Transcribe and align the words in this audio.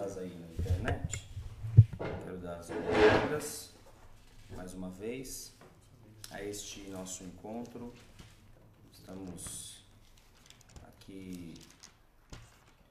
estás 0.00 0.16
aí 0.16 0.34
na 0.34 0.46
internet, 0.46 1.28
quero 2.24 2.38
dar 2.38 2.56
as 2.56 2.68
boas-vindas 2.68 3.70
mais 4.56 4.72
uma 4.72 4.88
vez 4.88 5.52
a 6.30 6.42
este 6.42 6.88
nosso 6.88 7.22
encontro. 7.22 7.92
Estamos 8.90 9.84
aqui 10.84 11.52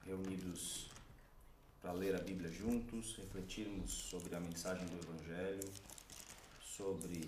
reunidos 0.06 0.92
para 1.82 1.94
ler 1.94 2.16
a 2.16 2.20
Bíblia 2.20 2.52
juntos, 2.52 3.16
refletirmos 3.18 3.92
sobre 3.92 4.36
a 4.36 4.40
mensagem 4.40 4.86
do 4.86 5.00
Evangelho, 5.00 5.68
sobre 6.62 7.26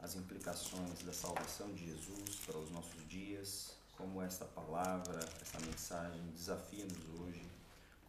as 0.00 0.16
implicações 0.16 1.02
da 1.02 1.14
salvação 1.14 1.72
de 1.72 1.86
Jesus 1.86 2.40
para 2.44 2.58
os 2.58 2.70
nossos 2.70 3.08
dias, 3.08 3.74
como 3.96 4.20
esta 4.20 4.44
palavra, 4.44 5.18
essa 5.40 5.58
mensagem 5.60 6.20
desafia-nos 6.34 7.20
hoje, 7.20 7.42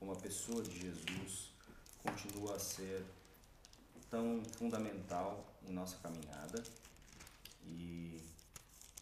como 0.03 0.11
a 0.11 0.19
pessoa 0.19 0.61
de 0.61 0.81
Jesus 0.81 1.53
continua 1.99 2.57
a 2.57 2.59
ser 2.59 3.05
tão 4.09 4.43
fundamental 4.57 5.45
em 5.65 5.71
nossa 5.71 5.95
caminhada 5.99 6.61
e 7.65 8.21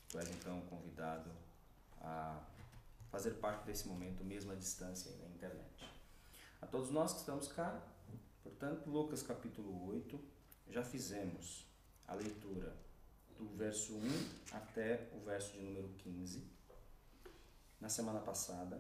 tu 0.08 0.20
és 0.20 0.30
então 0.30 0.62
convidado 0.70 1.32
a 2.02 2.40
fazer 3.10 3.32
parte 3.32 3.66
desse 3.66 3.88
momento 3.88 4.24
mesmo 4.24 4.52
à 4.52 4.56
distância 4.56 5.12
na 5.24 5.26
internet. 5.30 5.90
A 6.62 6.68
todos 6.68 6.92
nós 6.92 7.14
que 7.14 7.22
estamos 7.22 7.48
cá, 7.48 7.82
portanto, 8.44 8.88
Lucas 8.88 9.24
capítulo 9.24 9.88
8, 9.88 10.24
já 10.70 10.84
fizemos 10.84 11.66
a 12.08 12.14
leitura 12.14 12.78
do 13.40 13.48
verso 13.58 13.96
1 13.96 14.30
até 14.52 15.10
o 15.16 15.26
verso 15.26 15.54
de 15.54 15.62
número 15.62 15.90
15 15.98 16.44
na 17.80 17.90
semana 17.90 18.20
passada 18.20 18.80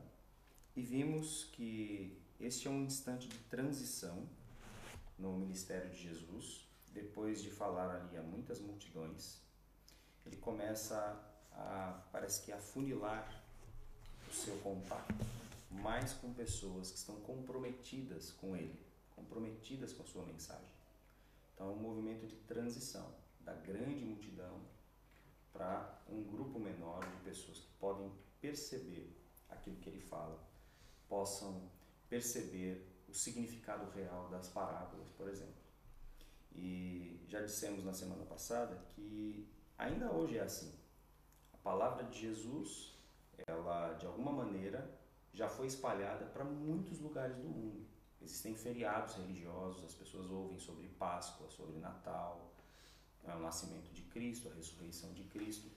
e 0.75 0.81
vimos 0.81 1.45
que 1.53 2.17
este 2.39 2.67
é 2.67 2.71
um 2.71 2.83
instante 2.83 3.27
de 3.27 3.37
transição 3.39 4.27
no 5.17 5.33
ministério 5.33 5.89
de 5.89 5.97
Jesus. 5.97 6.67
Depois 6.93 7.41
de 7.41 7.49
falar 7.49 7.89
ali 7.95 8.17
a 8.17 8.21
muitas 8.21 8.59
multidões, 8.59 9.37
ele 10.25 10.37
começa 10.37 10.97
a, 11.51 12.01
parece 12.11 12.41
que, 12.41 12.51
afunilar 12.51 13.43
o 14.29 14.33
seu 14.33 14.57
contato 14.57 15.13
mais 15.69 16.13
com 16.13 16.33
pessoas 16.33 16.91
que 16.91 16.97
estão 16.97 17.15
comprometidas 17.21 18.31
com 18.31 18.55
ele, 18.55 18.79
comprometidas 19.15 19.93
com 19.93 20.03
a 20.03 20.05
sua 20.05 20.25
mensagem. 20.25 20.73
Então, 21.53 21.69
é 21.69 21.71
um 21.71 21.77
movimento 21.77 22.27
de 22.27 22.35
transição 22.35 23.13
da 23.41 23.53
grande 23.53 24.03
multidão 24.03 24.59
para 25.53 26.01
um 26.09 26.23
grupo 26.23 26.59
menor 26.59 26.99
de 27.05 27.17
pessoas 27.23 27.59
que 27.59 27.69
podem 27.79 28.11
perceber 28.41 29.15
aquilo 29.49 29.77
que 29.77 29.89
ele 29.89 30.01
fala, 30.01 30.39
possam 31.11 31.69
perceber 32.07 32.87
o 33.09 33.13
significado 33.13 33.91
real 33.91 34.29
das 34.29 34.47
parábolas, 34.47 35.09
por 35.09 35.27
exemplo. 35.27 35.61
E 36.55 37.19
já 37.27 37.41
dissemos 37.41 37.83
na 37.83 37.93
semana 37.93 38.23
passada 38.23 38.81
que 38.95 39.45
ainda 39.77 40.09
hoje 40.09 40.37
é 40.37 40.41
assim. 40.41 40.73
A 41.53 41.57
palavra 41.57 42.05
de 42.05 42.17
Jesus, 42.17 42.95
ela 43.45 43.91
de 43.95 44.05
alguma 44.05 44.31
maneira 44.31 44.89
já 45.33 45.49
foi 45.49 45.67
espalhada 45.67 46.25
para 46.27 46.45
muitos 46.45 46.99
lugares 46.99 47.35
do 47.35 47.47
mundo. 47.47 47.85
Existem 48.21 48.55
feriados 48.55 49.15
religiosos, 49.15 49.83
as 49.83 49.93
pessoas 49.93 50.29
ouvem 50.29 50.59
sobre 50.59 50.87
Páscoa, 50.87 51.49
sobre 51.49 51.77
Natal, 51.77 52.53
o 53.23 53.39
nascimento 53.39 53.91
de 53.91 54.03
Cristo, 54.03 54.47
a 54.47 54.53
ressurreição 54.53 55.11
de 55.13 55.23
Cristo, 55.25 55.69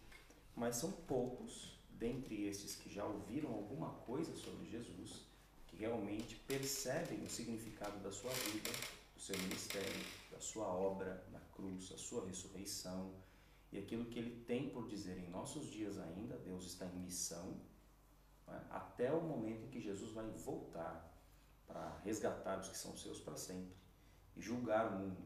mas 0.54 0.76
são 0.76 0.92
poucos 0.92 1.76
dentre 1.98 2.44
esses 2.46 2.76
que 2.76 2.92
já 2.92 3.04
ouviram 3.04 3.50
alguma 3.52 3.90
coisa 4.06 4.34
sobre 4.34 4.66
Jesus, 4.66 5.22
que 5.66 5.76
realmente 5.76 6.36
percebem 6.46 7.22
o 7.22 7.30
significado 7.30 7.98
da 8.00 8.10
sua 8.10 8.30
vida, 8.30 8.70
do 9.14 9.20
seu 9.20 9.36
ministério, 9.38 10.04
da 10.30 10.40
sua 10.40 10.66
obra 10.66 11.24
na 11.32 11.40
cruz, 11.54 11.92
a 11.92 11.98
sua 11.98 12.26
ressurreição 12.26 13.12
e 13.72 13.78
aquilo 13.78 14.06
que 14.06 14.18
ele 14.18 14.44
tem 14.44 14.70
por 14.70 14.86
dizer 14.86 15.18
em 15.18 15.28
nossos 15.30 15.70
dias 15.70 15.98
ainda. 15.98 16.36
Deus 16.38 16.64
está 16.64 16.86
em 16.86 16.98
missão 16.98 17.60
né, 18.46 18.64
até 18.70 19.12
o 19.12 19.20
momento 19.20 19.64
em 19.64 19.70
que 19.70 19.80
Jesus 19.80 20.12
vai 20.12 20.28
voltar 20.30 21.12
para 21.66 21.98
resgatar 22.04 22.60
os 22.60 22.68
que 22.68 22.76
são 22.76 22.96
seus 22.96 23.20
para 23.20 23.36
sempre 23.36 23.74
e 24.36 24.40
julgar 24.40 24.92
o 24.92 24.98
mundo 24.98 25.22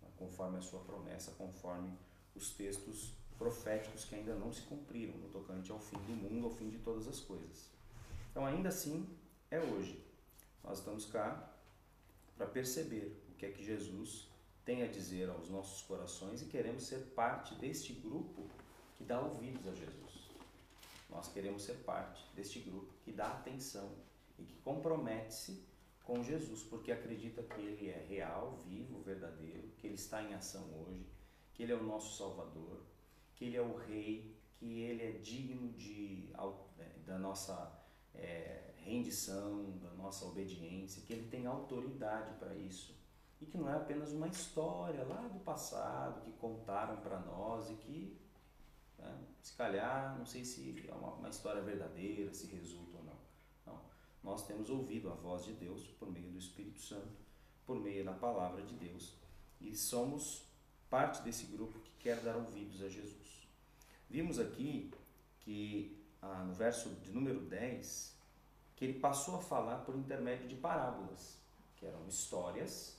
né, 0.00 0.08
conforme 0.16 0.58
a 0.58 0.62
sua 0.62 0.80
promessa, 0.80 1.32
conforme 1.32 1.92
os 2.34 2.50
textos 2.50 3.14
proféticos 3.38 4.04
que 4.04 4.14
ainda 4.14 4.34
não 4.34 4.52
se 4.52 4.62
cumpriram 4.62 5.14
no 5.18 5.28
tocante 5.28 5.70
ao 5.70 5.78
fim 5.78 5.96
do 5.98 6.12
mundo, 6.12 6.46
ao 6.46 6.50
fim 6.50 6.68
de 6.68 6.78
todas 6.78 7.08
as 7.08 7.20
coisas. 7.20 7.70
Então, 8.30 8.46
ainda 8.46 8.68
assim, 8.68 9.08
é 9.50 9.60
hoje. 9.60 10.02
Nós 10.64 10.78
estamos 10.78 11.06
cá 11.06 11.52
para 12.36 12.46
perceber 12.46 13.20
o 13.30 13.34
que 13.34 13.46
é 13.46 13.50
que 13.50 13.64
Jesus 13.64 14.28
tem 14.64 14.82
a 14.82 14.86
dizer 14.86 15.28
aos 15.28 15.50
nossos 15.50 15.82
corações 15.82 16.40
e 16.40 16.46
queremos 16.46 16.84
ser 16.84 17.00
parte 17.14 17.54
deste 17.56 17.92
grupo 17.92 18.48
que 18.96 19.04
dá 19.04 19.20
ouvidos 19.20 19.66
a 19.66 19.74
Jesus. 19.74 20.30
Nós 21.10 21.28
queremos 21.28 21.62
ser 21.62 21.74
parte 21.84 22.24
deste 22.34 22.60
grupo 22.60 22.92
que 23.04 23.12
dá 23.12 23.32
atenção 23.32 23.90
e 24.38 24.44
que 24.44 24.54
compromete-se 24.62 25.62
com 26.04 26.22
Jesus, 26.22 26.62
porque 26.62 26.90
acredita 26.90 27.42
que 27.42 27.60
Ele 27.60 27.90
é 27.90 28.06
real, 28.08 28.56
vivo, 28.66 29.00
verdadeiro, 29.02 29.68
que 29.78 29.86
Ele 29.86 29.94
está 29.94 30.22
em 30.22 30.34
ação 30.34 30.64
hoje, 30.80 31.06
que 31.54 31.62
Ele 31.62 31.72
é 31.72 31.76
o 31.76 31.82
nosso 31.82 32.16
Salvador, 32.16 32.80
que 33.42 33.46
Ele 33.46 33.56
é 33.56 33.60
o 33.60 33.76
Rei, 33.76 34.36
que 34.54 34.82
Ele 34.82 35.02
é 35.02 35.10
digno 35.18 35.72
de, 35.72 36.30
é, 36.78 36.98
da 37.04 37.18
nossa 37.18 37.76
é, 38.14 38.70
rendição, 38.76 39.78
da 39.78 39.90
nossa 39.94 40.24
obediência, 40.26 41.02
que 41.02 41.12
Ele 41.12 41.28
tem 41.28 41.44
autoridade 41.46 42.38
para 42.38 42.54
isso. 42.54 42.96
E 43.40 43.46
que 43.46 43.58
não 43.58 43.68
é 43.68 43.74
apenas 43.74 44.12
uma 44.12 44.28
história 44.28 45.02
lá 45.02 45.26
do 45.26 45.40
passado 45.40 46.20
que 46.20 46.30
contaram 46.34 46.98
para 46.98 47.18
nós 47.18 47.68
e 47.68 47.74
que, 47.74 48.16
né, 48.96 49.24
se 49.42 49.56
calhar, 49.56 50.16
não 50.16 50.24
sei 50.24 50.44
se 50.44 50.88
é 50.88 50.94
uma, 50.94 51.14
uma 51.14 51.28
história 51.28 51.62
verdadeira, 51.62 52.32
se 52.32 52.46
resulta 52.46 52.98
ou 52.98 53.04
não. 53.04 53.18
Não. 53.66 53.80
Nós 54.22 54.46
temos 54.46 54.70
ouvido 54.70 55.10
a 55.10 55.14
voz 55.14 55.44
de 55.44 55.54
Deus 55.54 55.84
por 55.98 56.08
meio 56.12 56.30
do 56.30 56.38
Espírito 56.38 56.80
Santo, 56.80 57.18
por 57.66 57.80
meio 57.80 58.04
da 58.04 58.12
palavra 58.12 58.62
de 58.62 58.76
Deus, 58.76 59.16
e 59.60 59.74
somos 59.74 60.46
parte 60.88 61.22
desse 61.22 61.46
grupo 61.46 61.80
quer 62.02 62.20
dar 62.20 62.36
ouvidos 62.36 62.82
a 62.82 62.88
Jesus. 62.88 63.48
Vimos 64.10 64.38
aqui 64.38 64.92
que 65.40 65.96
ah, 66.20 66.44
no 66.44 66.52
verso 66.52 66.90
de 67.02 67.10
número 67.10 67.40
10, 67.40 68.16
que 68.76 68.84
ele 68.84 68.98
passou 68.98 69.36
a 69.36 69.38
falar 69.38 69.78
por 69.78 69.96
intermédio 69.96 70.48
de 70.48 70.56
parábolas, 70.56 71.38
que 71.76 71.86
eram 71.86 72.06
histórias, 72.06 72.96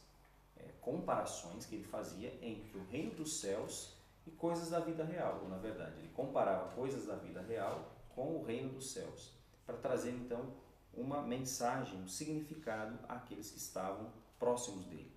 é, 0.58 0.64
comparações 0.82 1.66
que 1.66 1.76
ele 1.76 1.84
fazia 1.84 2.38
entre 2.42 2.78
o 2.78 2.84
reino 2.86 3.16
dos 3.16 3.40
céus 3.40 3.94
e 4.26 4.32
coisas 4.32 4.70
da 4.70 4.80
vida 4.80 5.04
real. 5.04 5.46
Na 5.50 5.58
verdade, 5.58 6.00
ele 6.00 6.10
comparava 6.14 6.74
coisas 6.74 7.06
da 7.06 7.16
vida 7.16 7.42
real 7.42 7.92
com 8.16 8.38
o 8.38 8.44
reino 8.44 8.70
dos 8.70 8.92
céus, 8.92 9.32
para 9.66 9.78
trazer 9.78 10.12
então 10.12 10.54
uma 10.94 11.22
mensagem, 11.22 12.00
um 12.00 12.08
significado 12.08 13.00
àqueles 13.10 13.50
que 13.52 13.58
estavam 13.58 14.12
próximos 14.38 14.86
dele. 14.86 15.12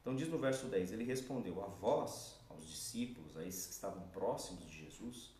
Então 0.00 0.16
diz 0.16 0.28
no 0.28 0.38
verso 0.38 0.66
10, 0.66 0.92
ele 0.92 1.04
respondeu 1.04 1.62
a 1.62 1.66
vós, 1.66 2.37
aos 2.58 2.68
discípulos, 2.68 3.36
a 3.36 3.44
esses 3.44 3.66
que 3.66 3.72
estavam 3.72 4.02
próximos 4.08 4.64
de 4.66 4.84
Jesus, 4.84 5.32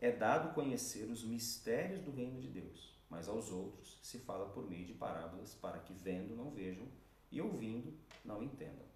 é 0.00 0.10
dado 0.10 0.54
conhecer 0.54 1.04
os 1.10 1.24
mistérios 1.24 2.00
do 2.00 2.12
reino 2.12 2.40
de 2.40 2.48
Deus, 2.48 2.94
mas 3.10 3.28
aos 3.28 3.50
outros 3.50 3.98
se 4.02 4.18
fala 4.18 4.48
por 4.48 4.68
meio 4.68 4.86
de 4.86 4.94
parábolas, 4.94 5.54
para 5.54 5.78
que 5.80 5.92
vendo 5.92 6.34
não 6.34 6.50
vejam 6.50 6.86
e 7.30 7.40
ouvindo 7.40 7.92
não 8.24 8.42
entendam. 8.42 8.88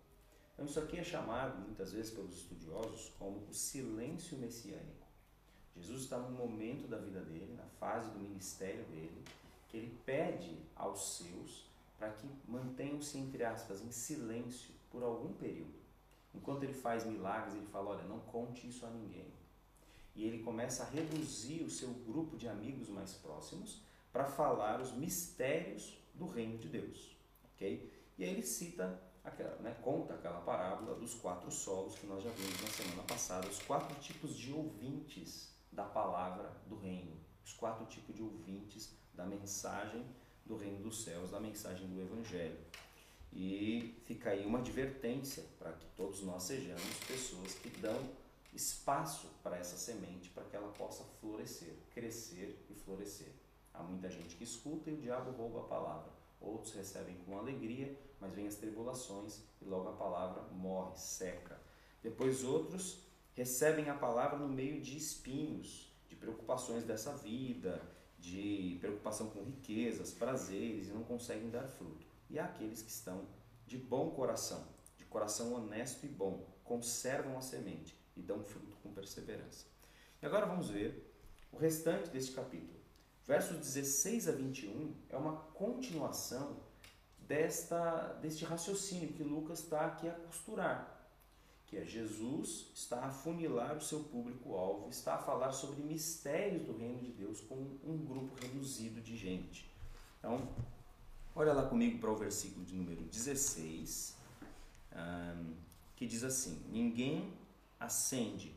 Então, 0.55 0.65
isso 0.67 0.79
aqui 0.79 0.99
é 0.99 1.05
chamado 1.05 1.61
muitas 1.61 1.93
vezes 1.93 2.13
pelos 2.13 2.37
estudiosos 2.37 3.13
como 3.19 3.45
o 3.49 3.53
silêncio 3.53 4.39
messiânico. 4.39 5.05
Jesus 5.77 6.03
está 6.03 6.17
num 6.19 6.37
momento 6.37 6.87
da 6.87 6.99
vida 6.99 7.21
dele, 7.21 7.55
na 7.57 7.67
fase 7.81 8.09
do 8.13 8.21
ministério 8.21 8.85
dele, 8.85 9.25
que 9.69 9.77
ele 9.77 9.99
pede 10.07 10.57
aos 10.77 11.17
seus 11.17 11.67
para 11.99 12.11
que 12.13 12.29
mantenham-se, 12.47 13.19
entre 13.19 13.43
aspas, 13.43 13.83
em 13.83 13.91
silêncio 13.91 14.73
por 14.91 15.03
algum 15.03 15.33
período. 15.33 15.84
Enquanto 16.35 16.65
ele 16.65 16.75
faz 16.75 17.05
milagres, 17.05 17.55
ele 17.55 17.67
fala: 17.67 17.91
Olha, 17.91 18.05
não 18.05 18.21
conte 18.21 18.69
isso 18.69 18.85
a 18.85 18.91
ninguém 18.91 19.33
e 20.15 20.25
ele 20.25 20.43
começa 20.43 20.85
a 20.85 20.87
reduzir 20.87 21.63
o 21.63 21.71
seu 21.71 21.91
grupo 21.91 22.37
de 22.37 22.49
amigos 22.49 22.89
mais 22.89 23.15
próximos 23.15 23.83
para 24.13 24.25
falar 24.25 24.81
os 24.81 24.93
mistérios 24.93 25.99
do 26.15 26.27
reino 26.27 26.57
de 26.57 26.69
Deus, 26.69 27.17
ok? 27.53 27.93
E 28.17 28.23
aí 28.23 28.31
ele 28.31 28.43
cita, 28.43 29.03
aquela, 29.25 29.57
né, 29.57 29.77
conta 29.83 30.15
aquela 30.15 30.41
parábola 30.41 30.95
dos 30.95 31.15
quatro 31.15 31.51
solos 31.51 31.99
que 31.99 32.07
nós 32.07 32.23
já 32.23 32.31
vimos 32.31 32.63
na 32.63 32.69
semana 32.69 33.03
passada, 33.03 33.49
os 33.49 33.61
quatro 33.63 34.01
tipos 34.01 34.37
de 34.37 34.53
ouvintes 34.53 35.53
da 35.73 35.85
palavra 35.85 36.53
do 36.69 36.77
reino, 36.77 37.17
os 37.45 37.53
quatro 37.53 37.85
tipos 37.87 38.15
de 38.15 38.23
ouvintes 38.23 38.97
da 39.15 39.25
mensagem 39.25 40.07
do 40.47 40.57
reino 40.57 40.81
dos 40.85 41.03
céus, 41.03 41.33
da 41.33 41.41
mensagem 41.41 41.89
do 41.89 42.01
evangelho. 42.01 42.57
E 43.35 44.01
fica 44.05 44.31
aí 44.31 44.47
uma 44.47 44.61
advertência 44.61 45.45
para 45.59 45.73
que 45.73 45.87
todos 45.97 46.23
nós 46.23 46.45
sejamos 46.45 46.99
pessoas 47.07 47.55
que 47.55 47.69
dão 47.81 48.01
espaço 48.55 49.29
para 49.43 49.59
essa 49.59 49.77
semente 49.77 50.31
para 50.31 50.45
que 50.45 50.55
ela 50.55 50.73
possa 50.73 51.03
florescer, 51.21 51.75
crescer 51.93 52.65
e 52.71 52.75
florescer. 52.75 53.33
Há 53.73 53.83
muita 53.83 54.09
gente 54.09 54.37
que 54.37 54.45
escuta 54.45 54.89
e 54.89 54.95
o 54.95 54.97
diabo 54.97 55.33
rouba 55.33 55.61
a 55.61 55.65
palavra. 55.65 56.13
outros 56.41 56.75
recebem 56.75 57.17
com 57.27 57.39
alegria, 57.39 57.99
mas 58.21 58.33
vêm 58.33 58.47
as 58.47 58.55
tribulações 58.55 59.41
e 59.61 59.65
logo 59.65 59.89
a 59.89 59.93
palavra 59.93 60.43
morre, 60.53 60.97
seca. 60.97 61.59
Depois 62.03 62.45
outros 62.45 62.99
recebem 63.35 63.89
a 63.89 63.95
palavra 63.95 64.39
no 64.39 64.49
meio 64.49 64.81
de 64.81 64.97
espinhos, 64.97 65.93
de 66.09 66.15
preocupações 66.15 66.85
dessa 66.85 67.17
vida, 67.17 67.83
de 68.19 68.77
preocupação 68.81 69.31
com 69.31 69.43
riquezas, 69.43 70.13
prazeres 70.13 70.89
e 70.89 70.93
não 70.93 71.03
conseguem 71.03 71.51
dar 71.51 71.67
fruto. 71.67 72.14
E 72.35 72.39
há 72.41 72.47
aqueles 72.47 72.83
que 72.83 72.91
estão 72.91 73.29
de 73.65 73.79
bom 73.79 74.11
coração, 74.11 74.67
de 74.97 75.05
coração 75.05 75.55
honesto 75.55 76.05
e 76.05 76.09
bom, 76.09 76.45
conservam 76.65 77.39
a 77.39 77.41
semente 77.41 77.97
e 78.17 78.21
dão 78.21 78.43
fruto 78.43 78.77
com 78.83 78.93
perseverança. 78.93 79.67
E 80.21 80.27
agora 80.27 80.45
vamos 80.45 80.69
ver 80.69 81.15
o 81.53 81.57
restante 81.57 82.11
deste 82.11 82.33
capítulo. 82.33 82.81
Versos 83.25 83.59
16 83.59 84.29
a 84.29 84.33
21 84.33 84.97
é 85.11 85.17
uma 85.17 85.37
continuação 85.55 86.57
desta, 87.19 88.15
deste 88.15 88.45
raciocínio 88.45 89.13
que 89.13 89.23
Lucas 89.23 89.61
está 89.61 89.87
aqui 89.87 90.09
a 90.09 90.15
costurar. 90.15 91.09
Que 91.69 91.77
é 91.77 91.85
Jesus 91.85 92.73
está 92.75 93.05
a 93.05 93.13
funilar 93.13 93.77
o 93.77 93.81
seu 93.81 94.01
público-alvo, 94.01 94.91
está 94.91 95.15
a 95.15 95.19
falar 95.19 95.53
sobre 95.53 95.85
mistérios 95.85 96.65
do 96.65 96.77
reino 96.77 96.99
de 96.99 97.13
Deus 97.13 97.41
com 97.43 97.55
um 97.55 98.05
grupo 98.05 98.35
reduzido 98.43 99.01
de 99.01 99.17
gente. 99.17 99.73
Então, 100.19 100.49
olha 101.35 101.53
lá 101.53 101.67
comigo 101.67 101.99
para 101.99 102.11
o 102.11 102.17
versículo 102.17 102.65
de 102.65 102.75
número 102.75 103.03
16, 103.03 104.17
que 105.97 106.07
diz 106.07 106.23
assim: 106.23 106.63
Ninguém 106.71 107.33
acende 107.79 108.55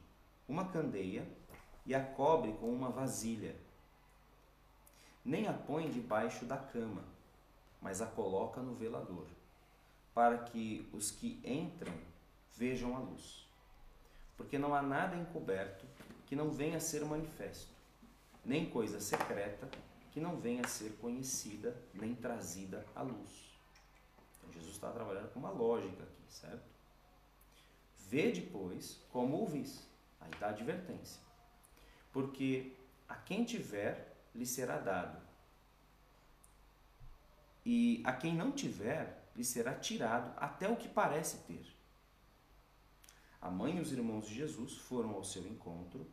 uma 0.48 0.66
candeia 0.70 1.28
e 1.86 1.96
a 1.96 2.04
cobre 2.04 2.54
com 2.54 2.72
uma 2.72 2.90
vasilha, 2.90 3.56
nem 5.26 5.48
a 5.48 5.54
põe 5.54 5.90
debaixo 5.90 6.46
da 6.46 6.58
cama, 6.58 7.04
mas 7.82 8.02
a 8.02 8.06
coloca 8.06 8.62
no 8.62 8.76
velador, 8.76 9.26
para 10.14 10.38
que 10.38 10.88
os 10.94 11.12
que 11.12 11.42
entram 11.44 11.94
vejam 12.56 12.96
a 12.96 13.00
luz. 13.00 13.46
Porque 14.36 14.58
não 14.58 14.74
há 14.74 14.82
nada 14.82 15.16
encoberto 15.16 15.86
que 16.28 16.36
não 16.36 16.52
venha 16.52 16.78
a 16.78 16.82
ser 16.82 17.04
manifesto, 17.06 17.72
nem 18.46 18.70
coisa 18.70 19.00
secreta 19.00 19.68
que 20.18 20.22
não 20.24 20.36
venha 20.36 20.64
a 20.66 20.68
ser 20.68 20.94
conhecida, 20.94 21.80
nem 21.94 22.16
trazida 22.16 22.84
à 22.96 23.04
luz. 23.04 23.54
Então 24.36 24.52
Jesus 24.52 24.74
está 24.74 24.90
trabalhando 24.90 25.32
com 25.32 25.38
uma 25.38 25.52
lógica 25.52 26.02
aqui, 26.02 26.24
certo? 26.28 26.66
Vê 28.10 28.32
depois 28.32 29.00
como 29.12 29.38
ouvis. 29.38 29.88
Aí 30.20 30.32
está 30.32 30.48
a 30.48 30.50
advertência. 30.50 31.22
Porque 32.12 32.74
a 33.08 33.14
quem 33.14 33.46
tiver, 33.46 34.18
lhe 34.34 34.44
será 34.44 34.80
dado. 34.80 35.22
E 37.64 38.02
a 38.04 38.12
quem 38.12 38.34
não 38.34 38.52
tiver, 38.52 39.30
lhe 39.36 39.44
será 39.44 39.76
tirado 39.76 40.34
até 40.38 40.68
o 40.68 40.78
que 40.78 40.90
parece 40.90 41.46
ter. 41.46 41.64
A 43.40 43.52
mãe 43.52 43.78
e 43.78 43.82
os 43.82 43.92
irmãos 43.92 44.28
de 44.28 44.34
Jesus 44.34 44.78
foram 44.78 45.12
ao 45.12 45.24
seu 45.24 45.46
encontro 45.46 46.08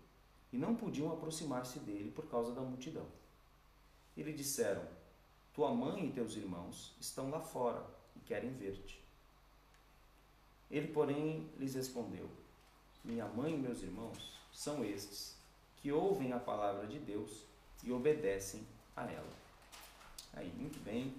e 0.53 0.59
não 0.59 0.77
podiam 0.77 1.11
aproximar-se 1.11 1.79
dele 1.79 2.11
por 2.11 2.29
causa 2.29 2.53
da 2.53 2.61
multidão. 2.61 3.24
E 4.17 4.23
lhe 4.23 4.33
disseram: 4.33 4.87
Tua 5.53 5.73
mãe 5.73 6.07
e 6.07 6.13
teus 6.13 6.37
irmãos 6.37 6.95
estão 7.01 7.31
lá 7.31 7.41
fora 7.41 7.85
e 8.17 8.21
querem 8.21 8.53
ver-te. 8.53 9.03
Ele, 10.71 10.89
porém, 10.89 11.51
lhes 11.59 11.75
respondeu: 11.75 12.29
Minha 13.05 13.27
mãe 13.27 13.55
e 13.55 13.59
meus 13.59 13.83
irmãos 13.83 14.39
são 14.53 14.85
estes, 14.85 15.37
que 15.77 15.93
ouvem 15.93 16.33
a 16.33 16.39
palavra 16.39 16.87
de 16.87 16.99
Deus 16.99 17.45
e 17.83 17.93
obedecem 17.93 18.67
a 18.97 19.05
ela. 19.05 19.31
Aí, 20.33 20.53
muito 20.57 20.83
bem. 20.83 21.15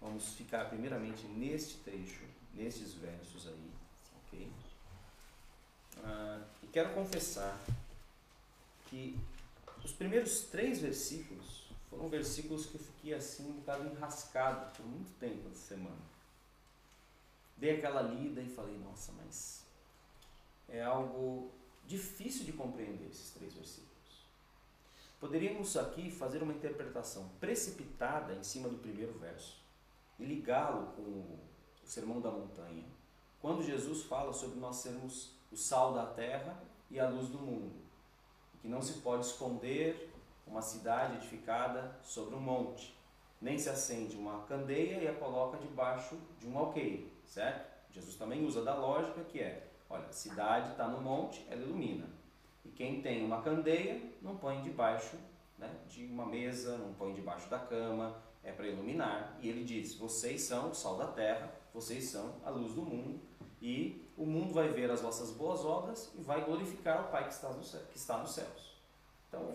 Vamos 0.00 0.34
ficar 0.34 0.68
primeiramente 0.68 1.26
neste 1.26 1.78
trecho, 1.78 2.24
nestes 2.52 2.92
versos 2.94 3.46
aí, 3.46 3.70
ok? 4.26 4.52
Ah, 6.02 6.42
e 6.62 6.66
quero 6.66 6.92
confessar 6.92 7.58
que 8.86 9.18
os 9.84 9.92
primeiros 9.92 10.42
três 10.44 10.80
versículos 10.80 11.68
foram 11.90 12.08
versículos 12.08 12.66
que 12.66 12.76
eu 12.76 12.80
fiquei 12.80 13.14
assim 13.14 13.48
um 13.50 13.52
bocado 13.52 13.86
enrascado 13.86 14.74
por 14.74 14.86
muito 14.86 15.12
tempo 15.20 15.48
essa 15.50 15.74
semana. 15.74 16.02
Dei 17.56 17.76
aquela 17.76 18.02
lida 18.02 18.40
e 18.40 18.48
falei, 18.48 18.76
nossa, 18.78 19.12
mas 19.12 19.64
é 20.68 20.82
algo 20.82 21.50
difícil 21.86 22.44
de 22.44 22.52
compreender 22.52 23.06
esses 23.08 23.30
três 23.30 23.52
versículos. 23.52 23.92
Poderíamos 25.20 25.76
aqui 25.76 26.10
fazer 26.10 26.42
uma 26.42 26.52
interpretação 26.52 27.28
precipitada 27.38 28.34
em 28.34 28.42
cima 28.42 28.68
do 28.68 28.78
primeiro 28.78 29.12
verso 29.18 29.62
e 30.18 30.24
ligá-lo 30.24 30.92
com 30.92 31.02
o 31.02 31.38
Sermão 31.84 32.20
da 32.20 32.30
Montanha, 32.30 32.84
quando 33.40 33.62
Jesus 33.62 34.02
fala 34.04 34.32
sobre 34.32 34.58
nós 34.58 34.76
sermos 34.76 35.32
o 35.52 35.56
sal 35.56 35.92
da 35.92 36.06
terra 36.06 36.60
e 36.90 36.98
a 36.98 37.08
luz 37.08 37.28
do 37.28 37.38
mundo, 37.38 37.83
que 38.64 38.68
não 38.68 38.80
se 38.80 38.94
pode 39.00 39.26
esconder 39.26 40.10
uma 40.46 40.62
cidade 40.62 41.16
edificada 41.16 41.94
sobre 42.02 42.34
um 42.34 42.40
monte, 42.40 42.98
nem 43.38 43.58
se 43.58 43.68
acende 43.68 44.16
uma 44.16 44.40
candeia 44.44 45.02
e 45.02 45.06
a 45.06 45.12
coloca 45.12 45.58
debaixo 45.58 46.16
de 46.40 46.48
um 46.48 46.56
alqueire 46.56 47.12
certo? 47.26 47.74
Jesus 47.90 48.16
também 48.16 48.42
usa 48.42 48.64
da 48.64 48.74
lógica 48.74 49.22
que 49.24 49.38
é, 49.38 49.68
olha, 49.90 50.06
a 50.06 50.12
cidade 50.12 50.70
está 50.70 50.88
no 50.88 51.02
monte, 51.02 51.46
ela 51.50 51.60
ilumina. 51.60 52.06
E 52.64 52.70
quem 52.70 53.02
tem 53.02 53.22
uma 53.22 53.42
candeia, 53.42 54.00
não 54.22 54.38
põe 54.38 54.62
debaixo 54.62 55.18
né, 55.58 55.70
de 55.86 56.06
uma 56.06 56.24
mesa, 56.24 56.78
não 56.78 56.94
põe 56.94 57.12
debaixo 57.12 57.50
da 57.50 57.58
cama, 57.58 58.16
é 58.42 58.50
para 58.50 58.66
iluminar. 58.66 59.36
E 59.42 59.48
ele 59.50 59.62
diz, 59.62 59.94
vocês 59.94 60.40
são 60.40 60.70
o 60.70 60.74
sal 60.74 60.96
da 60.96 61.08
terra, 61.08 61.52
vocês 61.74 62.04
são 62.04 62.36
a 62.42 62.48
luz 62.48 62.72
do 62.72 62.80
mundo, 62.80 63.20
e 63.64 64.06
o 64.14 64.26
mundo 64.26 64.52
vai 64.52 64.68
ver 64.68 64.90
as 64.90 65.00
vossas 65.00 65.30
boas 65.30 65.64
obras 65.64 66.12
e 66.14 66.20
vai 66.20 66.44
glorificar 66.44 67.06
o 67.06 67.08
Pai 67.08 67.26
que 67.26 67.32
está, 67.32 67.48
no 67.48 67.64
céu, 67.64 67.80
que 67.90 67.96
está 67.96 68.18
nos 68.18 68.34
céus. 68.34 68.76
Então, 69.26 69.54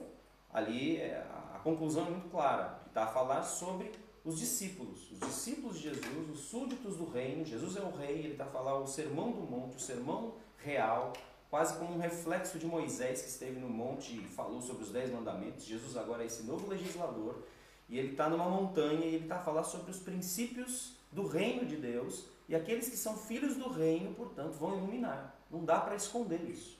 ali 0.51 0.97
é, 0.97 1.23
a 1.53 1.59
conclusão 1.59 2.07
é 2.07 2.09
muito 2.09 2.27
clara, 2.29 2.81
está 2.88 3.03
a 3.03 3.07
falar 3.07 3.44
sobre 3.44 3.91
os 4.25 4.39
discípulos, 4.39 5.11
os 5.11 5.19
discípulos 5.19 5.77
de 5.77 5.89
Jesus, 5.89 6.29
os 6.31 6.39
súditos 6.39 6.97
do 6.97 7.07
reino. 7.07 7.45
Jesus 7.45 7.77
é 7.77 7.81
o 7.81 7.95
rei, 7.95 8.17
ele 8.17 8.31
está 8.31 8.45
a 8.45 8.47
falar 8.47 8.79
o 8.79 8.88
sermão 8.88 9.31
do 9.31 9.41
monte, 9.41 9.77
o 9.77 9.79
sermão 9.79 10.33
real, 10.57 11.13
quase 11.47 11.77
como 11.77 11.94
um 11.94 12.00
reflexo 12.00 12.57
de 12.57 12.65
Moisés 12.65 13.21
que 13.21 13.29
esteve 13.29 13.59
no 13.59 13.69
monte 13.69 14.17
e 14.17 14.23
falou 14.23 14.59
sobre 14.59 14.85
os 14.85 14.91
dez 14.91 15.11
mandamentos. 15.11 15.65
Jesus 15.65 15.95
agora 15.95 16.23
é 16.23 16.25
esse 16.25 16.41
novo 16.41 16.67
legislador 16.67 17.44
e 17.89 17.97
ele 17.97 18.12
está 18.12 18.30
numa 18.30 18.47
montanha 18.47 19.06
e 19.06 19.15
ele 19.15 19.24
está 19.24 19.38
a 19.38 19.44
falar 19.44 19.63
sobre 19.63 19.92
os 19.92 19.99
princípios 19.99 20.94
do 21.11 21.28
reino 21.28 21.66
de 21.66 21.75
Deus 21.75 22.25
e 22.47 22.56
aqueles 22.56 22.90
que 22.90 22.97
são 22.97 23.18
filhos 23.18 23.56
do 23.56 23.69
reino, 23.69 24.14
portanto, 24.14 24.54
vão 24.54 24.78
iluminar. 24.78 25.35
Não 25.49 25.66
dá 25.66 25.80
para 25.80 25.95
esconder 25.95 26.42
isso. 26.49 26.78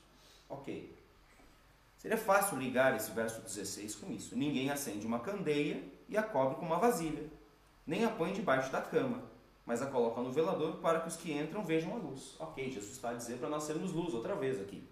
Ok. 0.48 0.96
Seria 1.96 2.16
fácil 2.16 2.58
ligar 2.58 2.96
esse 2.96 3.10
verso 3.10 3.40
16 3.42 3.96
com 3.96 4.12
isso. 4.12 4.36
Ninguém 4.36 4.70
acende 4.70 5.06
uma 5.06 5.20
candeia 5.20 5.82
e 6.08 6.16
a 6.16 6.22
cobre 6.22 6.56
com 6.56 6.66
uma 6.66 6.78
vasilha, 6.78 7.24
nem 7.86 8.04
a 8.04 8.10
põe 8.10 8.32
debaixo 8.32 8.72
da 8.72 8.80
cama, 8.80 9.22
mas 9.66 9.82
a 9.82 9.86
coloca 9.86 10.20
no 10.20 10.32
velador 10.32 10.78
para 10.78 11.00
que 11.00 11.08
os 11.08 11.16
que 11.16 11.32
entram 11.32 11.62
vejam 11.62 11.94
a 11.94 11.98
luz. 11.98 12.34
Ok, 12.38 12.70
Jesus 12.70 12.92
está 12.92 13.10
a 13.10 13.14
dizer 13.14 13.38
para 13.38 13.48
nós 13.48 13.64
sermos 13.64 13.92
luz 13.92 14.14
outra 14.14 14.34
vez 14.34 14.60
aqui. 14.60 14.82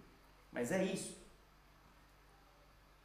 Mas 0.51 0.71
é 0.71 0.83
isso. 0.83 1.18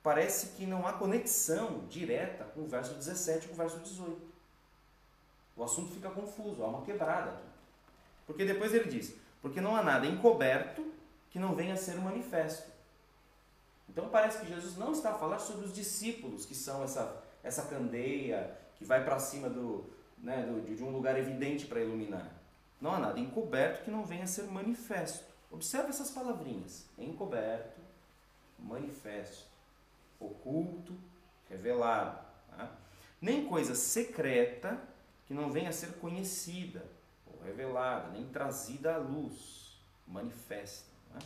Parece 0.05 0.49
que 0.49 0.67
não 0.67 0.87
há 0.87 0.93
conexão 0.93 1.87
direta 1.89 2.45
com 2.45 2.61
o 2.61 2.67
verso 2.67 2.93
17 2.93 3.47
e 3.47 3.49
com 3.49 3.55
o 3.55 3.57
verso 3.57 3.79
18. 3.79 4.21
O 5.57 5.65
assunto 5.65 5.95
fica 5.95 6.11
confuso, 6.11 6.63
há 6.63 6.69
uma 6.69 6.83
quebrada 6.83 7.31
aqui. 7.31 7.47
Porque 8.27 8.45
depois 8.45 8.75
ele 8.75 8.91
diz: 8.91 9.15
porque 9.41 9.63
não 9.63 9.75
há 9.75 9.83
nada 9.83 10.07
encoberto 10.07 10.85
que 11.31 11.39
não 11.39 11.55
venha 11.55 11.73
a 11.73 11.79
ser 11.79 11.97
manifesto. 11.97 12.71
Então 13.89 14.11
parece 14.11 14.41
que 14.41 14.47
Jesus 14.47 14.77
não 14.77 14.93
está 14.93 15.13
a 15.13 15.19
falar 15.19 15.39
sobre 15.39 15.65
os 15.65 15.73
discípulos, 15.73 16.45
que 16.45 16.55
são 16.55 16.85
essa 16.85 17.25
essa 17.43 17.63
candeia 17.63 18.55
que 18.77 18.85
vai 18.85 19.03
para 19.05 19.19
cima 19.19 19.49
do, 19.49 19.85
né, 20.19 20.43
do, 20.43 20.61
de 20.75 20.83
um 20.85 20.91
lugar 20.91 21.19
evidente 21.19 21.65
para 21.65 21.81
iluminar. 21.81 22.31
Não 22.79 22.93
há 22.93 22.99
nada 22.99 23.19
encoberto 23.19 23.85
que 23.85 23.91
não 23.91 24.05
venha 24.05 24.25
a 24.25 24.27
ser 24.27 24.45
manifesto. 24.45 25.25
Observe 25.51 25.89
essas 25.89 26.11
palavrinhas: 26.11 26.85
encoberto, 26.99 27.81
manifesto, 28.59 29.54
oculto, 30.27 30.99
revelado. 31.49 32.19
Tá? 32.49 32.71
Nem 33.21 33.47
coisa 33.47 33.75
secreta 33.75 34.81
que 35.27 35.35
não 35.35 35.51
venha 35.51 35.71
a 35.71 35.73
ser 35.73 35.95
conhecida 35.95 36.85
ou 37.27 37.43
revelada, 37.43 38.11
nem 38.11 38.27
trazida 38.29 38.95
à 38.95 38.99
luz, 38.99 39.79
manifesta. 40.07 40.91
Tá? 41.13 41.19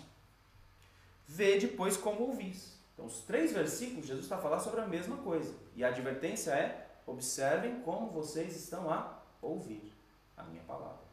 Vê 1.27 1.59
depois 1.59 1.97
como 1.97 2.23
ouvis. 2.23 2.79
Então, 2.95 3.07
os 3.07 3.21
três 3.21 3.53
versículos, 3.53 4.07
Jesus 4.07 4.25
está 4.25 4.39
falar 4.39 4.59
sobre 4.59 4.81
a 4.81 4.87
mesma 4.87 5.19
coisa. 5.19 5.55
E 5.77 5.85
a 5.85 5.89
advertência 5.89 6.51
é: 6.51 6.89
observem 7.07 7.81
como 7.83 8.11
vocês 8.11 8.57
estão 8.57 8.91
a 8.91 9.23
ouvir 9.41 9.93
a 10.37 10.43
minha 10.43 10.63
palavra. 10.65 11.07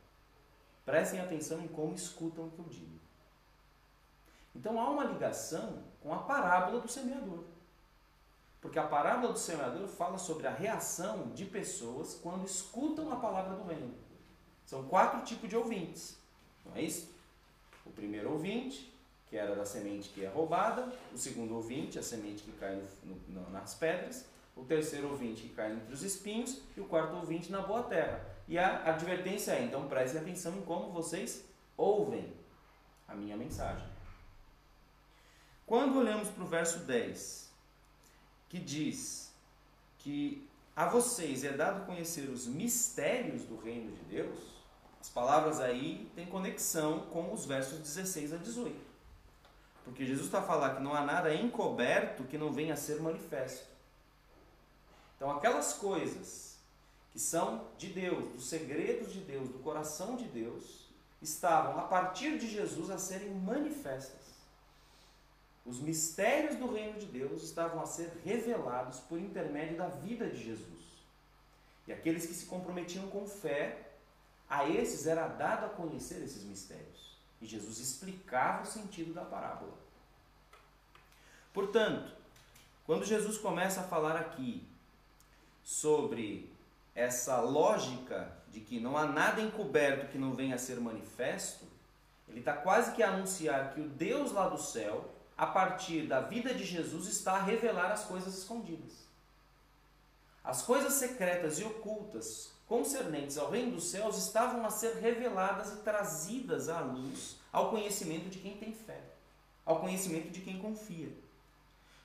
Prestem 0.85 1.19
atenção 1.19 1.61
em 1.61 1.67
como 1.67 1.93
escutam 1.93 2.45
o 2.45 2.51
que 2.51 2.59
eu 2.59 2.65
digo. 2.65 2.99
Então, 4.55 4.79
há 4.79 4.89
uma 4.89 5.03
ligação 5.03 5.83
com 6.01 6.13
a 6.13 6.19
parábola 6.19 6.79
do 6.79 6.87
semeador. 6.87 7.43
Porque 8.65 8.79
a 8.79 8.87
parábola 8.87 9.31
do 9.31 9.37
semeador 9.37 9.87
fala 9.87 10.17
sobre 10.17 10.47
a 10.47 10.51
reação 10.51 11.29
de 11.35 11.45
pessoas 11.45 12.15
quando 12.15 12.47
escutam 12.47 13.11
a 13.11 13.15
palavra 13.17 13.55
do 13.55 13.63
reino. 13.63 13.93
São 14.65 14.87
quatro 14.87 15.21
tipos 15.21 15.47
de 15.47 15.55
ouvintes. 15.55 16.17
Não 16.65 16.75
é 16.75 16.81
isso? 16.81 17.13
O 17.85 17.91
primeiro 17.91 18.31
ouvinte, 18.31 18.91
que 19.27 19.37
era 19.37 19.55
da 19.55 19.67
semente 19.67 20.09
que 20.09 20.25
é 20.25 20.27
roubada. 20.27 20.91
O 21.13 21.17
segundo 21.17 21.53
ouvinte, 21.53 21.99
a 21.99 22.01
semente 22.01 22.41
que 22.41 22.51
cai 22.53 22.81
no, 23.03 23.15
no, 23.27 23.51
nas 23.51 23.75
pedras. 23.75 24.25
O 24.55 24.63
terceiro 24.63 25.11
ouvinte 25.11 25.43
que 25.43 25.49
cai 25.49 25.71
entre 25.71 25.93
os 25.93 26.01
espinhos. 26.01 26.59
E 26.75 26.81
o 26.81 26.85
quarto 26.85 27.15
ouvinte 27.17 27.51
na 27.51 27.61
boa 27.61 27.83
terra. 27.83 28.19
E 28.47 28.57
a 28.57 28.83
advertência 28.85 29.51
é: 29.51 29.63
então 29.63 29.87
prestem 29.87 30.21
atenção 30.21 30.57
em 30.57 30.61
como 30.63 30.91
vocês 30.91 31.45
ouvem 31.77 32.33
a 33.07 33.13
minha 33.13 33.37
mensagem. 33.37 33.87
Quando 35.67 35.99
olhamos 35.99 36.29
para 36.29 36.43
o 36.43 36.47
verso 36.47 36.79
10, 36.79 37.44
que 38.49 38.59
diz 38.59 39.31
que 39.99 40.47
a 40.75 40.87
vocês 40.87 41.43
é 41.43 41.53
dado 41.53 41.85
conhecer 41.85 42.29
os 42.29 42.45
mistérios 42.45 43.43
do 43.43 43.57
reino 43.57 43.91
de 43.91 44.03
Deus, 44.03 44.39
as 44.99 45.09
palavras 45.09 45.59
aí 45.59 46.11
têm 46.15 46.25
conexão 46.25 47.01
com 47.11 47.31
os 47.31 47.45
versos 47.45 47.79
16 47.79 48.33
a 48.33 48.37
18. 48.37 48.75
Porque 49.83 50.05
Jesus 50.05 50.25
está 50.25 50.41
falar 50.41 50.75
que 50.75 50.81
não 50.81 50.95
há 50.95 51.05
nada 51.05 51.33
encoberto 51.33 52.23
que 52.23 52.37
não 52.37 52.51
venha 52.51 52.73
a 52.73 52.77
ser 52.77 52.99
manifesto. 52.99 53.67
Então, 55.15 55.31
aquelas 55.31 55.73
coisas 55.73 56.57
que 57.11 57.19
são 57.19 57.67
de 57.77 57.87
Deus, 57.87 58.27
dos 58.33 58.47
segredos 58.47 59.13
de 59.13 59.21
Deus, 59.21 59.47
do 59.47 59.59
coração 59.59 60.17
de 60.17 60.25
Deus, 60.25 60.89
estavam 61.21 61.79
a 61.79 61.83
partir 61.83 62.37
de 62.37 62.49
Jesus 62.49 62.89
a 62.89 62.97
serem 62.97 63.29
manifestas. 63.29 64.24
Os 65.65 65.79
mistérios 65.79 66.57
do 66.57 66.71
reino 66.71 66.99
de 66.99 67.07
Deus 67.07 67.41
estavam 67.41 67.81
a 67.81 67.87
ser 67.87 68.21
revelados 68.23 68.99
por 68.99 69.19
intermédio 69.19 69.77
da 69.77 69.87
vida 69.87 70.29
de 70.29 70.43
Jesus. 70.43 70.85
E 71.87 71.93
aqueles 71.93 72.25
que 72.27 72.33
se 72.33 72.45
comprometiam 72.45 73.07
com 73.07 73.27
fé, 73.27 73.91
a 74.47 74.69
esses 74.69 75.07
era 75.07 75.27
dado 75.27 75.65
a 75.65 75.69
conhecer 75.69 76.21
esses 76.21 76.43
mistérios. 76.43 77.17
E 77.41 77.47
Jesus 77.47 77.79
explicava 77.79 78.61
o 78.61 78.65
sentido 78.65 79.11
da 79.11 79.25
parábola. 79.25 79.73
Portanto, 81.51 82.13
quando 82.85 83.03
Jesus 83.03 83.37
começa 83.37 83.81
a 83.81 83.85
falar 83.85 84.15
aqui 84.17 84.67
sobre 85.63 86.53
essa 86.93 87.41
lógica 87.41 88.31
de 88.51 88.59
que 88.59 88.79
não 88.79 88.95
há 88.95 89.05
nada 89.07 89.41
encoberto 89.41 90.11
que 90.11 90.17
não 90.17 90.35
venha 90.35 90.55
a 90.55 90.59
ser 90.59 90.79
manifesto, 90.79 91.65
ele 92.29 92.39
está 92.39 92.53
quase 92.53 92.93
que 92.93 93.01
a 93.01 93.09
anunciar 93.09 93.73
que 93.73 93.81
o 93.81 93.89
Deus 93.89 94.31
lá 94.31 94.47
do 94.47 94.57
céu 94.57 95.14
a 95.37 95.45
partir 95.45 96.07
da 96.07 96.21
vida 96.21 96.53
de 96.53 96.63
Jesus, 96.63 97.07
está 97.07 97.33
a 97.33 97.43
revelar 97.43 97.91
as 97.91 98.05
coisas 98.05 98.37
escondidas. 98.37 99.05
As 100.43 100.61
coisas 100.61 100.93
secretas 100.93 101.59
e 101.59 101.63
ocultas 101.63 102.51
concernentes 102.67 103.37
ao 103.37 103.49
reino 103.49 103.73
dos 103.73 103.89
céus 103.89 104.17
estavam 104.17 104.65
a 104.65 104.69
ser 104.69 104.95
reveladas 104.95 105.73
e 105.73 105.77
trazidas 105.77 106.69
à 106.69 106.79
luz, 106.79 107.37
ao 107.51 107.69
conhecimento 107.69 108.29
de 108.29 108.39
quem 108.39 108.57
tem 108.57 108.73
fé, 108.73 109.01
ao 109.65 109.79
conhecimento 109.79 110.29
de 110.29 110.41
quem 110.41 110.59
confia. 110.59 111.09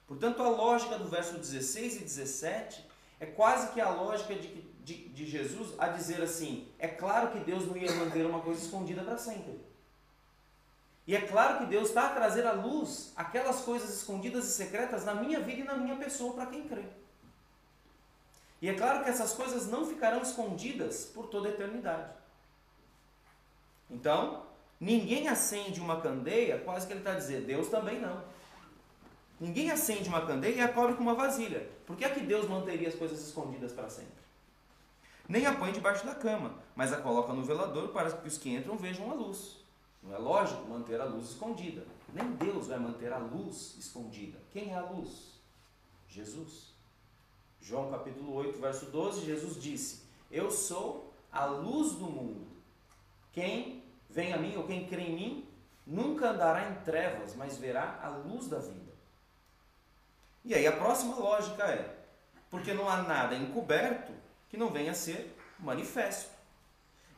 Portanto, 0.06 0.42
a 0.42 0.48
lógica 0.48 0.98
do 0.98 1.08
verso 1.08 1.34
16 1.34 1.96
e 1.96 1.98
17 2.00 2.84
é 3.20 3.26
quase 3.26 3.72
que 3.72 3.80
a 3.80 3.90
lógica 3.90 4.34
de, 4.34 4.62
de, 4.82 5.08
de 5.08 5.26
Jesus 5.26 5.74
a 5.78 5.88
dizer 5.88 6.22
assim: 6.22 6.66
é 6.78 6.88
claro 6.88 7.30
que 7.30 7.38
Deus 7.38 7.66
não 7.66 7.76
ia 7.76 7.92
manter 7.92 8.26
uma 8.26 8.40
coisa 8.40 8.60
escondida 8.60 9.02
para 9.02 9.18
sempre. 9.18 9.69
E 11.06 11.16
é 11.16 11.20
claro 11.22 11.58
que 11.58 11.66
Deus 11.66 11.88
está 11.88 12.06
a 12.06 12.14
trazer 12.14 12.46
à 12.46 12.52
luz 12.52 13.12
aquelas 13.16 13.62
coisas 13.62 13.90
escondidas 13.90 14.44
e 14.44 14.52
secretas 14.52 15.04
na 15.04 15.14
minha 15.14 15.40
vida 15.40 15.60
e 15.60 15.64
na 15.64 15.76
minha 15.76 15.96
pessoa 15.96 16.34
para 16.34 16.46
quem 16.46 16.68
crê. 16.68 16.84
E 18.62 18.68
é 18.68 18.74
claro 18.74 19.02
que 19.02 19.10
essas 19.10 19.32
coisas 19.32 19.66
não 19.66 19.86
ficarão 19.86 20.20
escondidas 20.20 21.06
por 21.06 21.28
toda 21.28 21.48
a 21.48 21.52
eternidade. 21.52 22.12
Então, 23.90 24.46
ninguém 24.78 25.28
acende 25.28 25.80
uma 25.80 26.00
candeia, 26.00 26.60
quase 26.60 26.86
que 26.86 26.92
ele 26.92 27.00
está 27.00 27.14
dizendo, 27.14 27.46
Deus 27.46 27.68
também 27.68 27.98
não. 27.98 28.22
Ninguém 29.40 29.70
acende 29.70 30.08
uma 30.08 30.26
candeia 30.26 30.56
e 30.56 30.60
a 30.60 30.68
cobre 30.68 30.94
com 30.94 31.02
uma 31.02 31.14
vasilha. 31.14 31.66
Por 31.86 31.96
que 31.96 32.04
é 32.04 32.10
que 32.10 32.20
Deus 32.20 32.46
manteria 32.46 32.88
as 32.88 32.94
coisas 32.94 33.26
escondidas 33.26 33.72
para 33.72 33.88
sempre? 33.88 34.20
Nem 35.26 35.46
a 35.46 35.54
põe 35.54 35.72
debaixo 35.72 36.04
da 36.04 36.14
cama, 36.14 36.54
mas 36.76 36.92
a 36.92 36.98
coloca 36.98 37.32
no 37.32 37.42
velador 37.42 37.88
para 37.88 38.12
que 38.12 38.28
os 38.28 38.36
que 38.36 38.54
entram 38.54 38.76
vejam 38.76 39.10
a 39.10 39.14
luz. 39.14 39.59
Não 40.02 40.14
é 40.14 40.18
lógico 40.18 40.68
manter 40.68 41.00
a 41.00 41.04
luz 41.04 41.30
escondida. 41.30 41.86
Nem 42.12 42.32
Deus 42.32 42.68
vai 42.68 42.78
manter 42.78 43.12
a 43.12 43.18
luz 43.18 43.76
escondida. 43.78 44.38
Quem 44.50 44.72
é 44.72 44.76
a 44.76 44.82
luz? 44.82 45.40
Jesus. 46.08 46.74
João 47.60 47.90
capítulo 47.90 48.32
8, 48.34 48.58
verso 48.58 48.86
12, 48.86 49.26
Jesus 49.26 49.62
disse: 49.62 50.02
Eu 50.30 50.50
sou 50.50 51.12
a 51.30 51.44
luz 51.44 51.92
do 51.92 52.06
mundo. 52.06 52.46
Quem 53.32 53.84
vem 54.08 54.32
a 54.32 54.38
mim 54.38 54.56
ou 54.56 54.66
quem 54.66 54.86
crê 54.86 55.02
em 55.02 55.14
mim 55.14 55.48
nunca 55.86 56.30
andará 56.30 56.70
em 56.70 56.74
trevas, 56.82 57.34
mas 57.36 57.58
verá 57.58 58.00
a 58.02 58.08
luz 58.08 58.48
da 58.48 58.58
vida. 58.58 58.90
E 60.44 60.54
aí 60.54 60.66
a 60.66 60.72
próxima 60.72 61.16
lógica 61.16 61.64
é: 61.64 61.96
porque 62.50 62.72
não 62.72 62.88
há 62.88 63.02
nada 63.02 63.36
encoberto 63.36 64.12
que 64.48 64.56
não 64.56 64.70
venha 64.70 64.92
a 64.92 64.94
ser 64.94 65.36
manifesto 65.58 66.39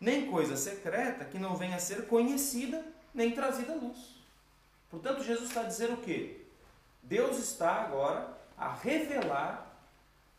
nem 0.03 0.29
coisa 0.29 0.57
secreta 0.57 1.25
que 1.25 1.39
não 1.39 1.55
venha 1.55 1.77
a 1.77 1.79
ser 1.79 2.09
conhecida 2.09 2.85
nem 3.15 3.31
trazida 3.31 3.73
à 3.73 3.77
luz. 3.77 4.17
Portanto, 4.91 5.23
Jesus 5.23 5.49
está 5.49 5.63
dizer 5.63 5.93
o 5.93 5.99
quê? 5.99 6.45
Deus 7.05 7.39
está 7.39 7.83
agora 7.83 8.37
a 8.59 8.75
revelar 8.75 9.71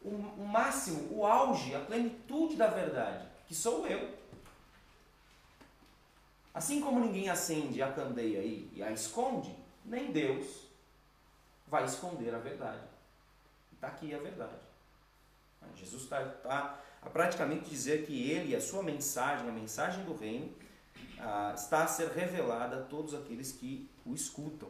o, 0.02 0.46
máximo, 0.46 1.18
o 1.18 1.26
auge, 1.26 1.74
a 1.74 1.80
plenitude 1.80 2.58
da 2.58 2.68
verdade, 2.68 3.26
que 3.48 3.56
sou 3.56 3.88
eu. 3.88 4.14
Assim 6.54 6.82
como 6.82 7.00
ninguém 7.00 7.30
acende 7.30 7.82
a 7.82 7.92
candeia 7.92 8.40
e, 8.40 8.70
e 8.76 8.84
a 8.84 8.92
esconde, 8.92 9.56
nem 9.86 10.12
Deus 10.12 10.68
vai 11.68 11.86
esconder 11.86 12.36
a 12.36 12.38
verdade. 12.38 12.84
Está 13.74 13.88
aqui 13.88 14.14
a 14.14 14.20
verdade. 14.20 14.62
Jesus 15.74 16.04
está, 16.04 16.22
está 16.22 16.80
a 17.06 17.10
praticamente 17.10 17.70
dizer 17.70 18.06
que 18.06 18.32
ele, 18.32 18.56
a 18.56 18.62
sua 18.62 18.82
mensagem, 18.82 19.48
a 19.48 19.52
mensagem 19.52 20.04
do 20.06 20.16
reino, 20.16 20.52
ah, 21.20 21.54
está 21.56 21.84
a 21.84 21.88
ser 21.88 22.10
revelada 22.10 22.80
a 22.80 22.84
todos 22.84 23.14
aqueles 23.14 23.52
que 23.52 23.90
o 24.06 24.14
escutam. 24.14 24.70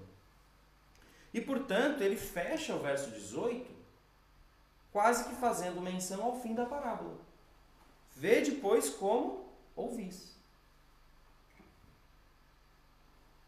E 1.33 1.41
portanto, 1.41 2.01
ele 2.01 2.15
fecha 2.15 2.75
o 2.75 2.79
verso 2.79 3.11
18, 3.11 3.69
quase 4.91 5.25
que 5.25 5.35
fazendo 5.35 5.81
menção 5.81 6.23
ao 6.23 6.39
fim 6.39 6.53
da 6.53 6.65
parábola. 6.65 7.17
Vê 8.15 8.41
depois 8.41 8.89
como 8.89 9.45
ouvis. 9.75 10.33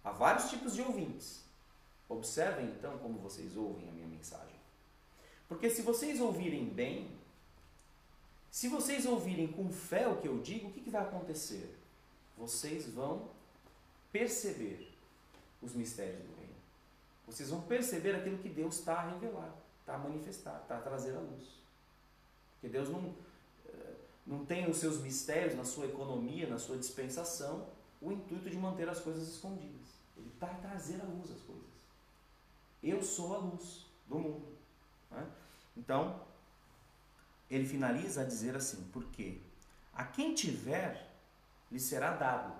Há 0.04 0.12
vários 0.12 0.50
tipos 0.50 0.74
de 0.74 0.82
ouvintes. 0.82 1.44
Observem 2.08 2.68
então 2.68 2.98
como 3.00 3.18
vocês 3.20 3.56
ouvem 3.56 3.89
a 3.89 3.92
minha 3.92 4.08
mensagem. 4.08 4.56
Porque 5.48 5.70
se 5.70 5.82
vocês 5.82 6.20
ouvirem 6.20 6.65
bem, 6.65 7.10
se 8.55 8.69
vocês 8.69 9.05
ouvirem 9.05 9.47
com 9.47 9.69
fé 9.69 10.07
o 10.07 10.15
que 10.15 10.29
eu 10.29 10.39
digo, 10.39 10.69
o 10.69 10.71
que, 10.71 10.79
que 10.79 10.89
vai 10.89 11.01
acontecer? 11.01 11.77
Vocês 12.38 12.88
vão 12.88 13.27
perceber 14.13 14.95
os 15.62 15.74
mistérios 15.74 16.24
do 16.24 16.33
reino. 16.38 16.55
Vocês 17.27 17.50
vão 17.50 17.63
perceber 17.63 18.15
aquilo 18.15 18.38
que 18.38 18.47
Deus 18.47 18.79
está 18.79 18.93
a 18.93 19.09
revelar, 19.09 19.53
está 19.81 19.95
a 19.95 19.97
manifestar, 19.97 20.62
está 20.62 20.77
a 20.77 20.81
trazer 20.81 21.17
à 21.17 21.19
luz. 21.19 21.50
Porque 22.53 22.69
Deus 22.69 22.88
não, 22.88 23.13
eh, 23.67 23.93
não 24.25 24.45
tem 24.45 24.69
os 24.69 24.77
seus 24.77 25.01
mistérios 25.01 25.53
na 25.53 25.65
sua 25.65 25.88
economia, 25.88 26.47
na 26.47 26.57
sua 26.57 26.77
dispensação, 26.77 27.67
o 28.01 28.09
intuito 28.09 28.50
de 28.50 28.55
manter 28.55 28.88
as 28.88 29.01
coisas 29.01 29.27
escondidas. 29.27 30.00
Ele 30.15 30.29
está 30.33 30.47
a 30.47 30.55
trazer 30.55 31.01
à 31.01 31.03
luz 31.03 31.29
as 31.29 31.41
coisas. 31.41 31.75
Eu 32.81 33.03
sou 33.03 33.35
a 33.35 33.38
luz 33.38 33.85
do 34.07 34.17
mundo. 34.17 34.47
Né? 35.12 35.27
Então, 35.75 36.21
ele 37.50 37.66
finaliza 37.66 38.22
a 38.22 38.25
dizer 38.25 38.56
assim: 38.56 38.90
porque 38.92 39.40
a 39.94 40.04
quem 40.04 40.34
tiver, 40.34 41.12
lhe 41.72 41.80
será 41.80 42.12
dado, 42.12 42.54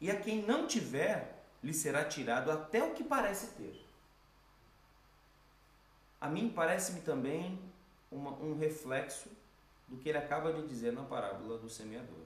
e 0.00 0.10
a 0.10 0.18
quem 0.18 0.42
não 0.42 0.66
tiver, 0.66 1.44
lhe 1.62 1.74
será 1.74 2.04
tirado 2.04 2.50
até 2.50 2.82
o 2.82 2.94
que 2.94 3.04
parece 3.04 3.48
ter. 3.48 3.86
A 6.20 6.28
mim 6.28 6.50
parece-me 6.50 7.00
também 7.00 7.58
uma, 8.10 8.32
um 8.32 8.58
reflexo 8.58 9.28
do 9.88 9.96
que 9.96 10.08
ele 10.08 10.18
acaba 10.18 10.52
de 10.52 10.66
dizer 10.66 10.92
na 10.92 11.02
parábola 11.02 11.58
do 11.58 11.68
semeador. 11.68 12.24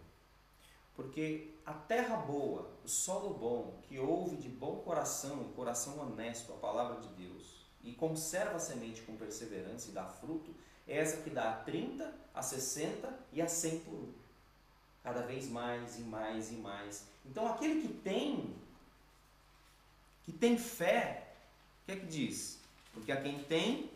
Porque 0.94 1.50
a 1.66 1.72
terra 1.72 2.16
boa, 2.16 2.70
o 2.84 2.88
solo 2.88 3.34
bom, 3.34 3.80
que 3.88 3.98
ouve 3.98 4.36
de 4.36 4.48
bom 4.48 4.76
coração, 4.80 5.44
coração 5.54 5.98
honesto 5.98 6.52
a 6.52 6.56
palavra 6.56 7.00
de 7.00 7.08
Deus, 7.08 7.63
e 7.84 7.92
conserva 7.92 8.56
a 8.56 8.58
semente 8.58 9.02
com 9.02 9.14
perseverança 9.16 9.90
e 9.90 9.92
dá 9.92 10.06
fruto, 10.06 10.54
é 10.88 10.98
essa 10.98 11.18
que 11.18 11.30
dá 11.30 11.50
a 11.50 11.56
30, 11.56 12.12
a 12.34 12.42
60 12.42 13.12
e 13.32 13.40
a 13.40 13.46
100 13.46 13.80
por 13.80 13.94
um. 13.94 14.12
Cada 15.02 15.20
vez 15.22 15.48
mais 15.48 15.98
e 15.98 16.02
mais 16.02 16.50
e 16.50 16.54
mais. 16.54 17.04
Então 17.26 17.46
aquele 17.46 17.82
que 17.82 17.88
tem, 17.88 18.56
que 20.24 20.32
tem 20.32 20.56
fé, 20.56 21.28
o 21.82 21.86
que 21.86 21.92
é 21.92 21.96
que 21.96 22.06
diz? 22.06 22.58
Porque 22.92 23.12
a 23.12 23.20
quem 23.20 23.44
tem, 23.44 23.90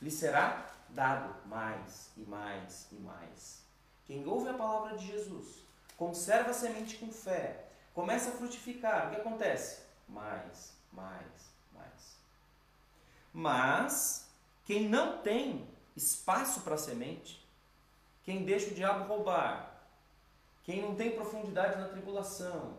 lhe 0.00 0.10
será 0.10 0.74
dado 0.90 1.34
mais 1.46 2.10
e 2.16 2.20
mais 2.20 2.86
e 2.90 2.94
mais. 2.96 3.62
Quem 4.06 4.26
ouve 4.26 4.48
a 4.48 4.54
palavra 4.54 4.96
de 4.96 5.06
Jesus, 5.06 5.58
conserva 5.98 6.50
a 6.50 6.54
semente 6.54 6.96
com 6.96 7.12
fé, 7.12 7.66
começa 7.92 8.30
a 8.30 8.32
frutificar, 8.32 9.08
o 9.08 9.10
que 9.10 9.20
acontece? 9.20 9.82
Mais, 10.08 10.72
mais, 10.92 11.18
mais. 11.30 11.47
Mas 13.38 14.28
quem 14.64 14.88
não 14.88 15.18
tem 15.18 15.64
espaço 15.96 16.62
para 16.62 16.76
semente, 16.76 17.40
quem 18.24 18.44
deixa 18.44 18.72
o 18.72 18.74
diabo 18.74 19.04
roubar, 19.04 19.80
quem 20.64 20.82
não 20.82 20.96
tem 20.96 21.12
profundidade 21.12 21.80
na 21.80 21.86
tribulação, 21.86 22.78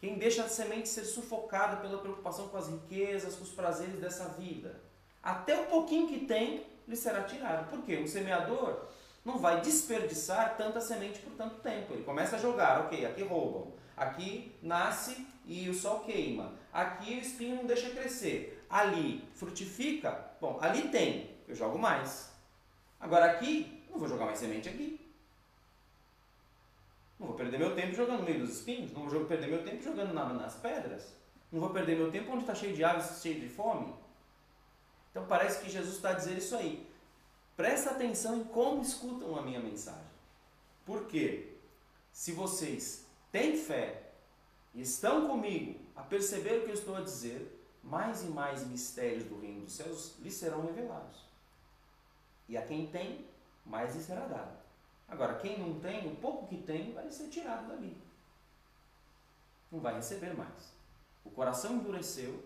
quem 0.00 0.18
deixa 0.18 0.42
a 0.42 0.48
semente 0.48 0.88
ser 0.88 1.04
sufocada 1.04 1.76
pela 1.76 1.98
preocupação 1.98 2.48
com 2.48 2.56
as 2.56 2.66
riquezas, 2.66 3.36
com 3.36 3.44
os 3.44 3.52
prazeres 3.52 4.00
dessa 4.00 4.30
vida, 4.30 4.80
até 5.22 5.60
o 5.60 5.66
pouquinho 5.66 6.08
que 6.08 6.26
tem 6.26 6.66
lhe 6.88 6.96
será 6.96 7.22
tirado. 7.22 7.70
Por 7.70 7.82
quê? 7.82 7.98
O 7.98 8.08
semeador 8.08 8.86
não 9.24 9.38
vai 9.38 9.60
desperdiçar 9.60 10.56
tanta 10.56 10.80
semente 10.80 11.20
por 11.20 11.32
tanto 11.34 11.60
tempo. 11.60 11.94
Ele 11.94 12.02
começa 12.02 12.34
a 12.34 12.40
jogar, 12.40 12.86
ok, 12.86 13.06
aqui 13.06 13.22
roubam, 13.22 13.72
aqui 13.96 14.52
nasce 14.60 15.28
e 15.46 15.68
o 15.68 15.74
sol 15.74 16.00
queima, 16.00 16.54
aqui 16.72 17.14
o 17.14 17.18
espinho 17.18 17.54
não 17.54 17.66
deixa 17.66 17.90
crescer, 17.90 18.61
ali 18.72 19.22
frutifica, 19.34 20.30
bom, 20.40 20.58
ali 20.62 20.88
tem, 20.88 21.36
eu 21.46 21.54
jogo 21.54 21.78
mais. 21.78 22.32
Agora 22.98 23.26
aqui, 23.26 23.84
não 23.90 23.98
vou 23.98 24.08
jogar 24.08 24.24
mais 24.24 24.38
semente 24.38 24.66
aqui. 24.66 24.98
Não 27.20 27.26
vou 27.26 27.36
perder 27.36 27.58
meu 27.58 27.76
tempo 27.76 27.94
jogando 27.94 28.20
no 28.20 28.24
meio 28.24 28.40
dos 28.40 28.56
espinhos, 28.56 28.90
não 28.92 29.06
vou 29.06 29.26
perder 29.26 29.48
meu 29.48 29.62
tempo 29.62 29.82
jogando 29.82 30.14
nas 30.14 30.54
pedras, 30.54 31.14
não 31.52 31.60
vou 31.60 31.68
perder 31.68 31.96
meu 31.96 32.10
tempo 32.10 32.32
onde 32.32 32.40
está 32.40 32.54
cheio 32.54 32.74
de 32.74 32.82
aves, 32.82 33.20
cheio 33.20 33.38
de 33.38 33.48
fome. 33.48 33.94
Então 35.10 35.26
parece 35.26 35.62
que 35.62 35.70
Jesus 35.70 35.96
está 35.96 36.14
dizendo 36.14 36.38
isso 36.38 36.56
aí. 36.56 36.88
Presta 37.54 37.90
atenção 37.90 38.38
em 38.38 38.44
como 38.44 38.80
escutam 38.80 39.36
a 39.36 39.42
minha 39.42 39.60
mensagem. 39.60 40.10
Porque 40.86 41.52
se 42.10 42.32
vocês 42.32 43.06
têm 43.30 43.54
fé 43.54 44.12
e 44.74 44.80
estão 44.80 45.28
comigo 45.28 45.78
a 45.94 46.02
perceber 46.02 46.60
o 46.60 46.64
que 46.64 46.70
eu 46.70 46.74
estou 46.74 46.96
a 46.96 47.02
dizer, 47.02 47.61
mais 47.82 48.22
e 48.22 48.26
mais 48.26 48.66
mistérios 48.66 49.24
do 49.24 49.40
reino 49.40 49.64
dos 49.64 49.74
céus 49.74 50.16
lhes 50.20 50.34
serão 50.34 50.64
revelados. 50.66 51.24
E 52.48 52.56
a 52.56 52.66
quem 52.66 52.86
tem, 52.86 53.26
mais 53.64 53.94
lhe 53.94 54.02
será 54.02 54.26
dado. 54.26 54.56
Agora, 55.08 55.38
quem 55.38 55.58
não 55.58 55.78
tem, 55.80 56.06
o 56.06 56.16
pouco 56.16 56.46
que 56.46 56.62
tem 56.62 56.92
vai 56.92 57.10
ser 57.10 57.28
tirado 57.28 57.68
dali. 57.68 57.96
Não 59.70 59.80
vai 59.80 59.94
receber 59.94 60.34
mais. 60.34 60.72
O 61.24 61.30
coração 61.30 61.74
endureceu, 61.74 62.42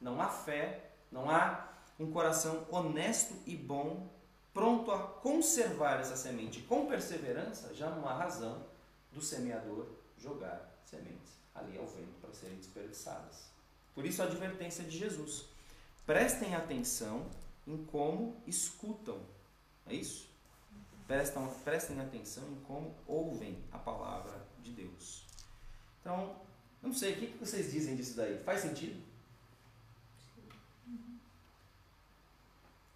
não 0.00 0.20
há 0.20 0.28
fé, 0.28 0.90
não 1.10 1.30
há 1.30 1.68
um 1.98 2.10
coração 2.10 2.66
honesto 2.70 3.34
e 3.46 3.56
bom, 3.56 4.08
pronto 4.52 4.90
a 4.90 4.98
conservar 4.98 6.00
essa 6.00 6.16
semente 6.16 6.62
com 6.62 6.86
perseverança, 6.86 7.74
já 7.74 7.90
não 7.90 8.08
há 8.08 8.14
razão 8.14 8.64
do 9.12 9.20
semeador 9.20 9.86
jogar 10.16 10.70
sementes 10.84 11.38
ali 11.54 11.76
ao 11.78 11.86
vento 11.86 12.20
para 12.20 12.32
serem 12.32 12.56
desperdiçadas. 12.56 13.50
Por 13.94 14.04
isso 14.04 14.22
a 14.22 14.26
advertência 14.26 14.84
de 14.84 14.96
Jesus. 14.96 15.44
Prestem 16.06 16.54
atenção 16.54 17.26
em 17.66 17.84
como 17.84 18.36
escutam. 18.46 19.20
É 19.86 19.94
isso? 19.94 20.28
Prestem, 21.06 21.46
prestem 21.64 22.00
atenção 22.00 22.44
em 22.50 22.60
como 22.60 22.94
ouvem 23.06 23.58
a 23.72 23.78
palavra 23.78 24.46
de 24.62 24.70
Deus. 24.70 25.24
Então, 26.00 26.36
não 26.82 26.92
sei, 26.92 27.12
o 27.12 27.16
que 27.16 27.38
vocês 27.38 27.72
dizem 27.72 27.96
disso 27.96 28.16
daí? 28.16 28.38
Faz 28.38 28.60
sentido? 28.60 29.00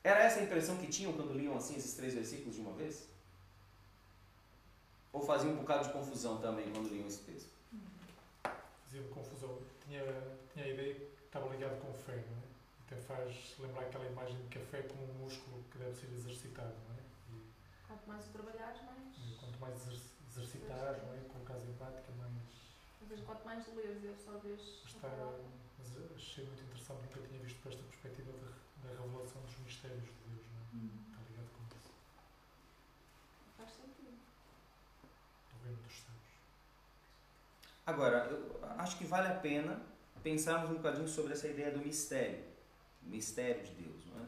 Era 0.02 0.20
essa 0.20 0.40
a 0.40 0.42
impressão 0.42 0.76
que 0.76 0.86
tinham 0.86 1.12
quando 1.14 1.32
liam 1.32 1.56
assim 1.56 1.76
esses 1.76 1.94
três 1.94 2.12
versículos 2.14 2.54
de 2.54 2.60
uma 2.60 2.72
vez? 2.72 3.08
Ou 5.12 5.22
fazia 5.24 5.50
um 5.50 5.56
bocado 5.56 5.86
de 5.86 5.92
confusão 5.92 6.38
também 6.40 6.70
quando 6.72 6.88
liam 6.88 7.06
esse 7.06 7.20
texto? 7.20 7.48
Fazia 8.94 9.10
confusão. 9.10 9.58
Tinha, 9.84 10.02
tinha 10.52 10.66
a 10.66 10.68
ideia 10.68 10.94
que 10.94 11.24
estava 11.26 11.48
ligado 11.50 11.80
com 11.80 11.92
fé, 11.92 12.14
não 12.30 12.38
é? 12.38 12.46
Até 12.86 12.94
faz 13.02 13.58
lembrar 13.58 13.82
aquela 13.82 14.06
imagem 14.06 14.36
de 14.36 14.48
café 14.56 14.82
como 14.82 15.02
um 15.02 15.14
músculo 15.14 15.64
que 15.72 15.78
deve 15.78 15.96
ser 15.96 16.12
exercitado, 16.14 16.76
não 16.86 16.94
é? 16.94 17.02
E, 17.34 17.42
quanto 17.88 18.06
mais 18.06 18.24
o 18.24 18.30
trabalhares, 18.30 18.80
mais. 18.82 19.40
Quanto 19.40 19.58
mais 19.58 19.74
exercitares, 20.30 21.02
não 21.02 21.12
é? 21.12 21.18
Colocares 21.26 21.64
em 21.64 21.72
prática, 21.74 22.12
mais. 22.12 22.30
Ou 23.02 23.08
seja, 23.08 23.24
quanto 23.24 23.44
mais 23.44 23.66
lês 23.74 24.04
e 24.04 24.08
absorves. 24.10 24.62
Está, 24.86 25.10
mas 25.76 26.14
achei 26.14 26.46
muito 26.46 26.62
interessante, 26.62 27.02
nunca 27.02 27.20
tinha 27.26 27.40
visto 27.40 27.60
por 27.62 27.72
esta 27.72 27.82
perspectiva 27.82 28.30
da, 28.30 28.86
da 28.86 29.02
revelação 29.02 29.42
dos 29.42 29.58
mistérios 29.58 30.06
de 30.06 30.22
Deus, 30.30 30.46
não 30.54 30.60
é? 30.60 30.64
Hum. 30.72 30.90
Está 31.10 31.18
ligado 31.28 31.50
com 31.50 31.66
isso. 31.66 31.90
Faz 33.56 33.70
sentido. 33.72 34.22
Do 35.50 35.64
reino 35.64 35.82
dos 35.82 35.98
céus. 35.98 36.13
Agora, 37.86 38.26
eu 38.30 38.58
acho 38.78 38.96
que 38.96 39.04
vale 39.04 39.28
a 39.28 39.34
pena 39.34 39.80
pensarmos 40.22 40.70
um 40.70 40.74
bocadinho 40.74 41.06
sobre 41.06 41.34
essa 41.34 41.46
ideia 41.46 41.70
do 41.70 41.80
mistério, 41.80 42.42
mistério 43.02 43.62
de 43.62 43.72
Deus. 43.72 44.06
Não 44.06 44.24
é? 44.24 44.26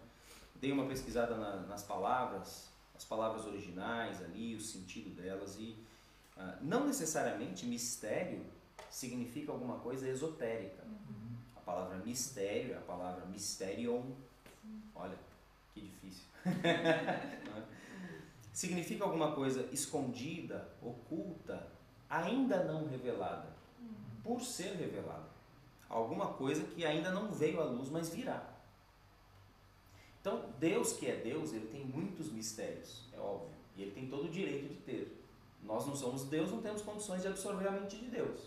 Dei 0.57 0.71
uma 0.71 0.87
pesquisada 0.87 1.37
na, 1.37 1.57
nas 1.63 1.83
palavras, 1.83 2.71
as 2.95 3.05
palavras 3.05 3.47
originais 3.47 4.23
ali, 4.23 4.55
o 4.55 4.61
sentido 4.61 5.11
delas, 5.11 5.57
e 5.59 5.77
uh, 6.37 6.59
não 6.61 6.87
necessariamente 6.87 7.65
mistério 7.65 8.45
significa 8.91 9.53
alguma 9.53 9.79
coisa 9.79 10.07
esotérica. 10.07 10.83
Uhum. 10.85 11.37
A 11.57 11.61
palavra 11.61 11.97
mistério 11.99 12.75
é 12.75 12.77
a 12.77 12.83
palavra 12.83 13.25
mysterion. 13.25 14.03
Olha, 14.95 15.17
que 15.73 15.81
difícil. 15.81 16.25
É? 16.47 17.77
significa 18.53 19.05
alguma 19.05 19.33
coisa 19.33 19.69
escondida, 19.71 20.67
oculta, 20.81 21.76
ainda 22.09 22.65
não 22.65 22.87
revelada, 22.89 23.49
por 24.23 24.41
ser 24.41 24.75
revelada 24.77 25.37
alguma 25.89 26.33
coisa 26.35 26.65
que 26.65 26.85
ainda 26.85 27.11
não 27.11 27.33
veio 27.33 27.61
à 27.61 27.65
luz, 27.65 27.89
mas 27.89 28.09
virá. 28.09 28.45
Então, 30.21 30.51
Deus 30.59 30.93
que 30.95 31.07
é 31.07 31.17
Deus, 31.17 31.53
ele 31.53 31.69
tem 31.69 31.85
muitos 31.85 32.31
mistérios, 32.33 33.03
é 33.13 33.19
óbvio, 33.19 33.55
e 33.77 33.83
ele 33.83 33.93
tem 33.93 34.09
todo 34.09 34.27
o 34.27 34.31
direito 34.31 34.69
de 34.69 34.81
ter. 34.81 35.25
Nós 35.63 35.87
não 35.87 35.95
somos 35.95 36.25
Deus, 36.25 36.51
não 36.51 36.61
temos 36.61 36.83
condições 36.83 37.23
de 37.23 37.29
absorver 37.29 37.69
a 37.69 37.71
mente 37.71 37.97
de 37.97 38.07
Deus. 38.07 38.41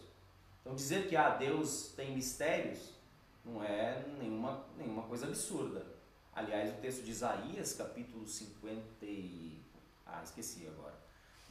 Então, 0.62 0.76
dizer 0.76 1.08
que 1.08 1.16
ah, 1.16 1.30
Deus 1.30 1.94
tem 1.96 2.14
mistérios 2.14 3.00
não 3.46 3.64
é 3.64 4.06
nenhuma, 4.20 4.66
nenhuma 4.78 5.04
coisa 5.04 5.26
absurda. 5.26 5.86
Aliás, 6.34 6.72
o 6.72 6.82
texto 6.82 7.04
de 7.04 7.12
Isaías, 7.12 7.74
capítulo 7.74 8.28
50 8.28 8.84
e... 9.02 9.60
Ah, 10.06 10.22
esqueci 10.24 10.68
agora. 10.68 10.99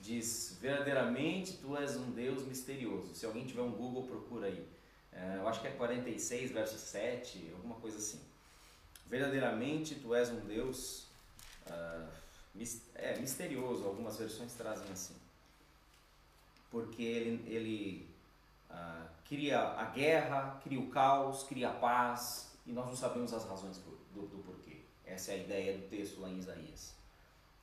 Diz, 0.01 0.57
verdadeiramente 0.61 1.55
tu 1.55 1.77
és 1.77 1.97
um 1.97 2.11
Deus 2.13 2.45
misterioso. 2.47 3.15
Se 3.15 3.27
alguém 3.27 3.45
tiver 3.45 3.63
um 3.63 3.73
Google, 3.73 4.05
procura 4.05 4.47
aí. 4.47 4.67
É, 5.13 5.37
eu 5.37 5.49
acho 5.49 5.61
que 5.61 5.67
é 5.67 5.71
46, 5.73 6.53
verso 6.53 6.79
7, 6.79 7.53
alguma 7.55 7.75
coisa 7.77 7.99
assim. 7.99 8.21
Verdadeiramente 9.07 9.97
tu 9.97 10.15
és 10.15 10.31
um 10.31 10.41
Deus 10.41 11.07
uh, 11.67 12.09
é, 12.95 13.19
misterioso, 13.19 13.85
algumas 13.85 14.17
versões 14.17 14.53
trazem 14.53 14.91
assim. 14.93 15.15
Porque 16.71 17.03
ele, 17.03 17.53
ele 17.53 18.09
uh, 18.71 19.09
cria 19.25 19.61
a 19.61 19.87
guerra, 19.87 20.61
cria 20.63 20.79
o 20.79 20.89
caos, 20.91 21.43
cria 21.45 21.71
a 21.71 21.75
paz, 21.75 22.53
e 22.67 22.73
nós 22.73 22.87
não 22.87 22.97
sabemos 22.97 23.33
as 23.33 23.45
razões 23.45 23.79
do, 23.79 24.27
do 24.27 24.43
porquê. 24.45 24.83
Essa 25.05 25.33
é 25.33 25.35
a 25.35 25.39
ideia 25.39 25.79
do 25.79 25.89
texto 25.89 26.21
lá 26.21 26.29
em 26.29 26.39
Isaías. 26.39 26.95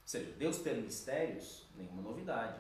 Ou 0.06 0.10
seja, 0.10 0.32
Deus 0.34 0.60
ter 0.60 0.76
mistérios, 0.76 1.66
nenhuma 1.76 2.04
novidade. 2.04 2.60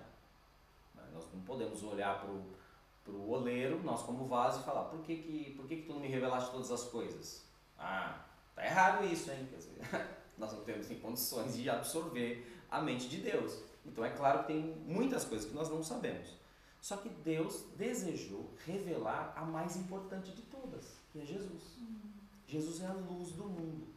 Nós 1.13 1.31
não 1.31 1.41
podemos 1.41 1.83
olhar 1.83 2.19
para 2.19 3.13
o 3.13 3.29
oleiro, 3.29 3.83
nós 3.83 4.01
como 4.01 4.25
vaso, 4.25 4.61
e 4.61 4.63
falar, 4.63 4.85
por 4.85 5.01
que 5.01 5.15
que, 5.15 5.51
por 5.51 5.67
que 5.67 5.75
que 5.75 5.81
tu 5.83 5.93
não 5.93 5.99
me 5.99 6.07
revelaste 6.07 6.49
todas 6.49 6.71
as 6.71 6.85
coisas? 6.85 7.45
Ah, 7.77 8.25
tá 8.55 8.65
errado 8.65 9.05
isso, 9.05 9.29
hein? 9.29 9.47
Quer 9.47 9.57
dizer, 9.57 9.79
nós 10.39 10.51
não 10.53 10.63
temos 10.63 10.89
em 10.89 10.99
condições 10.99 11.55
de 11.55 11.69
absorver 11.69 12.51
a 12.71 12.81
mente 12.81 13.07
de 13.07 13.17
Deus. 13.17 13.61
Então 13.85 14.03
é 14.03 14.09
claro 14.09 14.39
que 14.39 14.47
tem 14.47 14.61
muitas 14.87 15.23
coisas 15.23 15.47
que 15.47 15.53
nós 15.53 15.69
não 15.69 15.83
sabemos. 15.83 16.35
Só 16.81 16.97
que 16.97 17.09
Deus 17.09 17.63
desejou 17.77 18.55
revelar 18.65 19.33
a 19.35 19.45
mais 19.45 19.75
importante 19.75 20.31
de 20.31 20.41
todas, 20.41 20.97
que 21.11 21.21
é 21.21 21.25
Jesus. 21.25 21.77
Uhum. 21.77 22.11
Jesus 22.47 22.81
é 22.81 22.87
a 22.87 22.93
luz 22.93 23.33
do 23.33 23.45
mundo. 23.45 23.94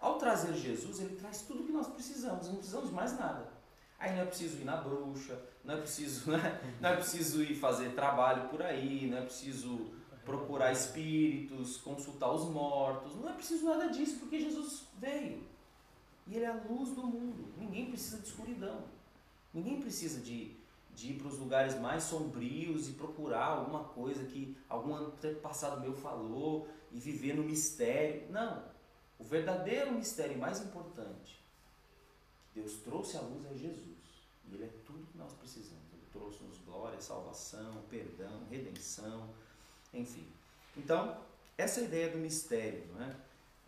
Ao 0.00 0.18
trazer 0.18 0.54
Jesus, 0.54 1.00
ele 1.00 1.16
traz 1.16 1.42
tudo 1.42 1.62
o 1.62 1.66
que 1.66 1.72
nós 1.72 1.88
precisamos, 1.88 2.46
não 2.46 2.56
precisamos 2.56 2.90
mais 2.90 3.18
nada. 3.18 3.48
Aí 3.98 4.12
não 4.14 4.22
é 4.22 4.26
preciso 4.26 4.58
ir 4.58 4.64
na 4.64 4.76
bruxa, 4.76 5.40
não 5.64 5.74
é 5.74 5.78
preciso, 5.78 6.30
né? 6.32 6.60
não 6.80 6.90
é 6.90 6.96
preciso 6.96 7.42
ir 7.42 7.56
fazer 7.56 7.94
trabalho 7.94 8.48
por 8.48 8.62
aí, 8.62 9.08
não 9.10 9.18
é 9.18 9.22
preciso 9.22 9.90
procurar 10.24 10.70
espíritos, 10.72 11.78
consultar 11.78 12.30
os 12.30 12.44
mortos, 12.44 13.16
não 13.16 13.30
é 13.30 13.32
preciso 13.32 13.64
nada 13.64 13.88
disso, 13.88 14.18
porque 14.18 14.38
Jesus 14.38 14.84
veio. 14.98 15.42
E 16.26 16.36
ele 16.36 16.44
é 16.44 16.48
a 16.48 16.62
luz 16.68 16.90
do 16.90 17.02
mundo. 17.02 17.48
Ninguém 17.56 17.86
precisa 17.86 18.18
de 18.18 18.28
escuridão. 18.28 18.84
Ninguém 19.52 19.80
precisa 19.80 20.20
de, 20.20 20.54
de 20.94 21.12
ir 21.12 21.18
para 21.18 21.28
os 21.28 21.38
lugares 21.38 21.80
mais 21.80 22.02
sombrios 22.02 22.88
e 22.88 22.92
procurar 22.92 23.46
alguma 23.46 23.84
coisa 23.84 24.22
que 24.24 24.54
algum 24.68 25.10
passado 25.40 25.80
meu 25.80 25.94
falou 25.94 26.68
e 26.92 26.98
viver 27.00 27.34
no 27.34 27.42
mistério. 27.42 28.30
Não. 28.30 28.62
O 29.18 29.24
verdadeiro 29.24 29.92
mistério 29.92 30.38
mais 30.38 30.60
importante 30.60 31.42
que 32.52 32.60
Deus 32.60 32.74
trouxe 32.84 33.16
à 33.16 33.20
luz 33.20 33.44
é 33.46 33.54
Jesus. 33.54 33.98
E 34.46 34.54
Ele 34.54 34.64
é 34.64 34.70
tudo 34.86 35.06
que 35.06 35.18
nós 35.18 35.32
precisamos. 35.32 35.82
Ele 35.92 36.06
trouxe-nos 36.12 36.58
glória, 36.58 37.00
salvação, 37.00 37.82
perdão, 37.90 38.46
redenção, 38.50 39.28
enfim. 39.92 40.26
Então, 40.76 41.18
essa 41.56 41.80
ideia 41.80 42.10
do 42.10 42.18
mistério, 42.18 42.86
não 42.94 43.04
é? 43.04 43.16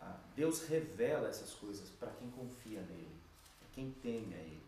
Ah, 0.00 0.16
Deus 0.34 0.66
revela 0.66 1.28
essas 1.28 1.52
coisas 1.52 1.90
para 1.90 2.10
quem 2.12 2.30
confia 2.30 2.80
nele, 2.82 3.20
para 3.58 3.68
quem 3.72 3.90
teme 3.90 4.34
a 4.34 4.38
ele. 4.38 4.62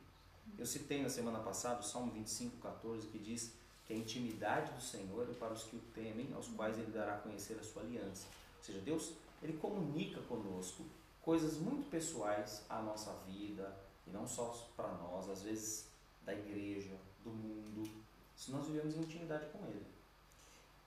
Eu 0.58 0.66
citei 0.66 1.00
na 1.02 1.08
semana 1.08 1.38
passada 1.38 1.80
o 1.80 1.82
Salmo 1.82 2.12
25, 2.12 2.56
14, 2.58 3.06
que 3.06 3.18
diz 3.18 3.52
que 3.86 3.94
a 3.94 3.96
intimidade 3.96 4.72
do 4.72 4.80
Senhor 4.80 5.28
é 5.30 5.32
para 5.34 5.52
os 5.52 5.62
que 5.62 5.76
o 5.76 5.80
temem, 5.94 6.32
aos 6.34 6.48
quais 6.48 6.76
ele 6.78 6.90
dará 6.90 7.14
a 7.14 7.18
conhecer 7.18 7.58
a 7.58 7.62
sua 7.62 7.82
aliança. 7.82 8.26
Ou 8.58 8.64
seja, 8.64 8.78
Deus 8.80 9.12
ele 9.42 9.54
comunica 9.54 10.20
conosco 10.22 10.84
coisas 11.20 11.56
muito 11.58 11.88
pessoais 11.90 12.64
à 12.68 12.80
nossa 12.82 13.12
vida, 13.26 13.76
e 14.06 14.10
não 14.10 14.26
só 14.26 14.68
para 14.76 14.88
nós, 14.88 15.28
às 15.28 15.42
vezes 15.42 15.88
da 16.24 16.34
igreja, 16.34 16.96
do 17.24 17.30
mundo, 17.30 17.88
se 18.36 18.50
nós 18.50 18.66
vivemos 18.66 18.94
em 18.96 19.00
intimidade 19.00 19.46
com 19.46 19.64
ele. 19.66 19.86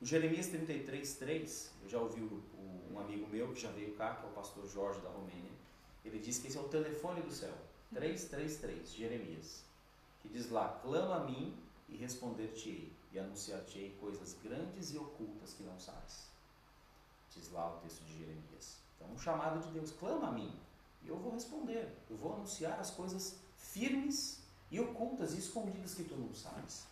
O 0.02 0.06
Jeremias 0.06 0.48
33, 0.48 1.16
3, 1.16 1.72
eu 1.84 1.90
já 1.90 2.00
ouvi 2.00 2.22
o, 2.22 2.26
o, 2.26 2.94
um 2.94 3.00
amigo 3.00 3.28
meu 3.28 3.54
que 3.54 3.62
já 3.62 3.72
veio 3.72 3.96
cá, 3.96 4.16
que 4.16 4.26
é 4.26 4.30
o 4.30 4.34
pastor 4.34 4.68
Jorge 4.68 5.00
da 5.00 5.10
Romênia, 5.10 5.52
ele 6.04 6.20
diz 6.20 6.38
que 6.38 6.48
esse 6.48 6.58
é 6.58 6.62
o 6.62 6.68
telefone 6.68 7.22
do 7.22 7.32
céu. 7.32 7.54
333, 7.94 8.94
Jeremias, 8.94 9.64
que 10.22 10.28
diz 10.28 10.50
lá: 10.50 10.80
Clama 10.84 11.16
a 11.16 11.24
mim 11.24 11.58
e 11.88 11.96
responder-te-ei, 11.96 12.92
e 13.12 13.20
anunciar-te-ei 13.20 13.96
coisas 14.00 14.36
grandes 14.44 14.94
e 14.94 14.98
ocultas 14.98 15.54
que 15.54 15.64
não 15.64 15.80
sabes. 15.80 16.35
Diz 17.36 17.52
lá 17.52 17.76
o 17.76 17.80
texto 17.80 18.04
de 18.06 18.20
Jeremias. 18.20 18.78
Então, 18.96 19.12
um 19.14 19.20
chamado 19.20 19.60
de 19.66 19.72
Deus: 19.72 19.92
clama 19.92 20.30
a 20.30 20.32
mim, 20.32 20.54
e 21.04 21.10
eu 21.10 21.18
vou 21.18 21.34
responder. 21.34 21.96
Eu 22.10 22.18
vou 22.18 22.34
anunciar 22.34 22.80
as 22.80 22.92
coisas 22.92 23.38
firmes 23.58 24.42
e 24.72 24.80
ocultas 24.80 25.34
e 25.34 25.40
escondidas 25.40 25.94
que 25.94 26.04
tu 26.04 26.16
não 26.16 26.34
sabes. 26.34 26.88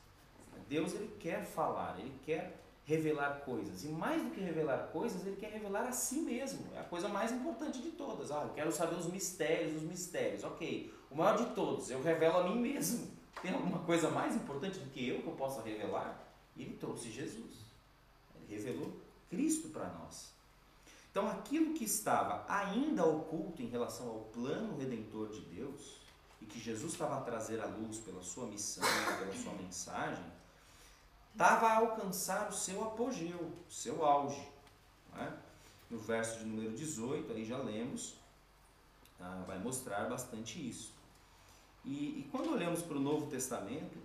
Deus 0.67 0.93
ele 0.93 1.15
quer 1.19 1.45
falar, 1.45 1.99
ele 1.99 2.13
quer 2.25 2.59
revelar 2.85 3.41
coisas. 3.41 3.83
E 3.83 3.87
mais 3.87 4.21
do 4.21 4.31
que 4.31 4.41
revelar 4.41 4.89
coisas, 4.91 5.25
ele 5.25 5.35
quer 5.35 5.51
revelar 5.51 5.87
a 5.87 5.91
si 5.91 6.19
mesmo. 6.21 6.65
É 6.73 6.79
a 6.79 6.83
coisa 6.83 7.07
mais 7.07 7.31
importante 7.31 7.81
de 7.81 7.91
todas. 7.91 8.31
Ah, 8.31 8.43
eu 8.43 8.53
quero 8.53 8.71
saber 8.71 8.95
os 8.95 9.07
mistérios, 9.07 9.75
os 9.75 9.83
mistérios. 9.83 10.43
Ok. 10.43 10.93
O 11.09 11.15
maior 11.15 11.37
de 11.37 11.53
todos, 11.53 11.89
eu 11.89 12.01
revelo 12.01 12.37
a 12.37 12.43
mim 12.49 12.59
mesmo. 12.59 13.11
Tem 13.41 13.53
alguma 13.53 13.79
coisa 13.79 14.09
mais 14.09 14.35
importante 14.35 14.79
do 14.79 14.89
que 14.89 15.07
eu 15.07 15.21
que 15.21 15.27
eu 15.27 15.33
possa 15.33 15.61
revelar? 15.61 16.27
E 16.55 16.63
ele 16.63 16.77
trouxe 16.77 17.11
Jesus. 17.11 17.65
Ele 18.35 18.55
revelou 18.55 18.91
Cristo 19.29 19.69
para 19.69 19.89
nós. 19.89 20.32
Então, 21.13 21.29
aquilo 21.29 21.75
que 21.75 21.83
estava 21.83 22.43
ainda 22.51 23.05
oculto 23.05 23.61
em 23.61 23.67
relação 23.67 24.09
ao 24.09 24.19
plano 24.33 24.75
redentor 24.75 25.29
de 25.29 25.41
Deus, 25.41 26.01
e 26.41 26.45
que 26.47 26.59
Jesus 26.59 26.93
estava 26.93 27.19
a 27.19 27.21
trazer 27.21 27.61
à 27.61 27.67
luz 27.67 27.99
pela 27.99 28.23
sua 28.23 28.47
missão, 28.47 28.83
pela 29.19 29.31
sua 29.35 29.53
mensagem, 29.53 30.25
estava 31.31 31.67
a 31.67 31.77
alcançar 31.77 32.49
o 32.49 32.51
seu 32.51 32.83
apogeu, 32.83 33.37
o 33.37 33.71
seu 33.71 34.03
auge. 34.03 34.41
É? 35.15 35.31
No 35.87 35.99
verso 35.99 36.39
de 36.39 36.45
número 36.45 36.71
18, 36.71 37.31
aí 37.31 37.45
já 37.45 37.59
lemos, 37.59 38.15
ah, 39.19 39.43
vai 39.45 39.59
mostrar 39.59 40.09
bastante 40.09 40.67
isso. 40.67 40.95
E, 41.85 42.21
e 42.21 42.29
quando 42.31 42.51
olhamos 42.51 42.81
para 42.81 42.97
o 42.97 42.99
Novo 42.99 43.27
Testamento, 43.27 43.99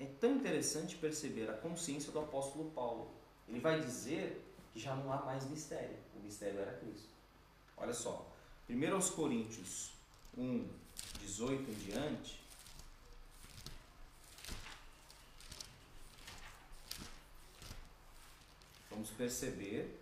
é 0.00 0.06
tão 0.06 0.36
interessante 0.36 0.96
perceber 0.96 1.50
a 1.50 1.58
consciência 1.58 2.10
do 2.10 2.20
apóstolo 2.20 2.70
Paulo. 2.70 3.10
Ele 3.46 3.60
vai 3.60 3.78
dizer 3.82 4.42
que 4.72 4.80
já 4.80 4.96
não 4.96 5.12
há 5.12 5.18
mais 5.18 5.44
mistério, 5.44 5.98
mistério 6.24 6.60
era 6.60 6.78
Cristo. 6.78 7.08
Olha 7.76 7.94
só, 7.94 8.26
1 8.68 9.10
Coríntios 9.14 9.92
1, 10.36 10.66
18 11.20 11.70
em 11.70 11.74
diante, 11.74 12.40
vamos 18.90 19.10
perceber 19.10 20.00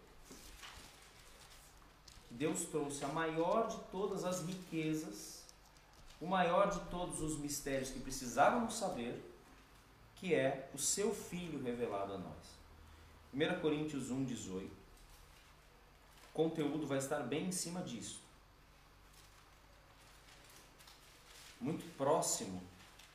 que 2.28 2.34
Deus 2.34 2.64
trouxe 2.66 3.04
a 3.04 3.08
maior 3.08 3.68
de 3.68 3.78
todas 3.90 4.24
as 4.24 4.44
riquezas, 4.44 5.42
o 6.20 6.26
maior 6.26 6.70
de 6.70 6.80
todos 6.88 7.20
os 7.20 7.38
mistérios 7.38 7.90
que 7.90 7.98
precisávamos 8.00 8.74
saber, 8.74 9.20
que 10.16 10.34
é 10.34 10.70
o 10.72 10.78
seu 10.78 11.12
Filho 11.12 11.62
revelado 11.62 12.14
a 12.14 12.18
nós. 12.18 12.62
1 13.34 13.60
Coríntios 13.60 14.10
1, 14.10 14.24
18. 14.24 14.81
Conteúdo 16.32 16.86
vai 16.86 16.98
estar 16.98 17.20
bem 17.20 17.46
em 17.46 17.52
cima 17.52 17.82
disso. 17.82 18.20
Muito 21.60 21.84
próximo 21.96 22.62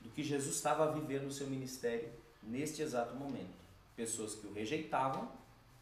do 0.01 0.09
que 0.09 0.23
Jesus 0.23 0.55
estava 0.55 0.85
a 0.85 0.91
viver 0.91 1.21
no 1.21 1.31
seu 1.31 1.47
ministério 1.47 2.09
neste 2.43 2.81
exato 2.81 3.15
momento. 3.15 3.55
Pessoas 3.95 4.35
que 4.35 4.47
o 4.47 4.53
rejeitavam 4.53 5.29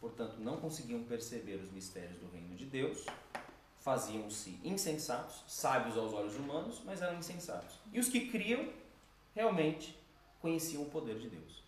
portanto 0.00 0.38
não 0.38 0.58
conseguiam 0.58 1.02
perceber 1.04 1.56
os 1.56 1.70
mistérios 1.72 2.18
do 2.18 2.30
reino 2.30 2.54
de 2.54 2.64
Deus, 2.66 3.04
faziam-se 3.80 4.58
insensatos, 4.62 5.42
sábios 5.46 5.96
aos 5.96 6.12
olhos 6.12 6.36
humanos, 6.36 6.80
mas 6.84 7.02
eram 7.02 7.18
insensatos. 7.18 7.76
E 7.92 7.98
os 7.98 8.08
que 8.08 8.28
criam 8.28 8.68
realmente 9.34 9.96
conheciam 10.40 10.82
o 10.82 10.90
poder 10.90 11.18
de 11.18 11.28
Deus. 11.28 11.65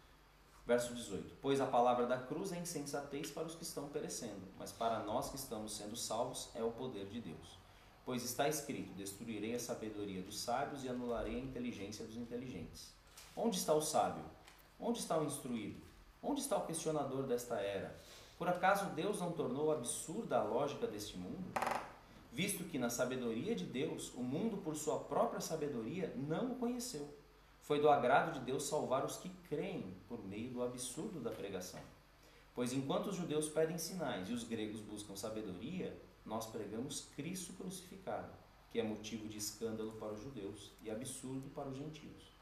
Verso 0.68 0.94
18: 0.94 1.36
Pois 1.40 1.62
a 1.62 1.66
palavra 1.66 2.04
da 2.04 2.18
cruz 2.18 2.52
é 2.52 2.58
insensatez 2.58 3.30
para 3.30 3.46
os 3.46 3.54
que 3.54 3.62
estão 3.62 3.88
perecendo, 3.88 4.46
mas 4.58 4.70
para 4.70 4.98
nós 4.98 5.30
que 5.30 5.36
estamos 5.36 5.74
sendo 5.74 5.96
salvos 5.96 6.50
é 6.54 6.62
o 6.62 6.70
poder 6.70 7.06
de 7.06 7.22
Deus. 7.22 7.58
Pois 8.04 8.22
está 8.22 8.46
escrito: 8.46 8.92
Destruirei 8.92 9.54
a 9.54 9.58
sabedoria 9.58 10.20
dos 10.20 10.38
sábios 10.38 10.84
e 10.84 10.88
anularei 10.90 11.36
a 11.36 11.42
inteligência 11.42 12.04
dos 12.04 12.18
inteligentes. 12.18 12.92
Onde 13.34 13.56
está 13.56 13.72
o 13.72 13.80
sábio? 13.80 14.22
Onde 14.78 14.98
está 14.98 15.16
o 15.18 15.24
instruído? 15.24 15.80
Onde 16.22 16.42
está 16.42 16.58
o 16.58 16.66
questionador 16.66 17.22
desta 17.22 17.58
era? 17.58 17.98
Por 18.36 18.46
acaso 18.46 18.90
Deus 18.90 19.20
não 19.20 19.32
tornou 19.32 19.72
absurda 19.72 20.38
a 20.38 20.44
lógica 20.44 20.86
deste 20.86 21.16
mundo? 21.16 21.50
Visto 22.30 22.64
que 22.64 22.78
na 22.78 22.90
sabedoria 22.90 23.54
de 23.54 23.64
Deus, 23.64 24.12
o 24.12 24.22
mundo 24.22 24.58
por 24.58 24.76
sua 24.76 24.98
própria 24.98 25.40
sabedoria 25.40 26.12
não 26.14 26.52
o 26.52 26.56
conheceu. 26.56 27.17
Foi 27.68 27.82
do 27.82 27.90
agrado 27.90 28.32
de 28.32 28.46
Deus 28.46 28.62
salvar 28.62 29.04
os 29.04 29.18
que 29.18 29.28
creem 29.46 29.94
por 30.08 30.26
meio 30.26 30.48
do 30.48 30.62
absurdo 30.62 31.20
da 31.20 31.30
pregação. 31.30 31.82
Pois 32.54 32.72
enquanto 32.72 33.08
os 33.08 33.16
judeus 33.16 33.46
pedem 33.50 33.76
sinais 33.76 34.30
e 34.30 34.32
os 34.32 34.42
gregos 34.42 34.80
buscam 34.80 35.14
sabedoria, 35.14 35.94
nós 36.24 36.46
pregamos 36.46 37.10
Cristo 37.14 37.52
crucificado, 37.52 38.32
que 38.72 38.80
é 38.80 38.82
motivo 38.82 39.28
de 39.28 39.36
escândalo 39.36 39.92
para 40.00 40.14
os 40.14 40.22
judeus 40.22 40.72
e 40.82 40.90
absurdo 40.90 41.50
para 41.50 41.68
os 41.68 41.76
gentios. 41.76 42.32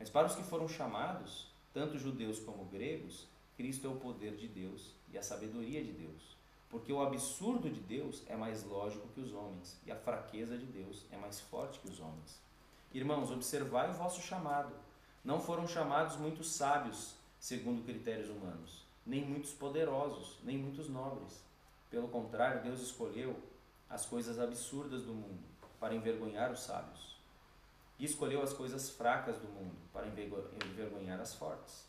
Mas 0.00 0.10
para 0.10 0.26
os 0.26 0.34
que 0.34 0.42
foram 0.42 0.66
chamados, 0.66 1.46
tanto 1.72 1.96
judeus 1.96 2.40
como 2.40 2.64
gregos, 2.64 3.28
Cristo 3.56 3.86
é 3.86 3.90
o 3.90 4.00
poder 4.00 4.34
de 4.34 4.48
Deus 4.48 4.96
e 5.12 5.16
a 5.16 5.22
sabedoria 5.22 5.80
de 5.80 5.92
Deus. 5.92 6.36
Porque 6.68 6.92
o 6.92 7.00
absurdo 7.00 7.70
de 7.70 7.78
Deus 7.78 8.24
é 8.26 8.34
mais 8.34 8.64
lógico 8.64 9.06
que 9.14 9.20
os 9.20 9.32
homens, 9.32 9.80
e 9.86 9.92
a 9.92 9.96
fraqueza 9.96 10.58
de 10.58 10.66
Deus 10.66 11.06
é 11.12 11.16
mais 11.16 11.40
forte 11.40 11.78
que 11.78 11.88
os 11.88 12.00
homens. 12.00 12.42
Irmãos, 12.94 13.30
observai 13.30 13.90
o 13.90 13.94
vosso 13.94 14.20
chamado. 14.20 14.74
Não 15.24 15.40
foram 15.40 15.66
chamados 15.66 16.16
muitos 16.16 16.52
sábios, 16.52 17.14
segundo 17.40 17.84
critérios 17.84 18.28
humanos, 18.28 18.84
nem 19.06 19.24
muitos 19.24 19.52
poderosos, 19.52 20.38
nem 20.42 20.58
muitos 20.58 20.88
nobres. 20.90 21.42
Pelo 21.90 22.08
contrário, 22.08 22.62
Deus 22.62 22.80
escolheu 22.80 23.40
as 23.88 24.04
coisas 24.04 24.38
absurdas 24.38 25.04
do 25.04 25.14
mundo 25.14 25.42
para 25.80 25.94
envergonhar 25.94 26.52
os 26.52 26.60
sábios. 26.60 27.16
E 27.98 28.04
escolheu 28.04 28.42
as 28.42 28.52
coisas 28.52 28.90
fracas 28.90 29.38
do 29.38 29.48
mundo 29.48 29.76
para 29.92 30.06
envergonhar 30.06 31.20
as 31.20 31.34
fortes. 31.34 31.86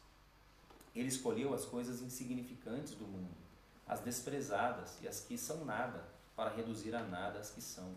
Ele 0.96 1.08
escolheu 1.08 1.54
as 1.54 1.66
coisas 1.66 2.02
insignificantes 2.02 2.94
do 2.94 3.06
mundo, 3.06 3.36
as 3.88 4.00
desprezadas 4.00 5.02
e 5.02 5.08
as 5.08 5.20
que 5.20 5.38
são 5.38 5.66
nada, 5.66 6.06
para 6.36 6.50
reduzir 6.52 6.96
a 6.96 7.04
nada 7.04 7.40
as 7.40 7.50
que 7.50 7.62
são, 7.62 7.96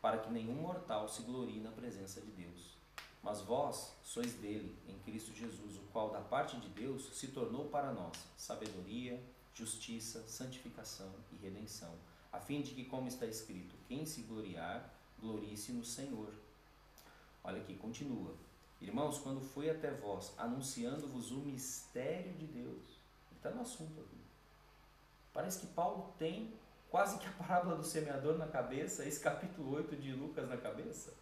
para 0.00 0.18
que 0.18 0.30
nenhum 0.30 0.54
mortal 0.54 1.08
se 1.08 1.22
glorie 1.22 1.60
na 1.60 1.70
presença 1.70 2.20
de 2.20 2.30
Deus. 2.30 2.76
Mas 3.22 3.42
vós 3.42 3.94
sois 4.02 4.32
dele, 4.34 4.76
em 4.88 4.98
Cristo 5.00 5.34
Jesus, 5.34 5.76
o 5.76 5.82
qual 5.92 6.10
da 6.10 6.20
parte 6.20 6.56
de 6.56 6.68
Deus 6.68 7.10
se 7.12 7.28
tornou 7.28 7.68
para 7.68 7.92
nós 7.92 8.16
sabedoria, 8.36 9.22
justiça, 9.54 10.26
santificação 10.26 11.12
e 11.30 11.36
redenção, 11.36 11.94
a 12.32 12.40
fim 12.40 12.62
de 12.62 12.72
que, 12.72 12.84
como 12.84 13.08
está 13.08 13.26
escrito, 13.26 13.74
quem 13.86 14.06
se 14.06 14.22
gloriar, 14.22 14.90
glorie-se 15.20 15.72
no 15.72 15.84
Senhor. 15.84 16.32
Olha 17.44 17.60
aqui, 17.60 17.74
continua. 17.76 18.34
Irmãos, 18.80 19.18
quando 19.18 19.42
fui 19.42 19.68
até 19.68 19.90
vós 19.90 20.32
anunciando-vos 20.38 21.30
o 21.32 21.40
mistério 21.40 22.32
de 22.34 22.46
Deus, 22.46 22.82
está 23.36 23.50
no 23.50 23.60
assunto 23.60 24.00
aqui. 24.00 24.20
Parece 25.32 25.60
que 25.60 25.66
Paulo 25.74 26.14
tem 26.18 26.54
quase 26.90 27.18
que 27.18 27.26
a 27.26 27.32
parábola 27.32 27.76
do 27.76 27.84
semeador 27.84 28.36
na 28.36 28.48
cabeça, 28.48 29.04
esse 29.04 29.20
capítulo 29.20 29.76
8 29.76 29.96
de 29.96 30.12
Lucas 30.12 30.48
na 30.48 30.56
cabeça. 30.56 31.14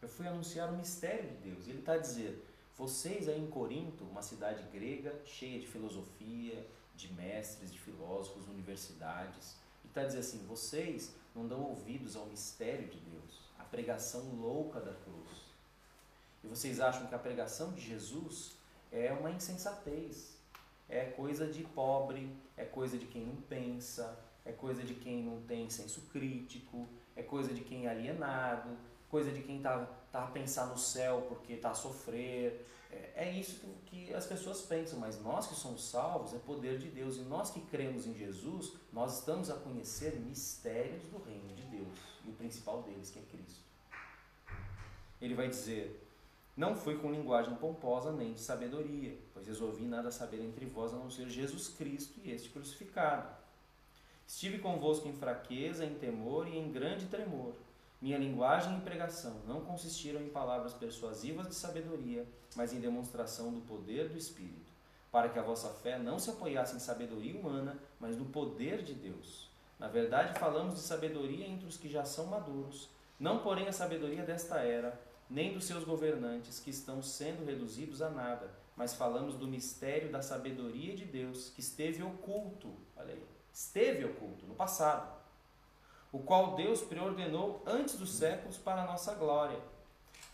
Eu 0.00 0.08
fui 0.08 0.26
anunciar 0.26 0.72
o 0.72 0.76
mistério 0.76 1.28
de 1.30 1.36
Deus. 1.36 1.66
E 1.66 1.70
ele 1.70 1.80
está 1.80 1.96
dizer: 1.96 2.46
vocês 2.76 3.28
aí 3.28 3.40
em 3.40 3.50
Corinto, 3.50 4.04
uma 4.04 4.22
cidade 4.22 4.62
grega, 4.70 5.14
cheia 5.24 5.58
de 5.58 5.66
filosofia, 5.66 6.66
de 6.94 7.12
mestres, 7.14 7.72
de 7.72 7.78
filósofos, 7.78 8.46
universidades, 8.48 9.56
e 9.84 9.88
está 9.88 10.04
dizer 10.04 10.18
assim: 10.18 10.44
vocês 10.46 11.14
não 11.34 11.48
dão 11.48 11.62
ouvidos 11.62 12.14
ao 12.14 12.26
mistério 12.26 12.88
de 12.88 12.98
Deus, 12.98 13.40
à 13.58 13.64
pregação 13.64 14.34
louca 14.34 14.80
da 14.80 14.92
cruz. 14.92 15.50
E 16.44 16.46
vocês 16.46 16.80
acham 16.80 17.06
que 17.06 17.14
a 17.14 17.18
pregação 17.18 17.72
de 17.72 17.80
Jesus 17.80 18.56
é 18.92 19.12
uma 19.12 19.30
insensatez, 19.30 20.36
é 20.88 21.04
coisa 21.04 21.46
de 21.46 21.62
pobre, 21.62 22.34
é 22.56 22.64
coisa 22.64 22.98
de 22.98 23.06
quem 23.06 23.26
não 23.26 23.36
pensa, 23.42 24.18
é 24.50 24.52
coisa 24.52 24.82
de 24.82 24.94
quem 24.94 25.22
não 25.22 25.40
tem 25.42 25.70
senso 25.70 26.02
crítico, 26.12 26.88
é 27.14 27.22
coisa 27.22 27.54
de 27.54 27.62
quem 27.62 27.86
é 27.86 27.90
alienado, 27.90 28.76
coisa 29.08 29.30
de 29.30 29.42
quem 29.42 29.58
está 29.58 29.86
tá 30.10 30.24
a 30.24 30.26
pensar 30.26 30.66
no 30.66 30.76
céu 30.76 31.24
porque 31.28 31.54
está 31.54 31.70
a 31.70 31.74
sofrer. 31.74 32.66
É, 32.90 33.26
é 33.26 33.32
isso 33.32 33.60
que, 33.86 34.06
que 34.06 34.14
as 34.14 34.26
pessoas 34.26 34.62
pensam, 34.62 34.98
mas 34.98 35.20
nós 35.22 35.46
que 35.46 35.54
somos 35.54 35.88
salvos 35.88 36.34
é 36.34 36.38
poder 36.38 36.78
de 36.78 36.88
Deus 36.88 37.16
e 37.16 37.20
nós 37.20 37.50
que 37.50 37.60
cremos 37.60 38.06
em 38.06 38.14
Jesus, 38.14 38.72
nós 38.92 39.20
estamos 39.20 39.50
a 39.50 39.54
conhecer 39.54 40.18
mistérios 40.18 41.04
do 41.04 41.18
reino 41.18 41.54
de 41.54 41.62
Deus 41.62 41.98
e 42.24 42.30
o 42.30 42.32
principal 42.32 42.82
deles 42.82 43.10
que 43.10 43.20
é 43.20 43.22
Cristo. 43.22 43.60
Ele 45.20 45.34
vai 45.34 45.48
dizer: 45.48 46.04
Não 46.56 46.74
fui 46.74 46.96
com 46.98 47.12
linguagem 47.12 47.54
pomposa 47.54 48.10
nem 48.10 48.32
de 48.32 48.40
sabedoria, 48.40 49.16
pois 49.32 49.46
resolvi 49.46 49.84
nada 49.84 50.10
saber 50.10 50.40
entre 50.40 50.66
vós 50.66 50.92
a 50.92 50.96
não 50.96 51.10
ser 51.10 51.28
Jesus 51.28 51.68
Cristo 51.68 52.18
e 52.24 52.32
este 52.32 52.48
crucificado. 52.48 53.39
Estive 54.30 54.60
convosco 54.60 55.08
em 55.08 55.12
fraqueza, 55.12 55.84
em 55.84 55.94
temor 55.94 56.46
e 56.46 56.56
em 56.56 56.70
grande 56.70 57.06
tremor. 57.06 57.52
Minha 58.00 58.16
linguagem 58.16 58.78
e 58.78 58.80
pregação 58.80 59.40
não 59.44 59.62
consistiram 59.62 60.20
em 60.22 60.28
palavras 60.28 60.72
persuasivas 60.72 61.48
de 61.48 61.54
sabedoria, 61.56 62.24
mas 62.54 62.72
em 62.72 62.78
demonstração 62.78 63.52
do 63.52 63.60
poder 63.62 64.08
do 64.08 64.16
Espírito, 64.16 64.70
para 65.10 65.28
que 65.28 65.38
a 65.38 65.42
vossa 65.42 65.68
fé 65.70 65.98
não 65.98 66.16
se 66.16 66.30
apoiasse 66.30 66.76
em 66.76 66.78
sabedoria 66.78 67.36
humana, 67.36 67.76
mas 67.98 68.16
no 68.16 68.24
poder 68.24 68.84
de 68.84 68.94
Deus. 68.94 69.50
Na 69.80 69.88
verdade, 69.88 70.38
falamos 70.38 70.76
de 70.76 70.80
sabedoria 70.80 71.48
entre 71.48 71.66
os 71.66 71.76
que 71.76 71.88
já 71.88 72.04
são 72.04 72.26
maduros, 72.26 72.88
não 73.18 73.40
porém 73.40 73.66
a 73.66 73.72
sabedoria 73.72 74.22
desta 74.22 74.60
era, 74.60 74.98
nem 75.28 75.52
dos 75.52 75.64
seus 75.64 75.82
governantes, 75.82 76.60
que 76.60 76.70
estão 76.70 77.02
sendo 77.02 77.44
reduzidos 77.44 78.00
a 78.00 78.08
nada, 78.08 78.48
mas 78.76 78.94
falamos 78.94 79.34
do 79.34 79.48
mistério 79.48 80.08
da 80.08 80.22
sabedoria 80.22 80.94
de 80.94 81.04
Deus, 81.04 81.50
que 81.50 81.60
esteve 81.60 82.00
oculto, 82.00 82.72
olha 82.96 83.12
aí, 83.12 83.39
esteve 83.52 84.04
oculto 84.04 84.46
no 84.46 84.54
passado 84.54 85.20
o 86.12 86.18
qual 86.18 86.56
Deus 86.56 86.80
preordenou 86.80 87.62
antes 87.64 87.94
dos 87.94 88.12
séculos 88.12 88.56
para 88.56 88.82
a 88.82 88.86
nossa 88.86 89.14
glória. 89.14 89.58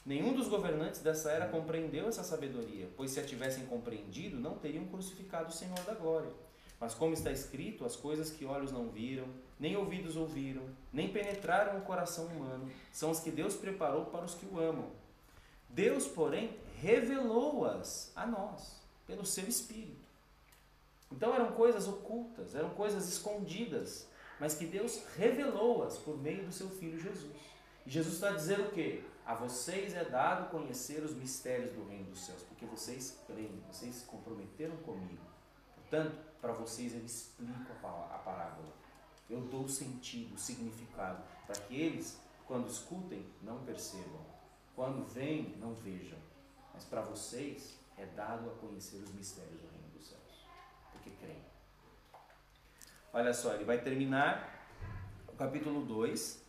Nenhum 0.05 0.33
dos 0.33 0.49
governantes 0.49 1.01
dessa 1.01 1.31
era 1.31 1.49
compreendeu 1.49 2.09
essa 2.09 2.23
sabedoria, 2.23 2.89
pois 2.97 3.11
se 3.11 3.21
a 3.21 3.27
tivessem 3.27 3.67
compreendido, 3.67 4.39
não 4.39 4.57
teriam 4.57 4.87
crucificado 4.87 5.49
o 5.49 5.53
Senhor 5.53 5.79
da 5.81 5.95
glória. 5.95 6.31
Mas 6.79 6.95
como 6.95 7.15
está 7.15 7.31
escrito, 7.31 7.85
as 7.85 7.97
coisas 7.97 8.31
que 8.31 8.45
olhos 8.45 8.71
não 8.71 8.89
viram, 8.89 9.27
nem 9.59 9.77
ouvidos 9.77 10.17
ouviram, 10.17 10.63
nem 10.93 11.13
penetraram 11.13 11.79
o 11.79 11.83
coração 11.83 12.27
humano, 12.27 12.71
são 12.93 13.11
as 13.11 13.21
que 13.21 13.31
Deus 13.31 13.55
preparou 13.55 14.07
para 14.07 14.25
os 14.25 14.35
que 14.35 14.47
o 14.47 14.61
amam. 14.61 14.91
Deus, 15.69 16.07
porém, 16.07 16.57
revelou-as 16.81 18.13
a 18.15 18.27
nós, 18.27 18.81
pelo 19.07 19.27
seu 19.27 19.47
Espírito. 19.49 20.06
Então 21.11 21.35
eram 21.35 21.53
coisas 21.53 21.87
ocultas, 21.87 22.55
eram 22.55 22.71
coisas 22.71 23.09
escondidas, 23.09 24.09
mas 24.41 24.55
que 24.55 24.67
Deus 24.67 25.03
revelou-as 25.17 25.99
por 25.99 26.19
meio 26.19 26.45
do 26.45 26.53
seu 26.53 26.69
Filho 26.69 26.99
Jesus. 26.99 27.37
E 27.87 27.91
Jesus 27.91 28.15
está 28.15 28.33
dizendo 28.33 28.69
o 28.69 28.71
quê? 28.73 29.03
A 29.25 29.35
vocês 29.35 29.95
é 29.95 30.05
dado 30.05 30.51
conhecer 30.51 31.03
os 31.03 31.15
mistérios 31.15 31.73
do 31.73 31.85
reino 31.89 32.11
dos 32.11 32.25
céus, 32.25 32.43
porque 32.43 32.67
vocês 32.67 33.23
creem, 33.27 33.63
vocês 33.71 33.95
se 33.95 34.05
comprometeram 34.05 34.77
comigo. 34.79 35.25
Portanto, 35.75 36.17
para 36.41 36.53
vocês 36.53 36.95
eu 36.95 37.05
explico 37.05 37.73
a 37.73 38.19
parábola. 38.19 38.73
Eu 39.29 39.41
dou 39.41 39.65
o 39.65 39.69
sentido, 39.69 40.35
o 40.35 40.39
significado, 40.39 41.23
para 41.47 41.61
que 41.61 41.75
eles, 41.75 42.21
quando 42.47 42.69
escutem, 42.69 43.27
não 43.43 43.65
percebam. 43.65 44.25
Quando 44.75 45.05
veem, 45.05 45.57
não 45.59 45.75
vejam. 45.75 46.19
Mas 46.73 46.85
para 46.85 47.01
vocês 47.01 47.79
é 47.97 48.05
dado 48.07 48.51
a 48.51 48.55
conhecer 48.55 48.99
os 48.99 49.11
mistérios 49.13 49.61
do 49.61 49.69
reino 49.69 49.89
dos 49.89 50.07
céus, 50.07 50.47
porque 51.07 51.25
creem. 51.25 51.39
Olha 53.13 53.33
só, 53.33 53.55
ele 53.55 53.65
vai 53.65 53.79
terminar 53.79 54.53
o 55.29 55.33
capítulo 55.33 55.85
2 55.85 56.43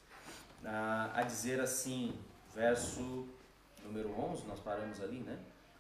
a, 0.66 1.12
a 1.14 1.22
dizer 1.22 1.60
assim, 1.62 2.18
verso 2.54 3.28
número 3.84 4.10
11, 4.20 4.46
nós 4.48 4.60
paramos 4.60 5.00
ali, 5.02 5.20
né? 5.20 5.38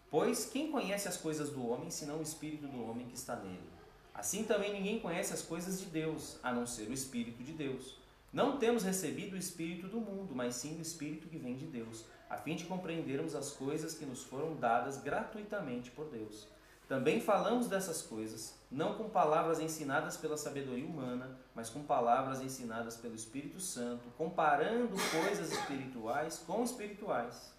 Pois 0.09 0.45
quem 0.45 0.71
conhece 0.71 1.07
as 1.07 1.17
coisas 1.17 1.49
do 1.49 1.67
homem, 1.67 1.89
senão 1.89 2.19
o 2.19 2.21
espírito 2.21 2.67
do 2.67 2.83
homem 2.83 3.05
que 3.07 3.15
está 3.15 3.35
nele? 3.35 3.69
Assim 4.13 4.43
também 4.43 4.73
ninguém 4.73 4.99
conhece 4.99 5.33
as 5.33 5.41
coisas 5.41 5.79
de 5.79 5.87
Deus, 5.87 6.39
a 6.41 6.53
não 6.53 6.65
ser 6.65 6.87
o 6.87 6.93
espírito 6.93 7.43
de 7.43 7.51
Deus. 7.51 7.97
Não 8.31 8.57
temos 8.57 8.83
recebido 8.83 9.33
o 9.33 9.37
espírito 9.37 9.87
do 9.87 9.99
mundo, 9.99 10.33
mas 10.35 10.55
sim 10.55 10.77
o 10.77 10.81
espírito 10.81 11.27
que 11.27 11.37
vem 11.37 11.55
de 11.55 11.65
Deus, 11.65 12.05
a 12.29 12.37
fim 12.37 12.55
de 12.55 12.65
compreendermos 12.65 13.35
as 13.35 13.51
coisas 13.51 13.93
que 13.93 14.05
nos 14.05 14.23
foram 14.23 14.55
dadas 14.55 14.97
gratuitamente 14.97 15.91
por 15.91 16.09
Deus. 16.09 16.47
Também 16.87 17.19
falamos 17.19 17.67
dessas 17.67 18.01
coisas, 18.01 18.57
não 18.71 18.95
com 18.95 19.09
palavras 19.09 19.59
ensinadas 19.59 20.15
pela 20.15 20.37
sabedoria 20.37 20.85
humana, 20.85 21.37
mas 21.53 21.69
com 21.69 21.83
palavras 21.83 22.41
ensinadas 22.41 22.95
pelo 22.95 23.13
Espírito 23.13 23.59
Santo, 23.59 24.09
comparando 24.17 24.95
coisas 25.11 25.51
espirituais 25.51 26.39
com 26.39 26.63
espirituais. 26.63 27.53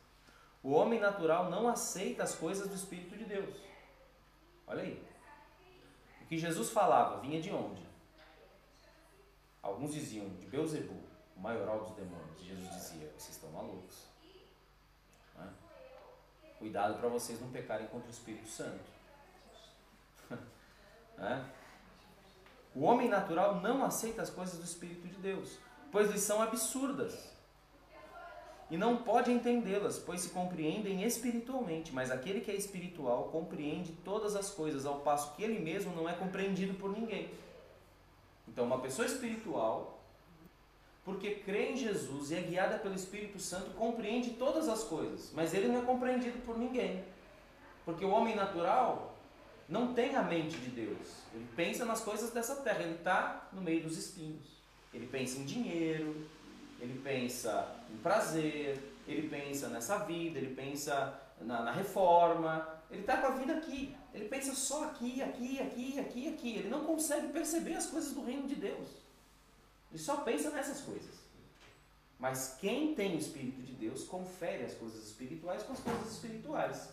O 0.62 0.70
homem 0.70 0.98
natural 0.98 1.50
não 1.50 1.68
aceita 1.68 2.22
as 2.22 2.34
coisas 2.34 2.68
do 2.68 2.74
Espírito 2.74 3.16
de 3.18 3.24
Deus. 3.24 3.54
Olha 4.66 4.82
aí. 4.82 5.02
O 6.22 6.26
que 6.26 6.38
Jesus 6.38 6.70
falava 6.70 7.20
vinha 7.20 7.40
de 7.40 7.50
onde? 7.50 7.86
Alguns 9.62 9.92
diziam 9.92 10.28
de 10.36 10.46
Beuzebu, 10.46 11.02
o 11.36 11.40
maioral 11.40 11.80
dos 11.80 11.94
demônios. 11.94 12.40
Jesus 12.40 12.70
dizia: 12.70 13.12
vocês 13.16 13.36
estão 13.36 13.50
malucos. 13.50 14.04
É? 15.38 15.48
Cuidado 16.58 16.98
para 16.98 17.08
vocês 17.08 17.40
não 17.40 17.50
pecarem 17.50 17.86
contra 17.88 18.08
o 18.08 18.10
Espírito 18.10 18.48
Santo. 18.48 18.97
Né? 21.18 21.44
O 22.74 22.84
homem 22.84 23.08
natural 23.08 23.60
não 23.60 23.84
aceita 23.84 24.22
as 24.22 24.30
coisas 24.30 24.58
do 24.58 24.64
Espírito 24.64 25.06
de 25.08 25.16
Deus, 25.16 25.58
pois 25.90 26.10
lhes 26.10 26.22
são 26.22 26.40
absurdas. 26.40 27.36
E 28.70 28.76
não 28.76 28.98
pode 28.98 29.32
entendê-las, 29.32 29.98
pois 29.98 30.20
se 30.20 30.28
compreendem 30.28 31.02
espiritualmente, 31.02 31.92
mas 31.92 32.10
aquele 32.10 32.40
que 32.40 32.50
é 32.50 32.54
espiritual 32.54 33.30
compreende 33.32 33.92
todas 34.04 34.36
as 34.36 34.50
coisas, 34.50 34.84
ao 34.84 35.00
passo 35.00 35.34
que 35.34 35.42
ele 35.42 35.58
mesmo 35.58 35.96
não 35.96 36.08
é 36.08 36.12
compreendido 36.12 36.74
por 36.74 36.90
ninguém. 36.90 37.30
Então, 38.46 38.64
uma 38.64 38.78
pessoa 38.78 39.06
espiritual, 39.06 39.98
porque 41.02 41.36
crê 41.36 41.70
em 41.70 41.76
Jesus 41.76 42.30
e 42.30 42.36
é 42.36 42.40
guiada 42.42 42.78
pelo 42.78 42.94
Espírito 42.94 43.38
Santo, 43.38 43.70
compreende 43.70 44.30
todas 44.30 44.68
as 44.68 44.84
coisas, 44.84 45.32
mas 45.34 45.54
ele 45.54 45.68
não 45.68 45.78
é 45.78 45.82
compreendido 45.82 46.38
por 46.40 46.58
ninguém. 46.58 47.02
Porque 47.86 48.04
o 48.04 48.10
homem 48.10 48.36
natural 48.36 49.17
não 49.68 49.92
tem 49.92 50.14
a 50.16 50.22
mente 50.22 50.56
de 50.58 50.70
Deus. 50.70 51.08
Ele 51.34 51.46
pensa 51.54 51.84
nas 51.84 52.00
coisas 52.00 52.30
dessa 52.30 52.56
terra, 52.56 52.82
ele 52.82 52.94
está 52.94 53.48
no 53.52 53.60
meio 53.60 53.82
dos 53.82 53.98
espinhos. 53.98 54.58
Ele 54.94 55.06
pensa 55.06 55.38
em 55.38 55.44
dinheiro, 55.44 56.26
ele 56.80 56.98
pensa 57.04 57.76
em 57.92 57.98
prazer, 57.98 58.78
ele 59.06 59.28
pensa 59.28 59.68
nessa 59.68 59.98
vida, 59.98 60.38
ele 60.38 60.54
pensa 60.54 61.20
na, 61.40 61.62
na 61.62 61.72
reforma, 61.72 62.66
ele 62.90 63.02
está 63.02 63.18
com 63.18 63.26
a 63.26 63.30
vida 63.30 63.54
aqui. 63.54 63.94
Ele 64.14 64.28
pensa 64.28 64.54
só 64.54 64.84
aqui, 64.84 65.22
aqui, 65.22 65.60
aqui, 65.60 66.00
aqui, 66.00 66.28
aqui. 66.28 66.56
Ele 66.56 66.68
não 66.68 66.84
consegue 66.84 67.28
perceber 67.28 67.74
as 67.74 67.86
coisas 67.86 68.12
do 68.12 68.24
reino 68.24 68.48
de 68.48 68.54
Deus. 68.54 68.88
Ele 69.90 69.98
só 69.98 70.18
pensa 70.18 70.50
nessas 70.50 70.80
coisas. 70.80 71.18
Mas 72.18 72.56
quem 72.60 72.94
tem 72.94 73.14
o 73.14 73.18
Espírito 73.18 73.62
de 73.62 73.72
Deus 73.72 74.04
confere 74.04 74.64
as 74.64 74.74
coisas 74.74 75.06
espirituais 75.06 75.62
com 75.62 75.72
as 75.72 75.80
coisas 75.80 76.12
espirituais. 76.12 76.88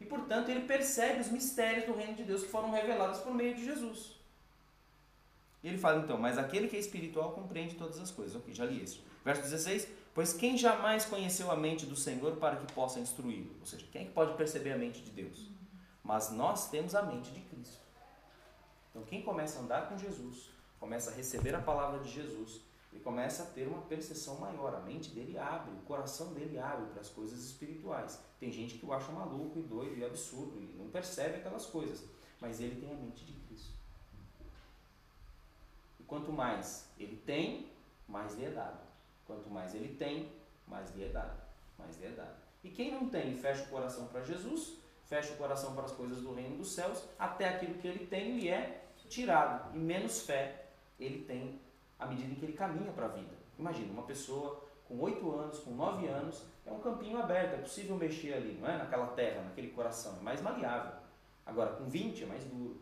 E, 0.00 0.04
portanto, 0.04 0.48
ele 0.48 0.60
percebe 0.60 1.20
os 1.20 1.28
mistérios 1.28 1.86
do 1.86 1.94
reino 1.94 2.14
de 2.14 2.22
Deus 2.22 2.42
que 2.42 2.50
foram 2.50 2.70
revelados 2.70 3.20
por 3.20 3.34
meio 3.34 3.54
de 3.54 3.64
Jesus. 3.64 4.18
Ele 5.62 5.76
fala 5.76 6.02
então, 6.02 6.16
mas 6.16 6.38
aquele 6.38 6.68
que 6.68 6.76
é 6.76 6.78
espiritual 6.78 7.32
compreende 7.32 7.74
todas 7.74 7.98
as 7.98 8.10
coisas. 8.10 8.36
Ok, 8.36 8.54
já 8.54 8.64
li 8.64 8.82
isso. 8.82 9.02
Verso 9.24 9.42
16: 9.42 9.88
Pois 10.14 10.32
quem 10.32 10.56
jamais 10.56 11.04
conheceu 11.04 11.50
a 11.50 11.56
mente 11.56 11.84
do 11.84 11.96
Senhor 11.96 12.36
para 12.36 12.56
que 12.56 12.72
possa 12.72 13.00
instruí-lo? 13.00 13.56
Ou 13.60 13.66
seja, 13.66 13.86
quem 13.90 14.02
é 14.02 14.04
que 14.04 14.12
pode 14.12 14.34
perceber 14.34 14.72
a 14.72 14.78
mente 14.78 15.00
de 15.02 15.10
Deus? 15.10 15.50
Mas 16.02 16.30
nós 16.30 16.70
temos 16.70 16.94
a 16.94 17.02
mente 17.02 17.30
de 17.30 17.40
Cristo. 17.40 17.82
Então, 18.90 19.02
quem 19.02 19.22
começa 19.22 19.58
a 19.58 19.62
andar 19.62 19.88
com 19.88 19.98
Jesus, 19.98 20.48
começa 20.78 21.10
a 21.10 21.14
receber 21.14 21.54
a 21.54 21.60
palavra 21.60 22.00
de 22.00 22.10
Jesus, 22.10 22.60
e 22.92 22.98
começa 22.98 23.42
a 23.42 23.46
ter 23.46 23.66
uma 23.68 23.82
percepção 23.82 24.38
maior. 24.38 24.74
A 24.74 24.80
mente 24.80 25.10
dele 25.10 25.38
abre, 25.38 25.72
o 25.72 25.82
coração 25.82 26.32
dele 26.32 26.58
abre 26.58 26.86
para 26.90 27.00
as 27.00 27.10
coisas 27.10 27.44
espirituais. 27.44 28.20
Tem 28.40 28.50
gente 28.50 28.78
que 28.78 28.86
o 28.86 28.92
acha 28.92 29.12
maluco 29.12 29.58
e 29.58 29.62
doido 29.62 29.96
e 29.96 30.04
absurdo 30.04 30.60
e 30.60 30.74
não 30.76 30.88
percebe 30.88 31.36
aquelas 31.36 31.66
coisas, 31.66 32.04
mas 32.40 32.60
ele 32.60 32.80
tem 32.80 32.90
a 32.90 32.94
mente 32.94 33.24
de 33.24 33.32
Cristo. 33.32 33.74
E 36.00 36.02
quanto 36.04 36.32
mais 36.32 36.88
ele 36.98 37.16
tem, 37.26 37.70
mais 38.06 38.34
lhe 38.36 38.44
é 38.44 38.50
dado. 38.50 38.80
Quanto 39.26 39.50
mais 39.50 39.74
ele 39.74 39.94
tem, 39.96 40.32
mais 40.66 40.94
lhe 40.94 41.04
é 41.04 41.08
dado. 41.08 41.38
Mais 41.78 41.98
lhe 42.00 42.06
é 42.06 42.10
dado. 42.10 42.36
E 42.64 42.70
quem 42.70 42.92
não 42.92 43.08
tem 43.08 43.36
fecha 43.36 43.64
o 43.64 43.68
coração 43.68 44.06
para 44.06 44.22
Jesus, 44.22 44.78
fecha 45.04 45.32
o 45.34 45.36
coração 45.36 45.74
para 45.74 45.84
as 45.84 45.92
coisas 45.92 46.20
do 46.22 46.32
reino 46.32 46.56
dos 46.56 46.72
céus, 46.72 47.04
até 47.18 47.48
aquilo 47.48 47.74
que 47.74 47.86
ele 47.86 48.06
tem 48.06 48.38
lhe 48.38 48.48
é 48.48 48.84
tirado. 49.08 49.74
E 49.76 49.78
menos 49.78 50.22
fé 50.22 50.66
ele 50.98 51.24
tem 51.24 51.60
à 51.98 52.06
medida 52.06 52.30
em 52.30 52.34
que 52.34 52.44
ele 52.44 52.52
caminha 52.52 52.92
para 52.92 53.06
a 53.06 53.08
vida. 53.08 53.34
Imagina, 53.58 53.92
uma 53.92 54.04
pessoa 54.04 54.64
com 54.86 54.98
8 55.00 55.30
anos, 55.32 55.58
com 55.58 55.72
9 55.72 56.06
anos, 56.06 56.44
é 56.64 56.72
um 56.72 56.80
campinho 56.80 57.18
aberto, 57.18 57.54
é 57.54 57.58
possível 57.58 57.96
mexer 57.96 58.34
ali, 58.34 58.58
não 58.60 58.68
é? 58.68 58.78
Naquela 58.78 59.08
terra, 59.08 59.42
naquele 59.42 59.68
coração, 59.68 60.16
é 60.18 60.22
mais 60.22 60.40
maleável. 60.40 60.92
Agora, 61.44 61.72
com 61.72 61.84
20 61.84 62.24
é 62.24 62.26
mais 62.26 62.44
duro. 62.44 62.80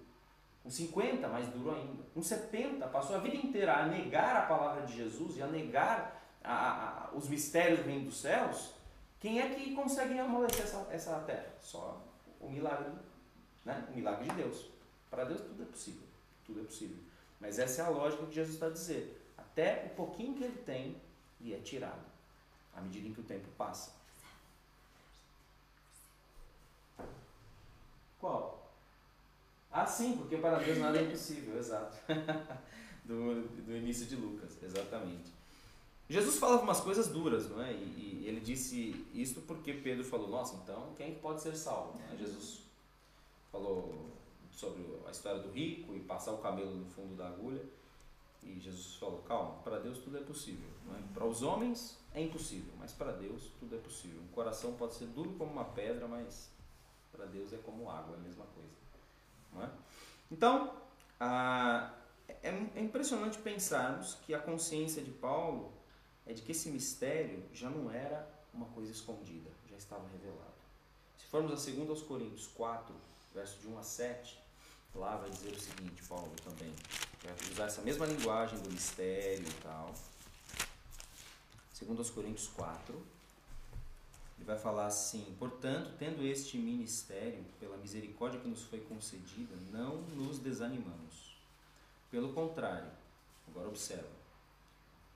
Com 0.62 0.70
50, 0.70 1.28
mais 1.28 1.48
duro 1.48 1.74
ainda. 1.74 2.02
Com 2.12 2.22
70, 2.22 2.86
passou 2.88 3.16
a 3.16 3.20
vida 3.20 3.36
inteira 3.36 3.74
a 3.74 3.86
negar 3.86 4.36
a 4.36 4.42
palavra 4.42 4.84
de 4.86 4.96
Jesus 4.96 5.36
e 5.36 5.42
a 5.42 5.46
negar 5.46 6.20
a, 6.42 7.08
a, 7.08 7.16
os 7.16 7.28
mistérios 7.28 7.80
do 7.80 7.86
reino 7.86 8.04
dos 8.06 8.20
céus. 8.20 8.74
Quem 9.20 9.40
é 9.40 9.48
que 9.48 9.74
consegue 9.74 10.18
amolecer 10.18 10.64
essa, 10.64 10.86
essa 10.90 11.18
terra? 11.20 11.54
Só 11.60 12.00
o 12.40 12.50
milagre, 12.50 12.90
né? 13.64 13.86
o 13.90 13.96
milagre 13.96 14.28
de 14.28 14.34
Deus. 14.34 14.70
Para 15.10 15.24
Deus 15.24 15.40
tudo 15.40 15.62
é 15.62 15.66
possível. 15.66 16.06
Tudo 16.44 16.60
é 16.60 16.64
possível. 16.64 16.96
Mas 17.40 17.58
essa 17.58 17.82
é 17.82 17.84
a 17.84 17.88
lógica 17.88 18.26
que 18.26 18.34
Jesus 18.34 18.54
está 18.54 18.68
dizendo. 18.68 19.14
Até 19.36 19.86
o 19.86 19.96
pouquinho 19.96 20.34
que 20.34 20.44
ele 20.44 20.58
tem 20.58 20.96
lhe 21.40 21.54
é 21.54 21.58
tirado, 21.58 22.04
à 22.74 22.80
medida 22.80 23.08
em 23.08 23.12
que 23.12 23.20
o 23.20 23.24
tempo 23.24 23.48
passa. 23.56 23.92
Qual? 28.18 28.72
Ah, 29.70 29.86
sim, 29.86 30.16
porque 30.16 30.38
para 30.38 30.58
Deus 30.58 30.78
nada 30.78 30.98
é 30.98 31.02
impossível, 31.02 31.56
exato. 31.58 31.98
do, 33.04 33.42
do 33.42 33.76
início 33.76 34.06
de 34.06 34.16
Lucas, 34.16 34.56
exatamente. 34.62 35.36
Jesus 36.08 36.38
falava 36.38 36.62
umas 36.62 36.80
coisas 36.80 37.08
duras, 37.08 37.50
não 37.50 37.62
é? 37.62 37.72
E, 37.72 38.22
e, 38.24 38.28
ele 38.28 38.40
disse 38.40 39.04
isso 39.12 39.42
porque 39.42 39.72
Pedro 39.72 40.04
falou: 40.04 40.28
Nossa, 40.28 40.56
então 40.62 40.92
quem 40.96 41.14
pode 41.16 41.42
ser 41.42 41.56
salvo? 41.56 42.00
É? 42.12 42.16
Jesus 42.16 42.60
falou 43.50 44.12
sobre 44.56 44.82
a 45.06 45.10
história 45.10 45.40
do 45.40 45.50
rico 45.50 45.94
e 45.94 46.00
passar 46.00 46.32
o 46.32 46.38
camelo 46.38 46.74
no 46.74 46.86
fundo 46.86 47.14
da 47.14 47.28
agulha. 47.28 47.62
E 48.42 48.58
Jesus 48.58 48.96
falou: 48.96 49.22
calma, 49.22 49.62
para 49.62 49.78
Deus 49.78 49.98
tudo 49.98 50.16
é 50.16 50.22
possível. 50.22 50.68
É? 50.94 51.14
Para 51.14 51.26
os 51.26 51.42
homens 51.42 51.98
é 52.14 52.22
impossível, 52.22 52.72
mas 52.78 52.92
para 52.92 53.12
Deus 53.12 53.50
tudo 53.60 53.76
é 53.76 53.78
possível. 53.78 54.20
Um 54.20 54.28
coração 54.28 54.72
pode 54.72 54.94
ser 54.94 55.06
duro 55.06 55.30
como 55.34 55.52
uma 55.52 55.64
pedra, 55.64 56.08
mas 56.08 56.50
para 57.12 57.26
Deus 57.26 57.52
é 57.52 57.58
como 57.58 57.90
água, 57.90 58.16
é 58.16 58.18
a 58.18 58.22
mesma 58.22 58.46
coisa. 58.46 59.66
É? 59.66 59.70
Então, 60.30 60.74
ah, 61.20 61.94
é, 62.42 62.48
é 62.48 62.80
impressionante 62.80 63.38
pensarmos 63.38 64.14
que 64.26 64.34
a 64.34 64.38
consciência 64.38 65.02
de 65.02 65.10
Paulo 65.10 65.72
é 66.26 66.32
de 66.32 66.42
que 66.42 66.52
esse 66.52 66.70
mistério 66.70 67.44
já 67.52 67.70
não 67.70 67.90
era 67.90 68.28
uma 68.52 68.66
coisa 68.66 68.90
escondida, 68.90 69.50
já 69.68 69.76
estava 69.76 70.06
revelado. 70.08 70.56
Se 71.16 71.26
formos 71.26 71.52
a 71.52 71.70
2 71.70 72.02
Coríntios 72.02 72.46
4, 72.48 72.94
verso 73.34 73.60
de 73.60 73.68
1 73.68 73.78
a 73.78 73.82
7, 73.82 74.45
lá 74.96 75.16
vai 75.16 75.30
dizer 75.30 75.52
o 75.52 75.60
seguinte, 75.60 76.02
Paulo 76.08 76.32
também, 76.42 76.72
vai 77.22 77.34
usar 77.52 77.64
essa 77.64 77.82
mesma 77.82 78.06
linguagem 78.06 78.58
do 78.60 78.70
mistério 78.70 79.46
e 79.46 79.62
tal. 79.62 79.94
Segundo 81.72 81.98
aos 81.98 82.10
Coríntios 82.10 82.48
4, 82.48 82.94
ele 84.36 84.44
vai 84.46 84.58
falar 84.58 84.86
assim: 84.86 85.36
Portanto, 85.38 85.94
tendo 85.98 86.24
este 86.24 86.56
ministério, 86.56 87.44
pela 87.60 87.76
misericórdia 87.76 88.40
que 88.40 88.48
nos 88.48 88.62
foi 88.62 88.80
concedida, 88.80 89.54
não 89.70 90.02
nos 90.02 90.38
desanimamos. 90.38 91.36
Pelo 92.10 92.32
contrário, 92.32 92.90
agora 93.48 93.68
observa, 93.68 94.08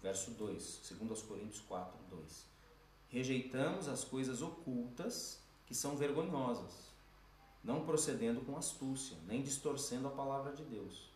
verso 0.03 0.33
2, 0.33 0.81
segundo 0.83 1.11
aos 1.11 1.23
Coríntios 1.23 1.61
4, 1.61 1.97
2. 2.11 2.45
Rejeitamos 3.09 3.88
as 3.88 4.05
coisas 4.05 4.43
ocultas 4.43 5.40
que 5.66 5.75
são 5.75 5.97
vergonhosas 5.97 6.89
não 7.62 7.85
procedendo 7.85 8.44
com 8.44 8.57
astúcia, 8.57 9.16
nem 9.27 9.42
distorcendo 9.42 10.09
a 10.09 10.12
palavra 10.12 10.53
de 10.53 10.64
Deus, 10.64 11.11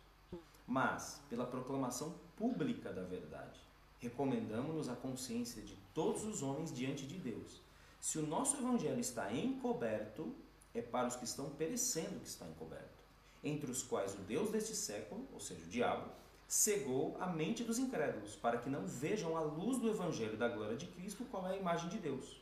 mas 0.67 1.21
pela 1.29 1.45
proclamação 1.45 2.15
pública 2.35 2.91
da 2.91 3.03
verdade. 3.03 3.59
Recomendamos-nos 3.99 4.89
a 4.89 4.95
consciência 4.95 5.61
de 5.61 5.75
todos 5.93 6.23
os 6.23 6.43
homens 6.43 6.73
diante 6.73 7.05
de 7.05 7.17
Deus. 7.17 7.61
Se 7.99 8.19
o 8.19 8.27
nosso 8.27 8.57
evangelho 8.57 8.99
está 8.99 9.33
encoberto, 9.33 10.35
é 10.73 10.81
para 10.81 11.07
os 11.07 11.15
que 11.15 11.25
estão 11.25 11.49
perecendo 11.49 12.19
que 12.19 12.27
está 12.27 12.45
encoberto, 12.45 13.03
entre 13.43 13.71
os 13.71 13.81
quais 13.81 14.13
o 14.13 14.19
Deus 14.19 14.51
deste 14.51 14.75
século, 14.75 15.27
ou 15.33 15.39
seja, 15.39 15.63
o 15.65 15.69
diabo, 15.69 16.11
cegou 16.47 17.17
a 17.19 17.25
mente 17.27 17.63
dos 17.63 17.79
incrédulos, 17.79 18.35
para 18.35 18.57
que 18.59 18.69
não 18.69 18.85
vejam 18.85 19.35
a 19.35 19.41
luz 19.41 19.79
do 19.79 19.89
evangelho 19.89 20.37
da 20.37 20.47
glória 20.47 20.77
de 20.77 20.85
Cristo, 20.87 21.25
qual 21.25 21.47
é 21.47 21.53
a 21.53 21.57
imagem 21.57 21.89
de 21.89 21.97
Deus. 21.97 22.39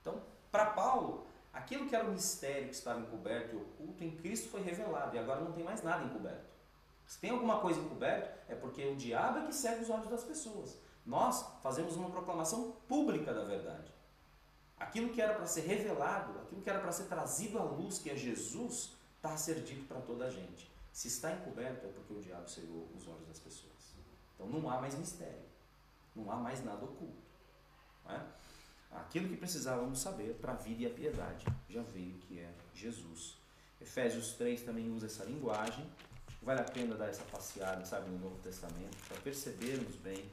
Então, 0.00 0.20
para 0.50 0.66
Paulo, 0.66 1.26
Aquilo 1.58 1.88
que 1.88 1.96
era 1.96 2.06
o 2.06 2.12
mistério 2.12 2.68
que 2.68 2.74
estava 2.74 3.00
encoberto 3.00 3.56
e 3.56 3.58
oculto 3.58 4.04
em 4.04 4.12
Cristo 4.16 4.48
foi 4.48 4.62
revelado 4.62 5.16
e 5.16 5.18
agora 5.18 5.40
não 5.40 5.50
tem 5.50 5.64
mais 5.64 5.82
nada 5.82 6.04
encoberto. 6.04 6.46
Se 7.04 7.18
tem 7.18 7.30
alguma 7.30 7.58
coisa 7.58 7.80
encoberta, 7.80 8.32
é 8.48 8.54
porque 8.54 8.86
o 8.86 8.94
diabo 8.94 9.38
é 9.38 9.46
que 9.46 9.52
segue 9.52 9.82
os 9.82 9.90
olhos 9.90 10.08
das 10.08 10.22
pessoas. 10.22 10.78
Nós 11.04 11.44
fazemos 11.60 11.96
uma 11.96 12.10
proclamação 12.10 12.76
pública 12.86 13.34
da 13.34 13.42
verdade. 13.42 13.92
Aquilo 14.78 15.12
que 15.12 15.20
era 15.20 15.34
para 15.34 15.46
ser 15.46 15.62
revelado, 15.62 16.38
aquilo 16.38 16.62
que 16.62 16.70
era 16.70 16.78
para 16.78 16.92
ser 16.92 17.06
trazido 17.06 17.58
à 17.58 17.64
luz, 17.64 17.98
que 17.98 18.08
é 18.08 18.14
Jesus, 18.14 18.92
está 19.16 19.32
a 19.32 19.36
ser 19.36 19.60
dito 19.62 19.84
para 19.88 20.00
toda 20.00 20.26
a 20.26 20.30
gente. 20.30 20.70
Se 20.92 21.08
está 21.08 21.32
encoberto, 21.32 21.86
é 21.86 21.90
porque 21.90 22.12
o 22.12 22.20
diabo 22.20 22.48
cegou 22.48 22.88
os 22.96 23.08
olhos 23.08 23.26
das 23.26 23.40
pessoas. 23.40 23.96
Então 24.36 24.46
não 24.46 24.70
há 24.70 24.80
mais 24.80 24.94
mistério. 24.94 25.42
Não 26.14 26.30
há 26.30 26.36
mais 26.36 26.64
nada 26.64 26.84
oculto. 26.84 27.18
Não 28.04 28.14
é? 28.14 28.24
Aquilo 28.90 29.28
que 29.28 29.36
precisávamos 29.36 30.00
saber 30.00 30.34
para 30.34 30.52
a 30.52 30.56
vida 30.56 30.82
e 30.82 30.86
a 30.86 30.90
piedade. 30.90 31.46
Já 31.68 31.82
veio 31.82 32.14
que 32.18 32.38
é 32.38 32.52
Jesus. 32.74 33.36
Efésios 33.80 34.32
3 34.32 34.62
também 34.62 34.90
usa 34.90 35.06
essa 35.06 35.24
linguagem. 35.24 35.86
Vale 36.42 36.60
a 36.60 36.64
pena 36.64 36.94
dar 36.94 37.08
essa 37.08 37.24
passeada, 37.24 37.84
sabe, 37.84 38.08
no 38.10 38.18
Novo 38.18 38.38
Testamento, 38.42 38.96
para 39.08 39.20
percebermos 39.20 39.96
bem 39.96 40.24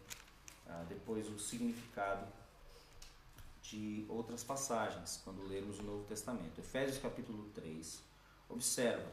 ah, 0.68 0.86
depois 0.88 1.28
o 1.30 1.38
significado 1.38 2.26
de 3.62 4.06
outras 4.08 4.44
passagens, 4.44 5.20
quando 5.24 5.48
lermos 5.48 5.80
o 5.80 5.84
Novo 5.84 6.04
Testamento. 6.06 6.60
Efésios 6.60 7.00
capítulo 7.00 7.50
3. 7.56 8.02
Observa 8.48 9.12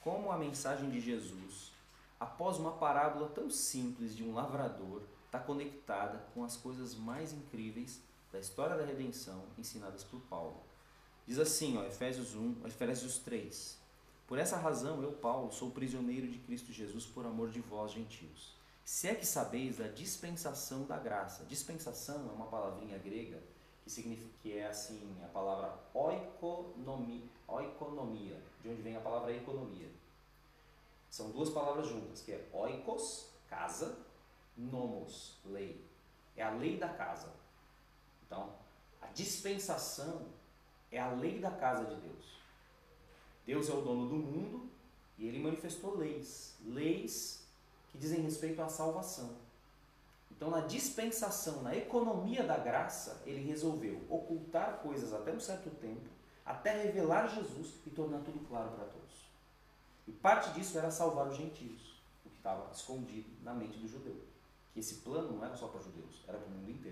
como 0.00 0.30
a 0.30 0.38
mensagem 0.38 0.90
de 0.90 1.00
Jesus, 1.00 1.72
após 2.20 2.58
uma 2.58 2.72
parábola 2.72 3.28
tão 3.30 3.50
simples 3.50 4.14
de 4.14 4.22
um 4.22 4.34
lavrador, 4.34 5.02
está 5.24 5.38
conectada 5.38 6.18
com 6.32 6.44
as 6.44 6.56
coisas 6.56 6.94
mais 6.94 7.32
incríveis 7.32 8.00
da 8.36 8.40
história 8.40 8.76
da 8.76 8.84
redenção 8.84 9.44
ensinadas 9.56 10.04
por 10.04 10.20
Paulo. 10.22 10.62
Diz 11.26 11.38
assim, 11.38 11.78
ó, 11.78 11.84
Efésios 11.84 12.34
1, 12.34 12.66
Efésios 12.66 13.18
3. 13.20 13.78
Por 14.26 14.38
essa 14.38 14.58
razão, 14.58 15.02
eu, 15.02 15.12
Paulo, 15.12 15.50
sou 15.50 15.70
prisioneiro 15.70 16.30
de 16.30 16.38
Cristo 16.40 16.70
Jesus 16.70 17.06
por 17.06 17.24
amor 17.24 17.50
de 17.50 17.60
vós, 17.60 17.92
gentios. 17.92 18.54
Se 18.84 19.08
é 19.08 19.14
que 19.14 19.24
sabeis 19.24 19.78
da 19.78 19.88
dispensação 19.88 20.84
da 20.84 20.98
graça. 20.98 21.44
Dispensação 21.46 22.28
é 22.28 22.32
uma 22.32 22.46
palavrinha 22.46 22.98
grega 22.98 23.42
que 23.82 23.90
significa 23.90 24.30
que 24.42 24.58
é 24.58 24.66
assim 24.66 25.16
a 25.24 25.28
palavra 25.28 25.74
oikonomia, 25.94 27.24
oikonomia, 27.48 28.42
de 28.62 28.68
onde 28.68 28.82
vem 28.82 28.96
a 28.96 29.00
palavra 29.00 29.32
economia. 29.32 29.88
São 31.08 31.30
duas 31.30 31.48
palavras 31.48 31.88
juntas, 31.88 32.20
que 32.20 32.32
é 32.32 32.48
oikos, 32.52 33.30
casa, 33.48 33.96
nomos, 34.56 35.38
lei. 35.44 35.82
É 36.36 36.42
a 36.42 36.50
lei 36.50 36.76
da 36.76 36.90
casa. 36.90 37.45
Então, 38.26 38.52
a 39.00 39.06
dispensação 39.08 40.26
é 40.90 40.98
a 40.98 41.10
lei 41.10 41.38
da 41.38 41.50
casa 41.50 41.84
de 41.84 42.00
Deus. 42.00 42.36
Deus 43.46 43.68
é 43.68 43.72
o 43.72 43.80
dono 43.80 44.08
do 44.08 44.16
mundo 44.16 44.68
e 45.16 45.26
ele 45.26 45.38
manifestou 45.38 45.96
leis, 45.96 46.56
leis 46.64 47.46
que 47.90 47.98
dizem 47.98 48.20
respeito 48.20 48.60
à 48.60 48.68
salvação. 48.68 49.36
Então, 50.30 50.50
na 50.50 50.60
dispensação, 50.60 51.62
na 51.62 51.74
economia 51.74 52.42
da 52.42 52.58
graça, 52.58 53.22
ele 53.24 53.40
resolveu 53.46 54.04
ocultar 54.10 54.80
coisas 54.82 55.14
até 55.14 55.32
um 55.32 55.40
certo 55.40 55.70
tempo, 55.70 56.08
até 56.44 56.82
revelar 56.82 57.28
Jesus 57.28 57.74
e 57.86 57.90
tornar 57.90 58.20
tudo 58.20 58.46
claro 58.46 58.70
para 58.72 58.84
todos. 58.84 59.06
E 60.06 60.12
parte 60.12 60.52
disso 60.52 60.76
era 60.76 60.90
salvar 60.90 61.28
os 61.28 61.36
gentios, 61.36 62.02
o 62.24 62.28
que 62.28 62.36
estava 62.36 62.70
escondido 62.70 63.28
na 63.42 63.54
mente 63.54 63.78
do 63.78 63.88
judeu. 63.88 64.20
Que 64.74 64.80
esse 64.80 64.96
plano 64.96 65.32
não 65.32 65.44
era 65.44 65.56
só 65.56 65.68
para 65.68 65.80
judeus, 65.80 66.22
era 66.28 66.38
para 66.38 66.46
o 66.46 66.50
mundo 66.50 66.70
inteiro. 66.70 66.85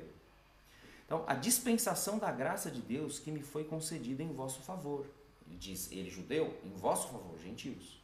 Então, 1.05 1.25
a 1.27 1.35
dispensação 1.35 2.19
da 2.19 2.33
graça 2.33 2.71
de 2.71 2.81
Deus 2.81 3.19
que 3.19 3.31
me 3.31 3.43
foi 3.43 3.65
concedida 3.65 4.23
em 4.23 4.33
vosso 4.33 4.61
favor. 4.63 5.07
Ele 5.47 5.57
diz, 5.57 5.91
ele 5.93 6.09
judeu, 6.09 6.57
em 6.65 6.71
vosso 6.71 7.09
favor, 7.09 7.39
gentios. 7.39 8.03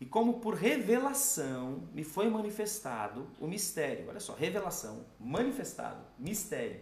E 0.00 0.06
como 0.06 0.40
por 0.40 0.54
revelação 0.54 1.88
me 1.92 2.02
foi 2.02 2.28
manifestado 2.28 3.28
o 3.38 3.46
mistério. 3.46 4.08
Olha 4.08 4.18
só, 4.18 4.34
revelação, 4.34 5.04
manifestado, 5.18 6.02
mistério. 6.18 6.80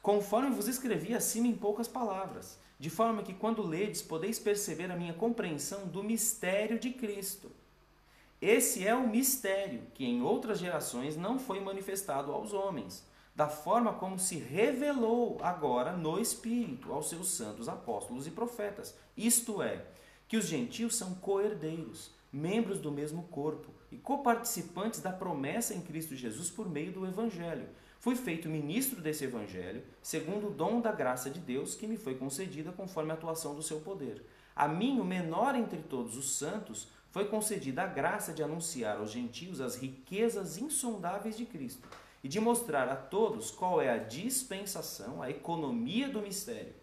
Conforme 0.00 0.54
vos 0.54 0.68
escrevi 0.68 1.14
acima 1.14 1.46
em 1.46 1.56
poucas 1.56 1.88
palavras, 1.88 2.58
de 2.78 2.88
forma 2.88 3.22
que 3.22 3.34
quando 3.34 3.62
ledes 3.62 4.02
podeis 4.02 4.38
perceber 4.38 4.90
a 4.90 4.96
minha 4.96 5.14
compreensão 5.14 5.86
do 5.86 6.02
mistério 6.02 6.78
de 6.78 6.90
Cristo 6.90 7.50
esse 8.44 8.86
é 8.86 8.94
o 8.94 9.08
mistério 9.08 9.82
que 9.94 10.04
em 10.04 10.20
outras 10.20 10.58
gerações 10.58 11.16
não 11.16 11.38
foi 11.38 11.60
manifestado 11.60 12.30
aos 12.30 12.52
homens, 12.52 13.06
da 13.34 13.48
forma 13.48 13.94
como 13.94 14.18
se 14.18 14.36
revelou 14.36 15.38
agora 15.40 15.92
no 15.92 16.20
Espírito 16.20 16.92
aos 16.92 17.08
seus 17.08 17.28
santos 17.28 17.70
apóstolos 17.70 18.26
e 18.26 18.30
profetas. 18.30 18.94
Isto 19.16 19.62
é, 19.62 19.86
que 20.28 20.36
os 20.36 20.46
gentios 20.46 20.94
são 20.94 21.14
coerdeiros, 21.14 22.10
membros 22.30 22.78
do 22.78 22.92
mesmo 22.92 23.22
corpo 23.24 23.70
e 23.90 23.96
coparticipantes 23.96 25.00
da 25.00 25.10
promessa 25.10 25.72
em 25.72 25.80
Cristo 25.80 26.14
Jesus 26.14 26.50
por 26.50 26.68
meio 26.68 26.92
do 26.92 27.06
Evangelho. 27.06 27.66
Fui 27.98 28.14
feito 28.14 28.50
ministro 28.50 29.00
desse 29.00 29.24
Evangelho, 29.24 29.82
segundo 30.02 30.48
o 30.48 30.50
dom 30.50 30.82
da 30.82 30.92
graça 30.92 31.30
de 31.30 31.40
Deus 31.40 31.74
que 31.74 31.86
me 31.86 31.96
foi 31.96 32.14
concedida 32.16 32.70
conforme 32.72 33.10
a 33.10 33.14
atuação 33.14 33.54
do 33.54 33.62
seu 33.62 33.80
poder. 33.80 34.22
A 34.54 34.68
mim, 34.68 35.00
o 35.00 35.04
menor 35.04 35.54
entre 35.56 35.78
todos 35.78 36.16
os 36.16 36.36
santos, 36.36 36.88
foi 37.14 37.26
concedida 37.26 37.84
a 37.84 37.86
graça 37.86 38.32
de 38.32 38.42
anunciar 38.42 38.96
aos 38.96 39.12
gentios 39.12 39.60
as 39.60 39.76
riquezas 39.76 40.58
insondáveis 40.58 41.36
de 41.36 41.46
Cristo 41.46 41.86
e 42.24 42.28
de 42.28 42.40
mostrar 42.40 42.88
a 42.88 42.96
todos 42.96 43.52
qual 43.52 43.80
é 43.80 43.88
a 43.88 43.98
dispensação, 43.98 45.22
a 45.22 45.30
economia 45.30 46.08
do 46.08 46.20
mistério, 46.20 46.74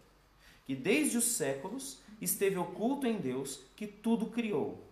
que 0.64 0.74
desde 0.74 1.18
os 1.18 1.24
séculos 1.24 1.98
esteve 2.18 2.56
oculto 2.56 3.06
em 3.06 3.18
Deus, 3.18 3.60
que 3.76 3.86
tudo 3.86 4.24
criou, 4.24 4.82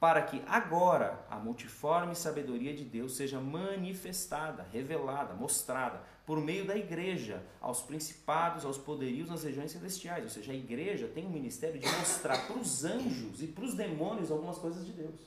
para 0.00 0.22
que 0.22 0.42
agora 0.46 1.22
a 1.28 1.36
multiforme 1.36 2.16
sabedoria 2.16 2.74
de 2.74 2.84
Deus 2.84 3.14
seja 3.14 3.38
manifestada, 3.38 4.66
revelada, 4.72 5.34
mostrada 5.34 6.02
por 6.24 6.40
meio 6.40 6.66
da 6.66 6.74
igreja 6.74 7.44
aos 7.60 7.82
principados, 7.82 8.64
aos 8.64 8.78
poderios 8.78 9.28
nas 9.28 9.44
regiões 9.44 9.70
celestiais. 9.70 10.24
Ou 10.24 10.30
seja, 10.30 10.52
a 10.52 10.54
igreja 10.54 11.06
tem 11.06 11.26
o 11.26 11.30
ministério 11.30 11.78
de 11.78 11.86
mostrar 11.86 12.46
para 12.46 12.56
os 12.56 12.82
anjos 12.82 13.42
e 13.42 13.46
para 13.46 13.64
os 13.64 13.74
demônios 13.74 14.30
algumas 14.30 14.56
coisas 14.56 14.86
de 14.86 14.92
Deus. 14.92 15.20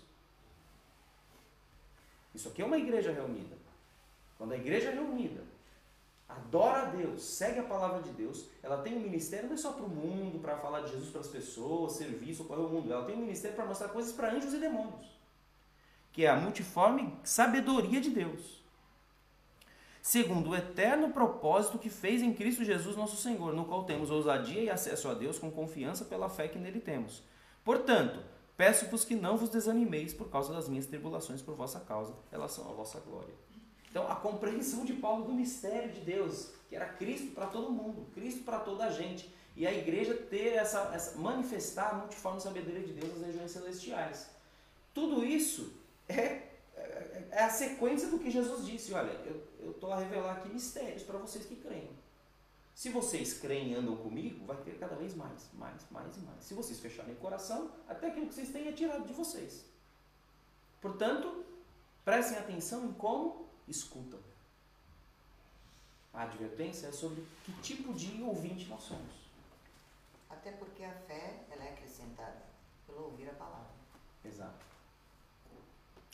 Isso 2.34 2.50
aqui 2.50 2.64
é 2.64 2.66
uma 2.66 2.80
igreja 2.80 3.12
reunida. 3.12 3.56
Quando 4.40 4.54
a 4.54 4.58
igreja 4.58 4.90
é 4.90 4.94
reunida 4.96 5.53
adora 6.28 6.84
a 6.84 6.86
Deus, 6.86 7.24
segue 7.24 7.60
a 7.60 7.64
palavra 7.64 8.02
de 8.02 8.12
Deus, 8.12 8.46
ela 8.62 8.82
tem 8.82 8.96
um 8.96 9.02
ministério 9.02 9.48
não 9.48 9.56
é 9.56 9.58
só 9.58 9.72
para 9.72 9.86
o 9.86 9.90
mundo, 9.90 10.40
para 10.40 10.58
falar 10.58 10.82
de 10.82 10.92
Jesus 10.92 11.10
para 11.10 11.22
as 11.22 11.28
pessoas, 11.28 11.94
serviço, 11.94 12.46
para 12.46 12.60
o 12.60 12.70
mundo. 12.70 12.92
Ela 12.92 13.06
tem 13.06 13.16
um 13.16 13.22
ministério 13.22 13.56
para 13.56 13.66
mostrar 13.66 13.90
coisas 13.90 14.14
para 14.14 14.32
anjos 14.32 14.54
e 14.54 14.58
demônios, 14.58 15.08
que 16.12 16.26
é 16.26 16.30
a 16.30 16.36
multiforme 16.36 17.18
sabedoria 17.24 18.02
de 18.02 18.10
Deus. 18.10 18.64
Segundo 20.02 20.50
o 20.50 20.56
eterno 20.56 21.12
propósito 21.12 21.80
que 21.80 21.90
fez 21.90 22.22
em 22.22 22.34
Cristo 22.34 22.66
Jesus 22.66 22.98
nosso 22.98 23.16
Senhor, 23.16 23.54
no 23.54 23.64
qual 23.64 23.86
temos 23.86 24.12
ousadia 24.12 24.62
e 24.62 24.70
acesso 24.70 25.08
a 25.08 25.14
Deus 25.14 25.40
com 25.40 25.50
confiança 25.50 26.04
pela 26.04 26.28
fé 26.28 26.50
que 26.50 26.60
nele 26.60 26.82
temos. 26.82 27.24
Portanto, 27.64 28.20
peço-vos 28.58 29.06
que 29.06 29.16
não 29.16 29.38
vos 29.38 29.50
desanimeis 29.50 30.14
por 30.14 30.30
causa 30.30 30.54
das 30.54 30.68
minhas 30.68 30.86
tribulações 30.86 31.42
por 31.42 31.56
vossa 31.56 31.80
causa, 31.80 32.14
elas 32.34 32.52
são 32.52 32.70
a 32.70 32.74
vossa 32.74 33.00
glória. 33.00 33.34
Então, 33.94 34.12
a 34.12 34.16
compreensão 34.16 34.84
de 34.86 34.94
Paulo 34.94 35.26
do 35.26 35.34
mistério 35.34 35.92
de 35.92 36.00
Deus, 36.00 36.50
que 36.68 36.76
era 36.76 36.88
Cristo 36.88 37.28
para 37.36 37.46
todo 37.46 37.72
mundo, 37.72 38.08
Cristo 38.16 38.44
para 38.44 38.58
toda 38.58 38.86
a 38.86 38.90
gente, 38.90 39.32
e 39.56 39.68
a 39.68 39.72
igreja 39.72 40.16
ter 40.16 40.54
essa, 40.54 40.90
essa 40.96 41.16
manifestar 41.20 41.92
a 41.92 41.94
multiforme 41.98 42.42
sabedoria 42.42 42.82
de 42.82 42.92
Deus 42.92 43.14
nas 43.14 43.28
regiões 43.28 43.52
celestiais. 43.52 44.32
Tudo 44.96 45.24
isso 45.24 45.74
é, 46.10 46.42
é, 46.76 47.28
é 47.30 47.44
a 47.44 47.52
sequência 47.52 48.08
do 48.08 48.18
que 48.18 48.32
Jesus 48.32 48.66
disse. 48.66 48.96
Olha, 48.96 49.12
eu 49.60 49.70
estou 49.70 49.94
a 49.94 50.00
revelar 50.00 50.38
aqui 50.38 50.50
mistérios 50.50 51.04
para 51.04 51.20
vocês 51.20 51.46
que 51.46 51.58
creem. 51.58 51.92
Se 52.74 52.90
vocês 52.90 53.38
creem 53.38 53.74
e 53.74 53.76
andam 53.76 53.96
comigo, 53.98 54.44
vai 54.48 54.58
ter 54.58 54.80
cada 54.80 54.96
vez 54.96 55.14
mais, 55.14 55.52
mais, 55.54 55.86
mais 55.92 56.18
e 56.18 56.20
mais. 56.22 56.44
Se 56.44 56.56
vocês 56.56 56.80
fecharem 56.80 57.14
o 57.14 57.18
coração, 57.18 57.70
até 57.88 58.08
aquilo 58.08 58.26
que 58.26 58.34
vocês 58.34 58.50
têm 58.50 58.70
é 58.70 58.72
tirado 58.72 59.06
de 59.06 59.14
vocês. 59.14 59.64
Portanto, 60.82 61.46
prestem 62.04 62.40
atenção 62.40 62.86
em 62.86 62.94
como 62.94 63.43
escutam. 63.68 64.20
A 66.14 66.24
advertência 66.24 66.88
é 66.88 66.92
sobre 66.92 67.26
que 67.44 67.52
tipo 67.62 67.94
de 67.94 68.22
ouvinte 68.22 68.68
nós 68.68 68.84
somos. 68.84 69.24
Até 70.30 70.52
porque 70.52 70.84
a 70.84 70.92
fé 70.92 71.46
ela 71.50 71.64
é 71.64 71.74
acrescentada 71.74 72.44
pelo 72.86 73.06
ouvir 73.06 73.30
a 73.30 73.34
palavra. 73.34 73.72
Exato. 74.24 74.66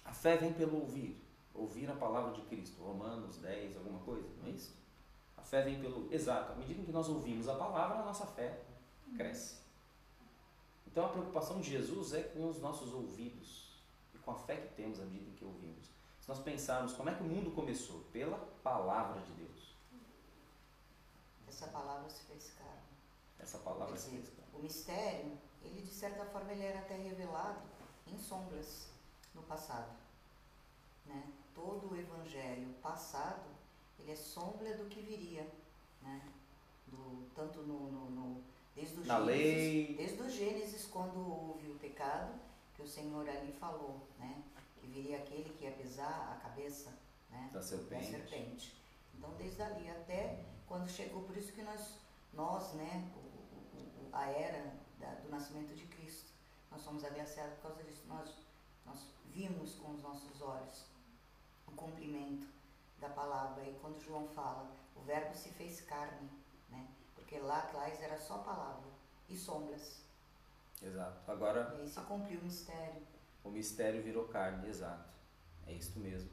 A 0.06 0.14
fé 0.14 0.38
vem 0.38 0.54
pelo 0.54 0.80
ouvir. 0.80 1.22
Ouvir 1.54 1.90
a 1.90 1.96
palavra 1.96 2.32
de 2.34 2.42
Cristo. 2.44 2.82
Romanos 2.82 3.38
10, 3.38 3.76
alguma 3.76 4.00
coisa, 4.00 4.30
não 4.40 4.48
é 4.48 4.52
isso? 4.52 4.74
A 5.36 5.42
fé 5.42 5.64
vem 5.64 5.80
pelo. 5.82 6.12
Exato. 6.14 6.54
À 6.54 6.56
medida 6.56 6.84
que 6.84 6.92
nós 6.92 7.10
ouvimos 7.10 7.50
a 7.50 7.56
palavra, 7.56 8.00
a 8.00 8.06
nossa 8.06 8.26
fé 8.26 8.62
cresce. 9.18 9.60
Então 10.88 11.06
a 11.06 11.10
preocupação 11.10 11.60
de 11.60 11.70
Jesus 11.70 12.14
é 12.14 12.24
com 12.24 12.48
os 12.48 12.60
nossos 12.60 12.94
ouvidos 12.94 13.82
e 14.14 14.18
com 14.18 14.32
a 14.32 14.36
fé 14.36 14.56
que 14.56 14.76
temos 14.76 15.00
à 15.00 15.06
medida 15.06 15.32
que 15.36 15.46
ouvimos 15.46 15.90
nós 16.30 16.38
pensarmos 16.38 16.94
como 16.94 17.10
é 17.10 17.16
que 17.16 17.24
o 17.24 17.26
mundo 17.26 17.50
começou? 17.50 18.02
Pela 18.14 18.38
palavra 18.64 19.20
de 19.22 19.32
Deus. 19.32 19.76
Essa 21.48 21.66
palavra 21.70 22.08
se 22.08 22.22
fez 22.26 22.54
carne. 22.54 22.84
Essa 23.40 23.58
palavra 23.58 23.96
dizer, 23.96 24.10
se 24.10 24.16
fez 24.16 24.30
carne. 24.30 24.52
O 24.54 24.60
mistério, 24.60 25.32
ele 25.64 25.82
de 25.82 25.92
certa 25.92 26.24
forma 26.26 26.52
ele 26.52 26.64
era 26.64 26.80
até 26.82 26.96
revelado 26.96 27.60
em 28.06 28.16
sombras 28.20 28.90
no 29.34 29.42
passado. 29.42 29.92
Né? 31.08 31.24
Todo 31.56 31.92
o 31.92 31.98
evangelho 31.98 32.76
passado, 32.76 33.50
ele 33.98 34.12
é 34.12 34.16
sombra 34.16 34.78
do 34.78 34.86
que 34.86 35.02
viria. 35.02 35.52
Né? 36.04 36.22
Do, 36.86 37.28
tanto 37.34 37.64
no, 37.64 37.92
no, 37.92 38.10
no 38.12 38.44
desde 38.76 39.00
o 39.00 39.06
Na 39.06 39.20
Gênesis, 39.20 39.28
lei. 39.28 39.96
desde 39.96 40.22
o 40.22 40.30
Gênesis, 40.30 40.86
quando 40.86 41.18
houve 41.18 41.72
o 41.72 41.80
pecado, 41.80 42.40
que 42.76 42.84
o 42.84 42.88
Senhor 42.88 43.28
ali 43.28 43.52
falou, 43.54 44.00
né? 44.20 44.44
Viria 44.90 45.18
aquele 45.18 45.50
que 45.50 45.66
ia 45.66 45.72
pisar 45.72 46.34
a 46.34 46.40
cabeça 46.42 46.94
né, 47.30 47.50
da, 47.52 47.62
serpente. 47.62 48.12
da 48.12 48.18
serpente. 48.18 48.84
Então, 49.14 49.34
desde 49.36 49.62
ali 49.62 49.90
até 49.90 50.46
quando 50.68 50.88
chegou, 50.90 51.24
por 51.24 51.36
isso 51.36 51.52
que 51.54 51.62
nós, 51.62 52.00
nós 52.34 52.74
né, 52.74 53.12
o, 53.16 53.78
o, 53.78 54.10
a 54.14 54.28
era 54.30 54.74
da, 55.00 55.16
do 55.16 55.30
nascimento 55.30 55.74
de 55.76 55.86
Cristo, 55.88 56.32
nós 56.72 56.82
somos 56.82 57.04
agraciados 57.04 57.56
por 57.56 57.70
causa 57.70 57.84
disso. 57.84 58.04
Nós, 58.08 58.34
nós 58.86 59.08
vimos 59.34 59.76
com 59.76 59.92
os 59.92 60.02
nossos 60.02 60.42
olhos 60.42 60.86
o 61.68 61.72
cumprimento 61.72 62.48
da 63.00 63.10
palavra. 63.10 63.64
E 63.64 63.74
quando 63.82 64.00
João 64.04 64.28
fala, 64.30 64.72
o 64.96 65.02
verbo 65.02 65.36
se 65.36 65.50
fez 65.50 65.82
carne, 65.82 66.30
né? 66.70 66.88
Porque 67.16 67.40
lá 67.40 67.60
atrás 67.60 68.02
era 68.02 68.20
só 68.20 68.40
palavra 68.40 68.90
e 69.28 69.36
sombras. 69.36 70.04
Exato. 70.82 71.32
Agora. 71.32 71.76
E 71.78 71.82
aí 71.82 71.90
se 71.90 72.00
cumpriu 72.02 72.40
o 72.40 72.44
mistério. 72.44 73.02
O 73.44 73.50
mistério 73.50 74.02
virou 74.02 74.26
carne, 74.26 74.68
exato. 74.68 75.10
É 75.66 75.74
isto 75.74 76.00
mesmo. 76.00 76.30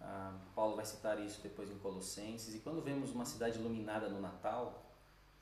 Ah, 0.00 0.38
Paulo 0.54 0.76
vai 0.76 0.84
citar 0.84 1.18
isso 1.20 1.40
depois 1.42 1.70
em 1.70 1.78
Colossenses. 1.78 2.54
E 2.54 2.58
quando 2.58 2.82
vemos 2.82 3.10
uma 3.12 3.24
cidade 3.24 3.58
iluminada 3.58 4.08
no 4.08 4.20
Natal, 4.20 4.84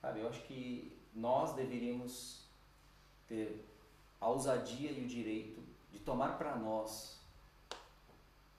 sabe, 0.00 0.20
eu 0.20 0.28
acho 0.28 0.42
que 0.42 0.96
nós 1.14 1.54
deveríamos 1.54 2.46
ter 3.26 3.66
a 4.20 4.28
ousadia 4.28 4.90
e 4.92 5.04
o 5.04 5.08
direito 5.08 5.62
de 5.90 5.98
tomar 5.98 6.38
para 6.38 6.56
nós 6.56 7.20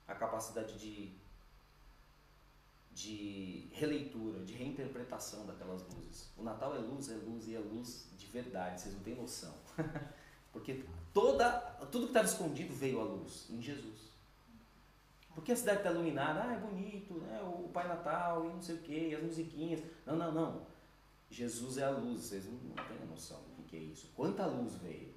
a 0.06 0.14
capacidade 0.14 0.78
de, 0.78 1.10
de 2.92 3.68
releitura, 3.72 4.44
de 4.44 4.52
reinterpretação 4.52 5.46
daquelas 5.46 5.82
luzes. 5.82 6.30
O 6.36 6.42
Natal 6.42 6.76
é 6.76 6.78
luz, 6.78 7.08
é 7.08 7.14
luz 7.14 7.48
e 7.48 7.54
é 7.54 7.58
luz 7.58 8.08
de 8.16 8.26
verdade, 8.26 8.80
vocês 8.80 8.94
não 8.94 9.02
têm 9.02 9.14
noção. 9.14 9.54
Porque 10.52 10.84
toda, 11.14 11.52
tudo 11.92 12.06
que 12.06 12.10
estava 12.10 12.26
escondido 12.26 12.74
veio 12.74 13.00
à 13.00 13.04
luz 13.04 13.46
em 13.48 13.62
Jesus. 13.62 14.12
Porque 15.34 15.52
a 15.52 15.56
cidade 15.56 15.78
está 15.78 15.90
iluminada, 15.90 16.42
ah, 16.42 16.54
é 16.54 16.58
bonito, 16.58 17.14
né? 17.14 17.40
o 17.42 17.68
Pai 17.72 17.88
Natal 17.88 18.44
e 18.44 18.48
não 18.48 18.62
sei 18.62 18.74
o 18.74 18.78
quê, 18.78 19.08
e 19.10 19.14
as 19.14 19.22
musiquinhas. 19.22 19.80
Não, 20.04 20.16
não, 20.16 20.32
não. 20.32 20.66
Jesus 21.30 21.78
é 21.78 21.84
a 21.84 21.90
luz, 21.90 22.20
vocês 22.20 22.44
não, 22.44 22.52
não 22.52 22.74
têm 22.74 23.06
noção 23.08 23.40
do 23.56 23.62
que 23.64 23.76
é 23.76 23.80
isso. 23.80 24.08
Quanta 24.14 24.46
luz 24.46 24.74
veio, 24.74 25.12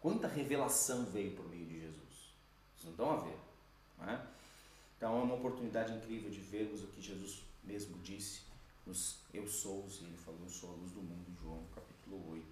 quanta 0.00 0.28
revelação 0.28 1.04
veio 1.06 1.34
por 1.34 1.46
meio 1.48 1.66
de 1.66 1.80
Jesus. 1.80 2.34
Vocês 2.76 2.84
não 2.84 2.90
estão 2.92 3.10
a 3.10 3.16
ver. 3.16 3.38
Não 3.98 4.08
é? 4.08 4.26
Então 4.96 5.20
é 5.20 5.22
uma 5.22 5.34
oportunidade 5.34 5.92
incrível 5.92 6.30
de 6.30 6.40
vermos 6.40 6.82
o 6.82 6.86
que 6.86 7.02
Jesus 7.02 7.42
mesmo 7.62 7.98
disse 7.98 8.42
nos 8.86 9.18
Eu 9.32 9.46
Sou, 9.46 9.86
e 10.00 10.04
ele 10.04 10.16
falou, 10.16 10.40
Eu 10.42 10.48
sou 10.48 10.70
a 10.70 10.76
luz 10.76 10.92
do 10.92 11.02
mundo, 11.02 11.26
João 11.40 11.62
capítulo 11.74 12.32
8. 12.32 12.51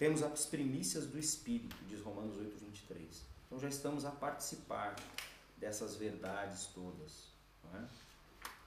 Temos 0.00 0.22
as 0.22 0.46
primícias 0.46 1.06
do 1.06 1.18
Espírito, 1.18 1.76
diz 1.86 2.00
Romanos 2.00 2.34
8, 2.34 2.56
23. 2.58 3.22
Então 3.44 3.60
já 3.60 3.68
estamos 3.68 4.06
a 4.06 4.10
participar 4.10 4.96
dessas 5.58 5.94
verdades 5.94 6.68
todas. 6.74 7.26
Não 7.62 7.78
é? 7.78 7.84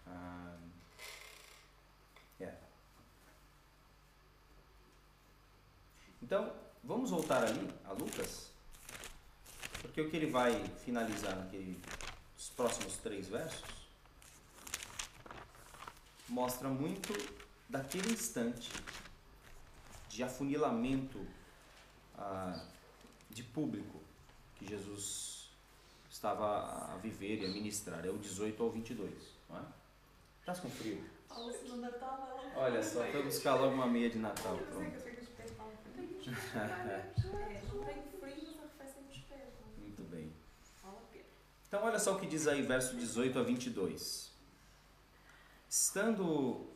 Ah, 0.05 0.57
é. 2.39 2.53
Então, 6.21 6.53
vamos 6.83 7.09
voltar 7.09 7.43
ali 7.43 7.67
a 7.83 7.93
Lucas, 7.93 8.51
porque 9.81 10.01
o 10.01 10.11
que 10.11 10.15
ele 10.15 10.29
vai 10.29 10.63
finalizar 10.85 11.35
naqueles 11.35 11.79
próximos 12.55 12.97
três 12.97 13.27
versos 13.27 13.87
mostra 16.29 16.69
muito 16.69 17.11
daquele 17.67 18.13
instante 18.13 18.69
de 20.13 20.23
afunilamento 20.23 21.19
ah, 22.15 22.63
de 23.29 23.41
público 23.43 23.99
que 24.55 24.67
Jesus 24.67 25.49
estava 26.09 26.93
a 26.93 26.97
viver 26.97 27.41
e 27.41 27.45
a 27.45 27.49
ministrar. 27.49 28.05
É 28.05 28.09
o 28.09 28.17
18 28.17 28.61
ao 28.61 28.69
22. 28.69 29.11
Não 29.49 29.57
é? 29.57 29.63
Estás 30.39 30.59
com 30.59 30.69
frio? 30.69 31.03
Natal, 31.77 32.39
Olha 32.55 32.83
só, 32.83 33.03
foi 33.05 33.23
buscar 33.23 33.55
logo 33.55 33.73
uma 33.73 33.87
meia 33.87 34.07
de 34.07 34.19
Natal. 34.19 34.55
Pronto. 34.55 34.83
Muito 39.79 40.03
bem. 40.11 40.31
Então, 41.67 41.83
olha 41.83 41.97
só 41.97 42.15
o 42.15 42.19
que 42.19 42.27
diz 42.27 42.47
aí, 42.47 42.61
verso 42.61 42.95
18 42.95 43.39
a 43.39 43.43
22. 43.43 44.31
Estando. 45.67 46.67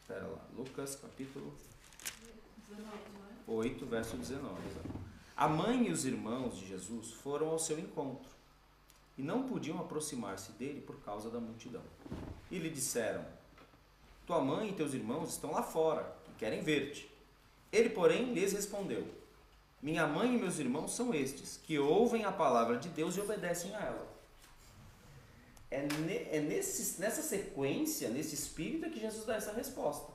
Espera 0.00 0.26
lá, 0.26 0.48
Lucas 0.56 0.96
capítulo 0.96 1.54
19, 1.54 1.62
não? 1.64 1.71
8, 3.46 3.86
verso 3.86 4.16
19. 4.16 4.54
A 5.36 5.48
mãe 5.48 5.88
e 5.88 5.90
os 5.90 6.04
irmãos 6.04 6.56
de 6.56 6.66
Jesus 6.66 7.10
foram 7.10 7.48
ao 7.48 7.58
seu 7.58 7.78
encontro 7.78 8.30
e 9.16 9.22
não 9.22 9.48
podiam 9.48 9.78
aproximar-se 9.78 10.52
dele 10.52 10.80
por 10.80 11.00
causa 11.02 11.30
da 11.30 11.40
multidão. 11.40 11.82
E 12.50 12.58
lhe 12.58 12.70
disseram: 12.70 13.24
Tua 14.26 14.40
mãe 14.40 14.70
e 14.70 14.74
teus 14.74 14.94
irmãos 14.94 15.30
estão 15.30 15.50
lá 15.50 15.62
fora 15.62 16.16
e 16.28 16.38
querem 16.38 16.62
ver-te. 16.62 17.10
Ele, 17.72 17.90
porém, 17.90 18.32
lhes 18.32 18.52
respondeu: 18.52 19.06
Minha 19.82 20.06
mãe 20.06 20.34
e 20.34 20.38
meus 20.38 20.58
irmãos 20.58 20.94
são 20.94 21.14
estes, 21.14 21.58
que 21.62 21.78
ouvem 21.78 22.24
a 22.24 22.32
palavra 22.32 22.78
de 22.78 22.88
Deus 22.88 23.16
e 23.16 23.20
obedecem 23.20 23.74
a 23.74 23.80
ela. 23.80 24.12
É, 25.70 26.36
é 26.36 26.40
nesse, 26.40 27.00
nessa 27.00 27.22
sequência, 27.22 28.10
nesse 28.10 28.34
espírito, 28.34 28.84
é 28.84 28.90
que 28.90 29.00
Jesus 29.00 29.24
dá 29.24 29.36
essa 29.36 29.52
resposta. 29.52 30.11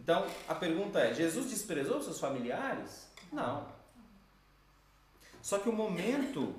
Então, 0.00 0.26
a 0.48 0.54
pergunta 0.54 0.98
é: 0.98 1.12
Jesus 1.12 1.50
desprezou 1.50 2.00
seus 2.00 2.18
familiares? 2.18 3.06
Não. 3.30 3.68
Só 5.42 5.58
que 5.58 5.68
o 5.68 5.72
momento 5.72 6.54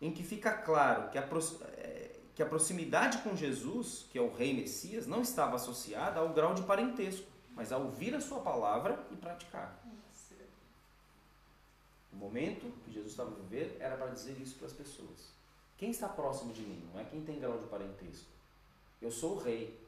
em 0.00 0.10
que 0.10 0.24
fica 0.24 0.50
claro 0.50 1.08
que 1.10 1.18
a, 1.18 1.22
eh, 1.22 2.16
que 2.34 2.42
a 2.42 2.46
proximidade 2.46 3.18
com 3.18 3.36
Jesus, 3.36 4.06
que 4.10 4.18
é 4.18 4.20
o 4.20 4.34
Rei 4.34 4.52
Messias, 4.52 5.06
não 5.06 5.22
estava 5.22 5.54
associada 5.54 6.18
ao 6.18 6.30
grau 6.30 6.52
de 6.52 6.62
parentesco, 6.62 7.26
mas 7.54 7.70
a 7.70 7.78
ouvir 7.78 8.12
a 8.12 8.20
sua 8.20 8.40
palavra 8.40 8.98
e 9.12 9.16
praticar. 9.16 9.80
O 12.12 12.16
momento 12.16 12.72
que 12.84 12.92
Jesus 12.92 13.12
estava 13.12 13.30
viver 13.30 13.76
era 13.80 13.96
para 13.96 14.08
dizer 14.08 14.36
isso 14.40 14.56
para 14.56 14.66
as 14.66 14.72
pessoas. 14.72 15.32
Quem 15.78 15.90
está 15.90 16.08
próximo 16.08 16.52
de 16.52 16.60
mim? 16.62 16.84
Não 16.92 17.00
é 17.00 17.04
quem 17.04 17.24
tem 17.24 17.38
grau 17.38 17.58
de 17.58 17.68
parentesco. 17.68 18.26
Eu 19.00 19.10
sou 19.12 19.36
o 19.36 19.38
rei. 19.38 19.80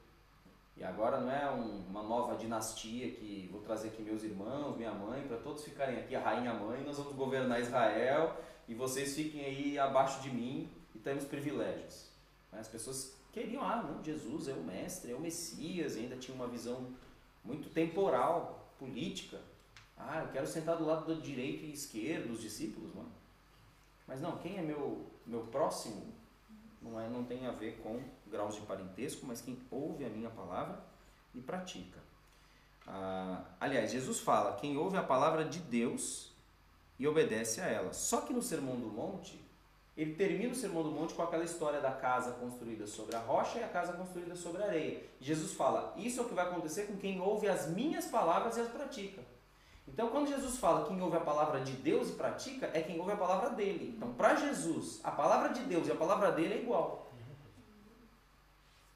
E 0.77 0.83
agora 0.83 1.21
não 1.21 1.31
é 1.31 1.49
um- 1.49 1.85
uma 1.87 2.03
nova 2.03 2.35
dinastia 2.35 3.11
que 3.11 3.47
vou 3.51 3.61
trazer 3.61 3.89
aqui 3.89 4.01
meus 4.01 4.23
irmãos, 4.23 4.75
minha 4.75 4.93
mãe, 4.93 5.25
para 5.27 5.37
todos 5.37 5.63
ficarem 5.63 5.97
aqui, 5.99 6.15
a 6.15 6.19
rainha 6.19 6.53
mãe, 6.53 6.83
nós 6.83 6.97
vamos 6.97 7.15
governar 7.15 7.61
Israel 7.61 8.35
e 8.67 8.73
vocês 8.73 9.15
fiquem 9.15 9.45
aí 9.45 9.79
abaixo 9.79 10.21
de 10.21 10.29
mim 10.29 10.69
e 10.93 10.99
temos 10.99 11.23
privilégios. 11.23 12.09
Mas 12.51 12.61
As 12.61 12.67
pessoas 12.67 13.15
queriam, 13.31 13.63
ah, 13.63 13.83
não, 13.83 14.03
Jesus 14.03 14.49
é 14.49 14.53
o 14.53 14.63
mestre, 14.63 15.11
é 15.11 15.15
o 15.15 15.19
Messias, 15.19 15.95
e 15.95 15.99
ainda 15.99 16.17
tinha 16.17 16.35
uma 16.35 16.47
visão 16.47 16.87
muito 17.43 17.69
temporal, 17.69 18.73
política. 18.77 19.39
Ah, 19.97 20.23
eu 20.23 20.31
quero 20.31 20.47
sentar 20.47 20.77
do 20.77 20.85
lado 20.85 21.05
do 21.05 21.21
direito 21.21 21.63
e 21.63 21.71
esquerdo 21.71 22.29
dos 22.29 22.41
discípulos, 22.41 22.93
mano. 22.93 23.11
Mas 24.05 24.19
não, 24.21 24.37
quem 24.37 24.57
é 24.57 24.61
meu, 24.61 25.05
meu 25.25 25.41
próximo 25.47 26.13
não, 26.85 26.99
é, 26.99 27.09
não 27.09 27.23
tem 27.23 27.47
a 27.47 27.51
ver 27.51 27.79
com 27.81 27.99
graus 28.27 28.55
de 28.55 28.61
parentesco, 28.61 29.25
mas 29.25 29.41
quem 29.41 29.57
ouve 29.71 30.05
a 30.05 30.09
minha 30.09 30.29
palavra 30.29 30.79
e 31.33 31.41
pratica. 31.41 31.99
Ah, 32.87 33.43
aliás, 33.59 33.91
Jesus 33.91 34.19
fala: 34.19 34.55
quem 34.55 34.77
ouve 34.77 34.95
a 34.95 35.03
palavra 35.03 35.43
de 35.43 35.59
Deus 35.59 36.31
e 36.99 37.07
obedece 37.07 37.59
a 37.59 37.65
ela. 37.65 37.91
Só 37.91 38.21
que 38.21 38.31
no 38.31 38.41
Sermão 38.41 38.79
do 38.79 38.87
Monte, 38.87 39.43
ele 39.97 40.13
termina 40.13 40.51
o 40.51 40.55
Sermão 40.55 40.83
do 40.83 40.91
Monte 40.91 41.13
com 41.13 41.23
aquela 41.23 41.43
história 41.43 41.81
da 41.81 41.91
casa 41.91 42.33
construída 42.33 42.85
sobre 42.85 43.15
a 43.15 43.19
rocha 43.19 43.59
e 43.59 43.63
a 43.63 43.67
casa 43.67 43.93
construída 43.93 44.35
sobre 44.35 44.61
a 44.61 44.67
areia. 44.67 45.03
Jesus 45.19 45.53
fala: 45.53 45.93
Isso 45.97 46.19
é 46.19 46.23
o 46.23 46.27
que 46.27 46.35
vai 46.35 46.45
acontecer 46.45 46.83
com 46.83 46.97
quem 46.97 47.19
ouve 47.19 47.47
as 47.47 47.67
minhas 47.69 48.05
palavras 48.05 48.57
e 48.57 48.61
as 48.61 48.67
pratica. 48.67 49.21
Então, 49.87 50.09
quando 50.09 50.27
Jesus 50.27 50.57
fala 50.57 50.85
quem 50.85 51.01
ouve 51.01 51.17
a 51.17 51.21
palavra 51.21 51.61
de 51.61 51.73
Deus 51.73 52.09
e 52.09 52.13
pratica, 52.13 52.69
é 52.73 52.81
quem 52.81 52.99
ouve 52.99 53.11
a 53.11 53.17
palavra 53.17 53.51
dele. 53.51 53.93
Então, 53.95 54.13
para 54.13 54.35
Jesus, 54.35 54.99
a 55.03 55.11
palavra 55.11 55.49
de 55.49 55.61
Deus 55.61 55.87
e 55.87 55.91
a 55.91 55.95
palavra 55.95 56.31
dele 56.31 56.55
é 56.55 56.61
igual. 56.61 57.11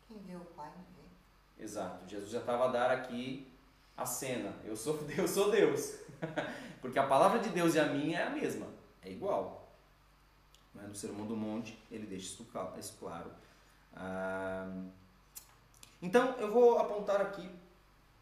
Quem 0.08 0.18
vê 0.20 0.36
o 0.36 0.40
Pai 0.40 0.68
não 0.68 0.84
vê. 0.96 1.64
Exato. 1.64 2.08
Jesus 2.08 2.32
já 2.32 2.40
estava 2.40 2.66
a 2.66 2.68
dar 2.70 2.92
aqui 2.92 3.48
a 3.96 4.06
cena. 4.06 4.54
Eu 4.66 4.76
sou 4.76 4.98
Deus, 5.06 5.30
sou 5.30 5.52
Deus. 5.52 6.00
Porque 6.82 6.98
a 6.98 7.08
palavra 7.08 7.40
de 7.40 7.50
Deus 7.50 7.76
e 7.76 7.80
a 7.80 7.86
minha 7.86 8.20
é 8.20 8.24
a 8.24 8.30
mesma. 8.32 8.68
É 9.04 9.12
igual. 9.12 9.72
Mas 10.74 10.88
no 10.88 10.96
Sermão 10.96 11.26
do 11.26 11.36
Monte 11.36 11.78
ele 11.92 12.06
deixa 12.06 12.44
isso 12.78 12.98
claro. 13.00 13.32
Ah, 13.94 14.72
então 16.02 16.36
eu 16.40 16.52
vou 16.52 16.80
apontar 16.80 17.22
aqui 17.22 17.50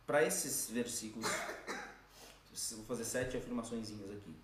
para 0.05 0.23
esses 0.23 0.69
versículos. 0.69 1.27
Vou 2.75 2.85
fazer 2.85 3.05
sete 3.05 3.37
afirmações 3.37 3.89
aqui. 3.89 4.35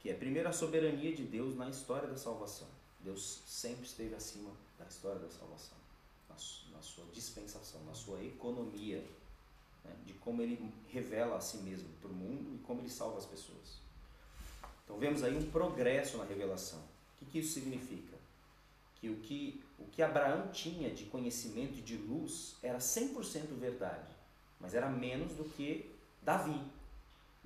Que 0.00 0.10
é 0.10 0.14
primeiro 0.14 0.48
a 0.48 0.52
soberania 0.52 1.14
de 1.14 1.24
Deus 1.24 1.56
na 1.56 1.68
história 1.68 2.08
da 2.08 2.16
salvação. 2.16 2.68
Deus 3.00 3.40
sempre 3.46 3.86
esteve 3.86 4.14
acima 4.14 4.50
da 4.78 4.84
história 4.84 5.20
da 5.20 5.30
salvação 5.30 5.76
na 6.28 6.36
na 6.76 6.82
sua 6.82 7.04
dispensação, 7.12 7.82
na 7.84 7.94
sua 7.94 8.22
economia, 8.22 9.02
né, 9.84 9.96
de 10.04 10.12
como 10.14 10.42
ele 10.42 10.72
revela 10.90 11.36
a 11.36 11.40
si 11.40 11.58
mesmo 11.58 11.88
para 12.00 12.10
o 12.10 12.14
mundo 12.14 12.54
e 12.54 12.58
como 12.58 12.80
ele 12.80 12.90
salva 12.90 13.18
as 13.18 13.24
pessoas. 13.24 13.80
Então 14.84 14.98
vemos 14.98 15.22
aí 15.22 15.36
um 15.36 15.50
progresso 15.50 16.18
na 16.18 16.24
revelação. 16.24 16.78
O 16.78 17.18
que, 17.18 17.24
que 17.26 17.38
isso 17.38 17.54
significa? 17.54 18.16
Que 18.96 19.08
o, 19.08 19.16
que 19.16 19.62
o 19.78 19.84
que 19.86 20.02
Abraão 20.02 20.48
tinha 20.48 20.90
de 20.90 21.04
conhecimento 21.06 21.78
e 21.78 21.82
de 21.82 21.96
luz 21.96 22.56
era 22.62 22.78
100% 22.78 23.58
verdade, 23.58 24.14
mas 24.60 24.74
era 24.74 24.88
menos 24.88 25.32
do 25.32 25.44
que 25.44 25.90
Davi. 26.22 26.60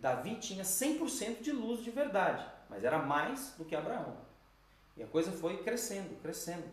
Davi 0.01 0.37
tinha 0.37 0.65
100% 0.65 1.43
de 1.43 1.53
luz 1.53 1.85
de 1.85 1.91
verdade, 1.91 2.45
mas 2.71 2.85
era 2.85 2.99
mais 2.99 3.55
do 3.59 3.65
que 3.65 3.77
Abraão. 3.77 4.17
E 4.97 5.03
a 5.03 5.07
coisa 5.07 5.31
foi 5.31 5.63
crescendo, 5.63 6.21
crescendo, 6.21 6.65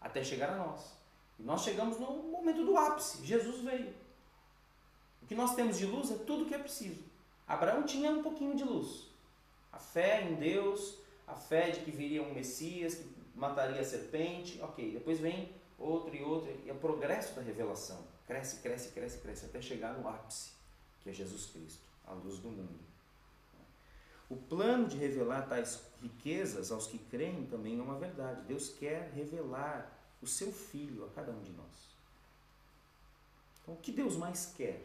até 0.00 0.22
chegar 0.22 0.50
a 0.50 0.56
nós. 0.56 0.96
E 1.38 1.42
nós 1.42 1.62
chegamos 1.62 1.98
no 1.98 2.10
momento 2.30 2.64
do 2.64 2.76
ápice. 2.76 3.24
Jesus 3.26 3.60
veio. 3.60 3.92
O 5.22 5.26
que 5.26 5.34
nós 5.34 5.54
temos 5.54 5.76
de 5.76 5.84
luz 5.84 6.10
é 6.10 6.14
tudo 6.14 6.44
o 6.44 6.46
que 6.46 6.54
é 6.54 6.58
preciso. 6.58 7.02
Abraão 7.46 7.82
tinha 7.82 8.10
um 8.10 8.22
pouquinho 8.22 8.54
de 8.54 8.64
luz. 8.64 9.08
A 9.72 9.78
fé 9.78 10.22
em 10.22 10.36
Deus, 10.36 10.98
a 11.26 11.34
fé 11.34 11.70
de 11.70 11.80
que 11.80 11.90
viria 11.90 12.22
um 12.22 12.32
Messias, 12.32 12.94
que 12.94 13.04
mataria 13.34 13.80
a 13.80 13.84
serpente. 13.84 14.60
Ok, 14.62 14.92
depois 14.92 15.18
vem 15.18 15.52
outro 15.78 16.14
e 16.14 16.22
outro. 16.22 16.50
E 16.64 16.70
é 16.70 16.72
o 16.72 16.76
progresso 16.76 17.34
da 17.34 17.42
revelação. 17.42 17.98
Cresce, 18.26 18.60
cresce, 18.60 18.88
cresce, 18.90 19.18
cresce, 19.18 19.46
até 19.46 19.60
chegar 19.60 19.92
no 19.94 20.08
ápice, 20.08 20.50
que 21.02 21.10
é 21.10 21.12
Jesus 21.12 21.46
Cristo, 21.46 21.85
a 22.06 22.12
luz 22.12 22.38
do 22.38 22.48
mundo. 22.48 22.86
O 24.28 24.36
plano 24.36 24.88
de 24.88 24.96
revelar 24.96 25.48
tais 25.48 25.80
riquezas 26.02 26.72
aos 26.72 26.86
que 26.86 26.98
creem 26.98 27.46
também 27.46 27.78
é 27.78 27.82
uma 27.82 27.98
verdade. 27.98 28.42
Deus 28.42 28.70
quer 28.70 29.12
revelar 29.12 29.92
o 30.20 30.26
seu 30.26 30.52
filho 30.52 31.04
a 31.04 31.10
cada 31.10 31.30
um 31.30 31.42
de 31.42 31.52
nós. 31.52 31.96
Então, 33.62 33.74
o 33.74 33.78
que 33.78 33.92
Deus 33.92 34.16
mais 34.16 34.52
quer 34.56 34.84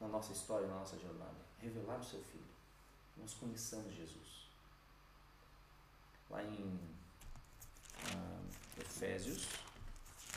na 0.00 0.08
nossa 0.08 0.32
história, 0.32 0.66
na 0.66 0.74
nossa 0.74 0.98
jornada? 0.98 1.36
Revelar 1.60 1.98
o 2.00 2.04
seu 2.04 2.20
filho. 2.22 2.44
Nós 3.16 3.34
conheçamos 3.34 3.94
Jesus. 3.94 4.48
Lá 6.30 6.42
em 6.42 6.80
ah, 8.12 8.40
Efésios, 8.80 9.46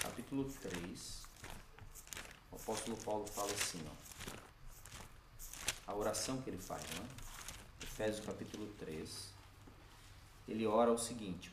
capítulo 0.02 0.46
3, 0.62 1.24
o 2.52 2.56
apóstolo 2.56 2.98
Paulo 2.98 3.26
fala 3.28 3.52
assim, 3.52 3.84
ó, 3.88 4.07
a 5.88 5.96
oração 5.96 6.42
que 6.42 6.50
ele 6.50 6.60
faz, 6.60 6.84
não 6.96 7.04
é? 7.04 7.08
Efésios 7.84 8.26
capítulo 8.26 8.68
3, 8.78 9.34
ele 10.48 10.68
ora 10.68 10.92
o 10.92 10.98
seguinte, 10.98 11.52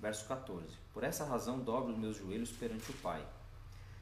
Verso 0.00 0.24
14: 0.26 0.66
Por 0.94 1.04
essa 1.04 1.24
razão 1.24 1.58
dobro 1.58 1.92
os 1.92 1.98
meus 1.98 2.16
joelhos 2.16 2.50
perante 2.50 2.90
o 2.90 2.94
Pai, 2.94 3.24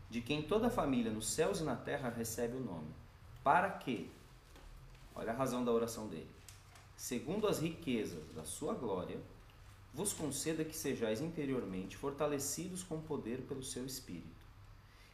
de 0.08 0.20
quem 0.20 0.40
toda 0.40 0.68
a 0.68 0.70
família 0.70 1.10
nos 1.10 1.26
céus 1.28 1.58
e 1.58 1.64
na 1.64 1.74
terra 1.74 2.08
recebe 2.08 2.56
o 2.56 2.60
nome, 2.60 2.94
para 3.42 3.68
que, 3.70 4.08
olha 5.14 5.32
a 5.32 5.34
razão 5.34 5.64
da 5.64 5.72
oração 5.72 6.06
dele, 6.06 6.30
segundo 6.96 7.48
as 7.48 7.58
riquezas 7.58 8.32
da 8.32 8.44
sua 8.44 8.74
glória, 8.74 9.20
vos 9.92 10.12
conceda 10.12 10.64
que 10.64 10.76
sejais 10.76 11.20
interiormente 11.20 11.96
fortalecidos 11.96 12.84
com 12.84 13.00
poder 13.00 13.42
pelo 13.42 13.64
seu 13.64 13.84
Espírito, 13.84 14.38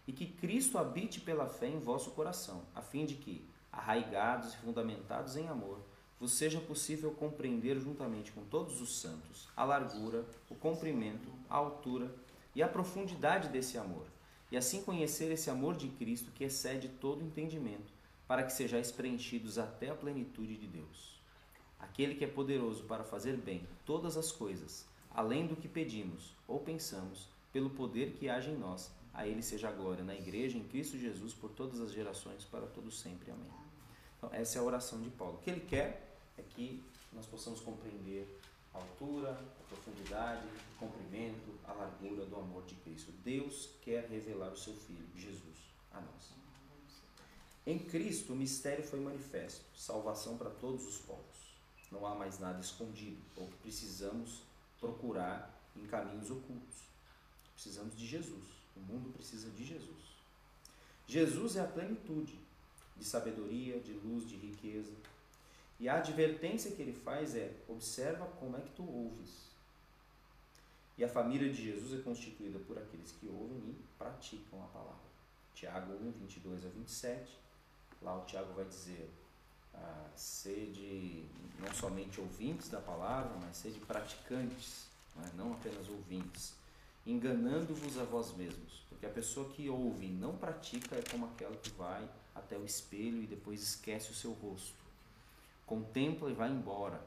e 0.06 0.12
que 0.12 0.26
Cristo 0.26 0.76
habite 0.76 1.18
pela 1.18 1.48
fé 1.48 1.66
em 1.66 1.80
vosso 1.80 2.10
coração, 2.10 2.62
a 2.74 2.82
fim 2.82 3.06
de 3.06 3.14
que, 3.14 3.42
arraigados 3.76 4.54
e 4.54 4.56
fundamentados 4.58 5.36
em 5.36 5.48
amor, 5.48 5.80
vos 6.18 6.32
seja 6.32 6.60
possível 6.60 7.10
compreender 7.10 7.78
juntamente 7.80 8.32
com 8.32 8.44
todos 8.44 8.80
os 8.80 9.00
santos 9.00 9.48
a 9.56 9.64
largura, 9.64 10.24
o 10.48 10.54
comprimento, 10.54 11.28
a 11.50 11.56
altura 11.56 12.14
e 12.54 12.62
a 12.62 12.68
profundidade 12.68 13.48
desse 13.48 13.76
amor, 13.76 14.06
e 14.50 14.56
assim 14.56 14.82
conhecer 14.82 15.30
esse 15.32 15.50
amor 15.50 15.76
de 15.76 15.88
Cristo 15.88 16.30
que 16.30 16.44
excede 16.44 16.88
todo 16.88 17.24
entendimento, 17.24 17.92
para 18.26 18.42
que 18.42 18.52
sejais 18.52 18.90
preenchidos 18.90 19.58
até 19.58 19.90
a 19.90 19.94
plenitude 19.94 20.56
de 20.56 20.66
Deus. 20.66 21.20
Aquele 21.78 22.14
que 22.14 22.24
é 22.24 22.28
poderoso 22.28 22.84
para 22.84 23.04
fazer 23.04 23.36
bem 23.36 23.66
todas 23.84 24.16
as 24.16 24.32
coisas, 24.32 24.86
além 25.10 25.46
do 25.46 25.56
que 25.56 25.68
pedimos 25.68 26.34
ou 26.48 26.60
pensamos, 26.60 27.28
pelo 27.52 27.70
poder 27.70 28.12
que 28.12 28.28
age 28.28 28.50
em 28.50 28.56
nós, 28.56 28.90
a 29.12 29.28
Ele 29.28 29.42
seja 29.42 29.68
a 29.68 29.72
glória 29.72 30.02
na 30.02 30.14
Igreja, 30.14 30.58
em 30.58 30.64
Cristo 30.64 30.98
Jesus, 30.98 31.32
por 31.32 31.50
todas 31.50 31.80
as 31.80 31.92
gerações, 31.92 32.44
para 32.44 32.66
todos 32.66 32.98
sempre. 32.98 33.30
Amém. 33.30 33.63
Então, 34.24 34.40
essa 34.40 34.58
é 34.58 34.60
a 34.60 34.64
oração 34.64 35.02
de 35.02 35.10
Paulo. 35.10 35.34
O 35.34 35.38
que 35.42 35.50
ele 35.50 35.60
quer 35.60 36.16
é 36.38 36.42
que 36.42 36.82
nós 37.12 37.26
possamos 37.26 37.60
compreender 37.60 38.40
a 38.72 38.78
altura, 38.78 39.32
a 39.32 39.64
profundidade, 39.68 40.46
o 40.46 40.78
comprimento, 40.78 41.58
a 41.66 41.72
largura 41.74 42.24
do 42.24 42.36
amor 42.36 42.64
de 42.64 42.74
Cristo. 42.76 43.12
Deus 43.22 43.68
quer 43.82 44.08
revelar 44.08 44.50
o 44.50 44.56
seu 44.56 44.74
Filho, 44.74 45.06
Jesus, 45.14 45.58
a 45.92 46.00
nós. 46.00 46.32
Em 47.66 47.78
Cristo 47.78 48.32
o 48.32 48.36
mistério 48.36 48.82
foi 48.82 48.98
manifesto, 48.98 49.64
salvação 49.76 50.38
para 50.38 50.50
todos 50.50 50.86
os 50.86 50.98
povos. 50.98 51.54
Não 51.92 52.06
há 52.06 52.14
mais 52.14 52.38
nada 52.38 52.60
escondido 52.60 53.22
ou 53.36 53.46
que 53.46 53.56
precisamos 53.58 54.42
procurar 54.80 55.54
em 55.76 55.86
caminhos 55.86 56.30
ocultos. 56.30 56.88
Precisamos 57.52 57.94
de 57.94 58.06
Jesus. 58.06 58.44
O 58.74 58.80
mundo 58.80 59.12
precisa 59.12 59.50
de 59.50 59.64
Jesus. 59.64 60.14
Jesus 61.06 61.56
é 61.56 61.60
a 61.60 61.66
plenitude 61.66 62.43
de 62.96 63.04
sabedoria, 63.04 63.80
de 63.80 63.92
luz, 63.92 64.28
de 64.28 64.36
riqueza. 64.36 64.92
E 65.78 65.88
a 65.88 65.96
advertência 65.96 66.70
que 66.70 66.82
ele 66.82 66.92
faz 66.92 67.34
é: 67.34 67.52
observa 67.68 68.26
como 68.38 68.56
é 68.56 68.60
que 68.60 68.70
tu 68.70 68.82
ouves. 68.82 69.52
E 70.96 71.04
a 71.04 71.08
família 71.08 71.52
de 71.52 71.62
Jesus 71.62 71.98
é 71.98 72.02
constituída 72.02 72.58
por 72.60 72.78
aqueles 72.78 73.10
que 73.12 73.26
ouvem 73.26 73.70
e 73.70 73.76
praticam 73.98 74.62
a 74.62 74.66
palavra. 74.68 74.94
Tiago 75.54 75.92
1, 75.92 76.12
22 76.12 76.64
a 76.64 76.68
27. 76.68 77.38
Lá 78.00 78.16
o 78.16 78.24
Tiago 78.24 78.52
vai 78.54 78.64
dizer: 78.64 79.10
ah, 79.74 80.08
sede 80.14 81.24
não 81.58 81.72
somente 81.74 82.20
ouvintes 82.20 82.68
da 82.68 82.80
palavra, 82.80 83.36
mas 83.40 83.56
sede 83.56 83.80
praticantes, 83.80 84.86
não, 85.16 85.24
é? 85.24 85.30
não 85.36 85.52
apenas 85.54 85.88
ouvintes, 85.88 86.54
enganando-vos 87.06 87.98
a 87.98 88.04
vós 88.04 88.32
mesmos. 88.36 88.82
Porque 88.88 89.06
a 89.06 89.10
pessoa 89.10 89.48
que 89.50 89.68
ouve 89.68 90.06
e 90.06 90.10
não 90.10 90.36
pratica 90.36 90.96
é 90.96 91.02
como 91.10 91.26
aquela 91.26 91.56
que 91.56 91.70
vai 91.70 92.08
até 92.34 92.56
o 92.56 92.64
espelho 92.64 93.22
e 93.22 93.26
depois 93.26 93.62
esquece 93.62 94.10
o 94.10 94.14
seu 94.14 94.32
rosto. 94.32 94.84
Contempla 95.66 96.30
e 96.30 96.34
vai 96.34 96.50
embora. 96.50 97.00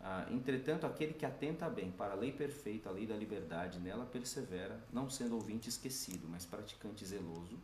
Ah, 0.00 0.26
entretanto, 0.30 0.84
aquele 0.84 1.14
que 1.14 1.24
atenta 1.24 1.68
bem 1.70 1.90
para 1.90 2.14
a 2.14 2.16
lei 2.16 2.32
perfeita, 2.32 2.88
a 2.88 2.92
lei 2.92 3.06
da 3.06 3.14
liberdade, 3.14 3.78
nela 3.78 4.04
persevera, 4.04 4.80
não 4.92 5.08
sendo 5.08 5.36
ouvinte 5.36 5.68
esquecido, 5.68 6.26
mas 6.28 6.44
praticante 6.44 7.06
zeloso, 7.06 7.58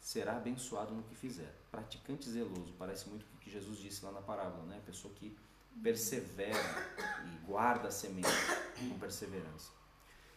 será 0.00 0.36
abençoado 0.36 0.94
no 0.94 1.02
que 1.02 1.14
fizer. 1.14 1.54
Praticante 1.70 2.30
zeloso, 2.30 2.72
parece 2.78 3.08
muito 3.08 3.24
o 3.34 3.38
que 3.38 3.50
Jesus 3.50 3.78
disse 3.78 4.04
lá 4.04 4.12
na 4.12 4.22
parábola, 4.22 4.64
né? 4.64 4.78
A 4.78 4.86
pessoa 4.86 5.12
que 5.14 5.36
persevera 5.82 6.58
e 7.26 7.46
guarda 7.46 7.88
a 7.88 7.90
semente 7.90 8.28
com 8.78 8.98
perseverança. 8.98 9.70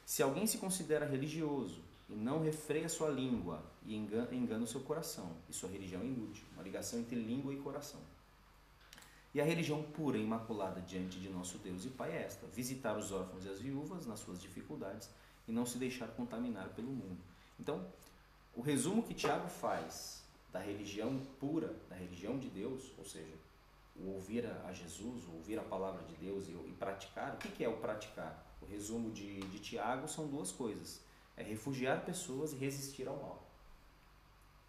Se 0.05 0.21
alguém 0.21 0.45
se 0.45 0.57
considera 0.57 1.05
religioso 1.05 1.81
e 2.09 2.15
não 2.15 2.41
refreia 2.41 2.89
sua 2.89 3.09
língua 3.09 3.63
e 3.85 3.95
engana, 3.95 4.33
engana 4.33 4.63
o 4.63 4.67
seu 4.67 4.81
coração, 4.81 5.31
e 5.47 5.53
sua 5.53 5.69
religião 5.69 6.01
é 6.01 6.05
inútil, 6.05 6.43
uma 6.53 6.63
ligação 6.63 6.99
entre 6.99 7.15
língua 7.15 7.53
e 7.53 7.57
coração. 7.57 8.01
E 9.33 9.39
a 9.39 9.45
religião 9.45 9.83
pura 9.83 10.17
e 10.17 10.23
imaculada 10.23 10.81
diante 10.81 11.19
de 11.19 11.29
nosso 11.29 11.59
Deus 11.59 11.85
e 11.85 11.89
Pai 11.89 12.11
é 12.11 12.23
esta: 12.23 12.47
visitar 12.47 12.97
os 12.97 13.11
órfãos 13.11 13.45
e 13.45 13.49
as 13.49 13.59
viúvas 13.59 14.07
nas 14.07 14.19
suas 14.19 14.41
dificuldades 14.41 15.09
e 15.47 15.51
não 15.51 15.65
se 15.65 15.77
deixar 15.77 16.07
contaminar 16.09 16.69
pelo 16.69 16.89
mundo. 16.89 17.19
Então, 17.59 17.85
o 18.55 18.61
resumo 18.61 19.03
que 19.03 19.13
Tiago 19.13 19.47
faz 19.47 20.23
da 20.51 20.59
religião 20.59 21.19
pura, 21.39 21.75
da 21.87 21.95
religião 21.95 22.39
de 22.39 22.49
Deus, 22.49 22.91
ou 22.97 23.05
seja, 23.05 23.35
o 23.95 24.13
ouvir 24.13 24.45
a 24.45 24.73
Jesus, 24.73 25.23
o 25.27 25.35
ouvir 25.35 25.59
a 25.59 25.63
palavra 25.63 26.03
de 26.03 26.15
Deus 26.15 26.47
e, 26.47 26.51
e 26.51 26.75
praticar, 26.79 27.35
o 27.35 27.37
que, 27.37 27.49
que 27.49 27.63
é 27.63 27.69
o 27.69 27.77
praticar? 27.77 28.45
O 28.61 28.65
resumo 28.65 29.11
de, 29.11 29.39
de 29.41 29.59
Tiago 29.59 30.07
são 30.07 30.27
duas 30.27 30.51
coisas: 30.51 31.01
é 31.39 31.43
refugiar 31.43 32.05
pessoas 32.05 32.51
e 32.51 32.57
resistir 32.57 33.07
ao 33.07 33.15
mal. 33.15 33.41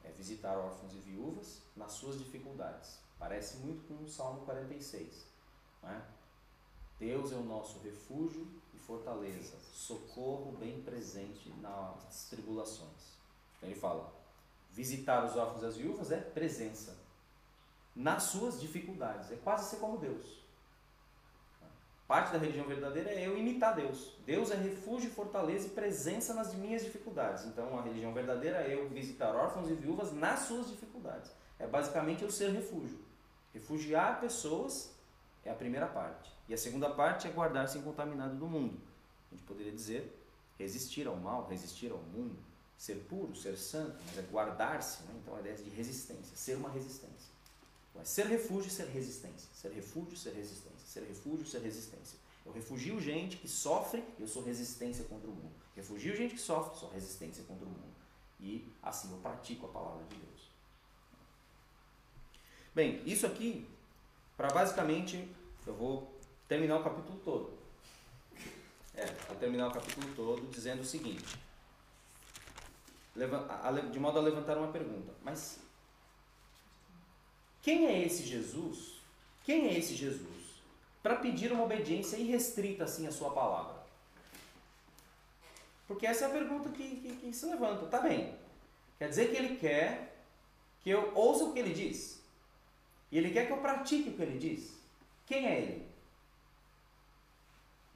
É 0.05 0.11
visitar 0.13 0.57
órfãos 0.57 0.95
e 0.95 0.99
viúvas 0.99 1.61
nas 1.77 1.93
suas 1.93 2.19
dificuldades. 2.19 2.99
Parece 3.19 3.59
muito 3.59 3.87
com 3.87 4.03
o 4.03 4.09
Salmo 4.09 4.47
46. 4.47 5.27
Não 5.83 5.91
é? 5.91 6.03
Deus 6.99 7.33
é 7.33 7.35
o 7.35 7.43
nosso 7.43 7.81
refúgio 7.81 8.47
e 8.75 8.79
fortaleza, 8.79 9.57
socorro 9.73 10.57
bem 10.59 10.83
presente 10.83 11.51
nas 11.61 12.29
tribulações. 12.31 13.19
Então 13.57 13.69
ele 13.69 13.79
fala: 13.79 14.13
visitar 14.71 15.25
os 15.25 15.37
órfãos 15.37 15.63
e 15.63 15.67
as 15.67 15.77
viúvas 15.77 16.13
é 16.13 16.21
presença 16.21 16.97
nas 17.97 18.25
suas 18.25 18.61
dificuldades, 18.61 19.31
é 19.31 19.37
quase 19.37 19.69
ser 19.69 19.77
como 19.77 19.99
Deus. 19.99 20.40
Parte 22.11 22.33
da 22.33 22.39
religião 22.39 22.67
verdadeira 22.67 23.09
é 23.09 23.25
eu 23.25 23.39
imitar 23.39 23.73
Deus. 23.73 24.17
Deus 24.27 24.51
é 24.51 24.57
refúgio, 24.57 25.09
fortaleza 25.13 25.69
e 25.69 25.71
presença 25.71 26.35
nas 26.35 26.53
minhas 26.53 26.83
dificuldades. 26.83 27.45
Então 27.45 27.79
a 27.79 27.83
religião 27.83 28.13
verdadeira 28.13 28.57
é 28.57 28.75
eu 28.75 28.89
visitar 28.89 29.33
órfãos 29.33 29.71
e 29.71 29.75
viúvas 29.75 30.13
nas 30.13 30.41
suas 30.41 30.67
dificuldades. 30.67 31.31
É 31.57 31.69
basicamente 31.69 32.25
eu 32.25 32.29
ser 32.29 32.51
refúgio. 32.51 32.99
Refugiar 33.55 34.21
pessoas 34.21 34.93
é 35.45 35.53
a 35.53 35.55
primeira 35.55 35.87
parte. 35.87 36.33
E 36.49 36.53
a 36.53 36.59
segunda 36.59 36.91
parte 36.91 37.29
é 37.29 37.31
guardar-se 37.31 37.79
incontaminado 37.79 38.35
do 38.35 38.49
mundo. 38.49 38.81
A 39.31 39.37
gente 39.37 39.47
poderia 39.47 39.71
dizer 39.71 40.13
resistir 40.59 41.07
ao 41.07 41.15
mal, 41.15 41.47
resistir 41.47 41.93
ao 41.93 41.99
mundo, 41.99 42.37
ser 42.77 43.07
puro, 43.09 43.37
ser 43.37 43.57
santo, 43.57 44.03
mas 44.09 44.19
é 44.19 44.23
guardar-se. 44.23 45.05
Né? 45.05 45.15
Então 45.23 45.37
a 45.37 45.39
ideia 45.39 45.55
é 45.55 45.59
de 45.59 45.71
resistência, 45.71 46.37
ser 46.37 46.57
uma 46.57 46.71
resistência. 46.71 47.31
É 47.99 48.05
ser 48.05 48.27
refúgio, 48.27 48.71
ser 48.71 48.87
resistência. 48.87 49.49
Ser 49.53 49.73
refúgio, 49.73 50.17
ser 50.17 50.33
resistência 50.33 50.71
ser 50.91 51.05
refúgio, 51.05 51.47
ser 51.47 51.61
resistência. 51.61 52.19
Eu 52.45 52.53
refugio 52.53 53.01
gente 53.01 53.37
que 53.37 53.47
sofre, 53.47 54.03
eu 54.19 54.27
sou 54.27 54.43
resistência 54.43 55.05
contra 55.05 55.29
o 55.29 55.33
mundo. 55.33 55.55
Refugio 55.77 56.17
gente 56.17 56.35
que 56.35 56.41
sofre, 56.41 56.79
sou 56.79 56.91
resistência 56.91 57.45
contra 57.45 57.65
o 57.65 57.69
mundo. 57.69 57.95
E 58.41 58.67
assim 58.83 59.13
eu 59.13 59.19
pratico 59.19 59.67
a 59.67 59.69
palavra 59.69 60.05
de 60.07 60.17
Deus. 60.17 60.51
Bem, 62.75 63.03
isso 63.07 63.25
aqui, 63.27 63.69
para 64.37 64.49
basicamente, 64.49 65.31
eu 65.65 65.75
vou 65.75 66.13
terminar 66.49 66.81
o 66.81 66.83
capítulo 66.83 67.21
todo. 67.21 67.53
É, 68.95 69.07
vou 69.29 69.37
terminar 69.37 69.69
o 69.69 69.73
capítulo 69.73 70.13
todo 70.17 70.47
dizendo 70.49 70.81
o 70.81 70.85
seguinte: 70.85 71.39
de 73.93 73.99
modo 73.99 74.19
a 74.19 74.23
levantar 74.23 74.59
uma 74.59 74.73
pergunta. 74.73 75.13
Mas 75.23 75.61
quem 77.63 77.87
é 77.87 78.03
esse 78.03 78.25
Jesus? 78.25 79.01
Quem 79.45 79.69
é 79.69 79.79
esse 79.79 79.95
Jesus? 79.95 80.41
para 81.03 81.17
pedir 81.17 81.53
uma 81.53 81.65
obediência 81.65 82.17
irrestrita 82.17 82.85
assim 82.85 83.07
à 83.07 83.13
sua 83.13 83.31
palavra? 83.31 83.81
Porque 85.87 86.07
essa 86.07 86.25
é 86.25 86.29
a 86.29 86.31
pergunta 86.31 86.69
que, 86.71 86.97
que, 86.97 87.17
que, 87.17 87.33
se 87.33 87.47
levanta. 87.47 87.87
Tá 87.87 88.01
bem. 88.01 88.35
Quer 88.99 89.09
dizer 89.09 89.31
que 89.31 89.37
ele 89.37 89.57
quer 89.57 90.15
que 90.81 90.91
eu 90.91 91.13
ouça 91.15 91.45
o 91.45 91.53
que 91.53 91.59
ele 91.59 91.75
diz. 91.75 92.23
E 93.11 93.19
ele 93.19 93.31
quer 93.31 93.47
que 93.47 93.53
eu 93.53 93.59
pratique 93.59 94.11
o 94.11 94.13
que 94.13 94.23
ele 94.23 94.39
diz. 94.39 94.79
Quem 95.27 95.47
é 95.47 95.61
ele? 95.61 95.89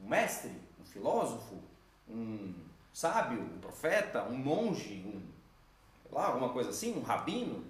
Um 0.00 0.08
mestre? 0.08 0.50
Um 0.80 0.84
filósofo? 0.84 1.60
Um 2.08 2.52
sábio? 2.92 3.40
Um 3.40 3.60
profeta? 3.60 4.24
Um 4.24 4.36
monge? 4.36 5.04
Um, 5.06 5.22
sei 6.02 6.12
lá, 6.12 6.26
alguma 6.28 6.48
coisa 6.48 6.70
assim? 6.70 6.98
Um 6.98 7.02
rabino? 7.02 7.64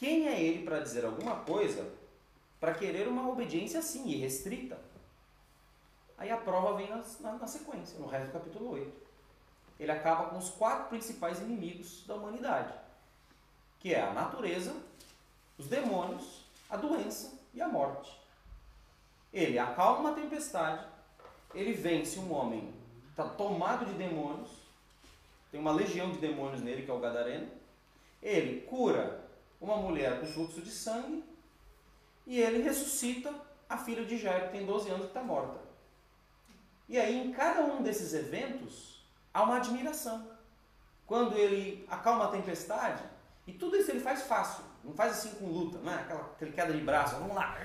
Quem 0.00 0.26
é 0.26 0.42
ele 0.42 0.64
para 0.64 0.80
dizer 0.80 1.04
alguma 1.04 1.36
coisa 1.36 1.92
para 2.58 2.72
querer 2.72 3.06
uma 3.06 3.28
obediência 3.28 3.80
assim, 3.80 4.08
irrestrita. 4.08 4.78
Aí 6.16 6.30
a 6.30 6.38
prova 6.38 6.76
vem 6.78 6.88
na, 6.88 7.04
na, 7.20 7.32
na, 7.34 7.46
sequência, 7.46 7.98
no 7.98 8.06
resto 8.06 8.28
do 8.28 8.32
capítulo 8.32 8.70
8. 8.72 8.92
Ele 9.78 9.92
acaba 9.92 10.30
com 10.30 10.38
os 10.38 10.48
quatro 10.48 10.88
principais 10.88 11.38
inimigos 11.40 12.04
da 12.06 12.14
humanidade, 12.14 12.72
que 13.78 13.92
é 13.92 14.00
a 14.02 14.12
natureza, 14.12 14.74
os 15.58 15.66
demônios, 15.66 16.46
a 16.70 16.78
doença 16.78 17.38
e 17.52 17.60
a 17.60 17.68
morte. 17.68 18.18
Ele 19.30 19.58
acalma 19.58 20.00
uma 20.00 20.12
tempestade, 20.14 20.82
ele 21.54 21.74
vence 21.74 22.18
um 22.18 22.32
homem 22.32 22.80
está 23.10 23.24
tomado 23.28 23.84
de 23.84 23.92
demônios, 23.92 24.48
tem 25.50 25.60
uma 25.60 25.72
legião 25.72 26.10
de 26.10 26.18
demônios 26.18 26.62
nele, 26.62 26.82
que 26.82 26.90
é 26.90 26.94
o 26.94 27.00
Gadareno. 27.00 27.48
Ele 28.22 28.62
cura 28.62 29.19
uma 29.60 29.76
mulher 29.76 30.20
com 30.20 30.26
fluxo 30.26 30.60
de 30.60 30.70
sangue 30.70 31.22
e 32.26 32.40
ele 32.40 32.62
ressuscita 32.62 33.34
a 33.68 33.76
filha 33.76 34.04
de 34.04 34.16
Jairo, 34.16 34.46
que 34.46 34.52
tem 34.52 34.66
12 34.66 34.88
anos 34.88 35.04
e 35.04 35.08
está 35.08 35.22
morta. 35.22 35.60
E 36.88 36.98
aí, 36.98 37.24
em 37.24 37.32
cada 37.32 37.60
um 37.62 37.82
desses 37.82 38.14
eventos, 38.14 39.04
há 39.32 39.42
uma 39.42 39.56
admiração. 39.58 40.28
Quando 41.06 41.36
ele 41.36 41.86
acalma 41.88 42.24
a 42.24 42.28
tempestade, 42.28 43.02
e 43.46 43.52
tudo 43.52 43.76
isso 43.76 43.90
ele 43.90 44.00
faz 44.00 44.22
fácil, 44.22 44.64
não 44.84 44.92
faz 44.92 45.12
assim 45.12 45.36
com 45.36 45.46
luta, 45.46 45.78
não 45.78 45.92
é? 45.92 45.96
Aquela, 45.96 46.20
aquela 46.20 46.52
queda 46.52 46.72
de 46.72 46.82
braço, 46.82 47.16
vamos 47.16 47.34
lá. 47.34 47.56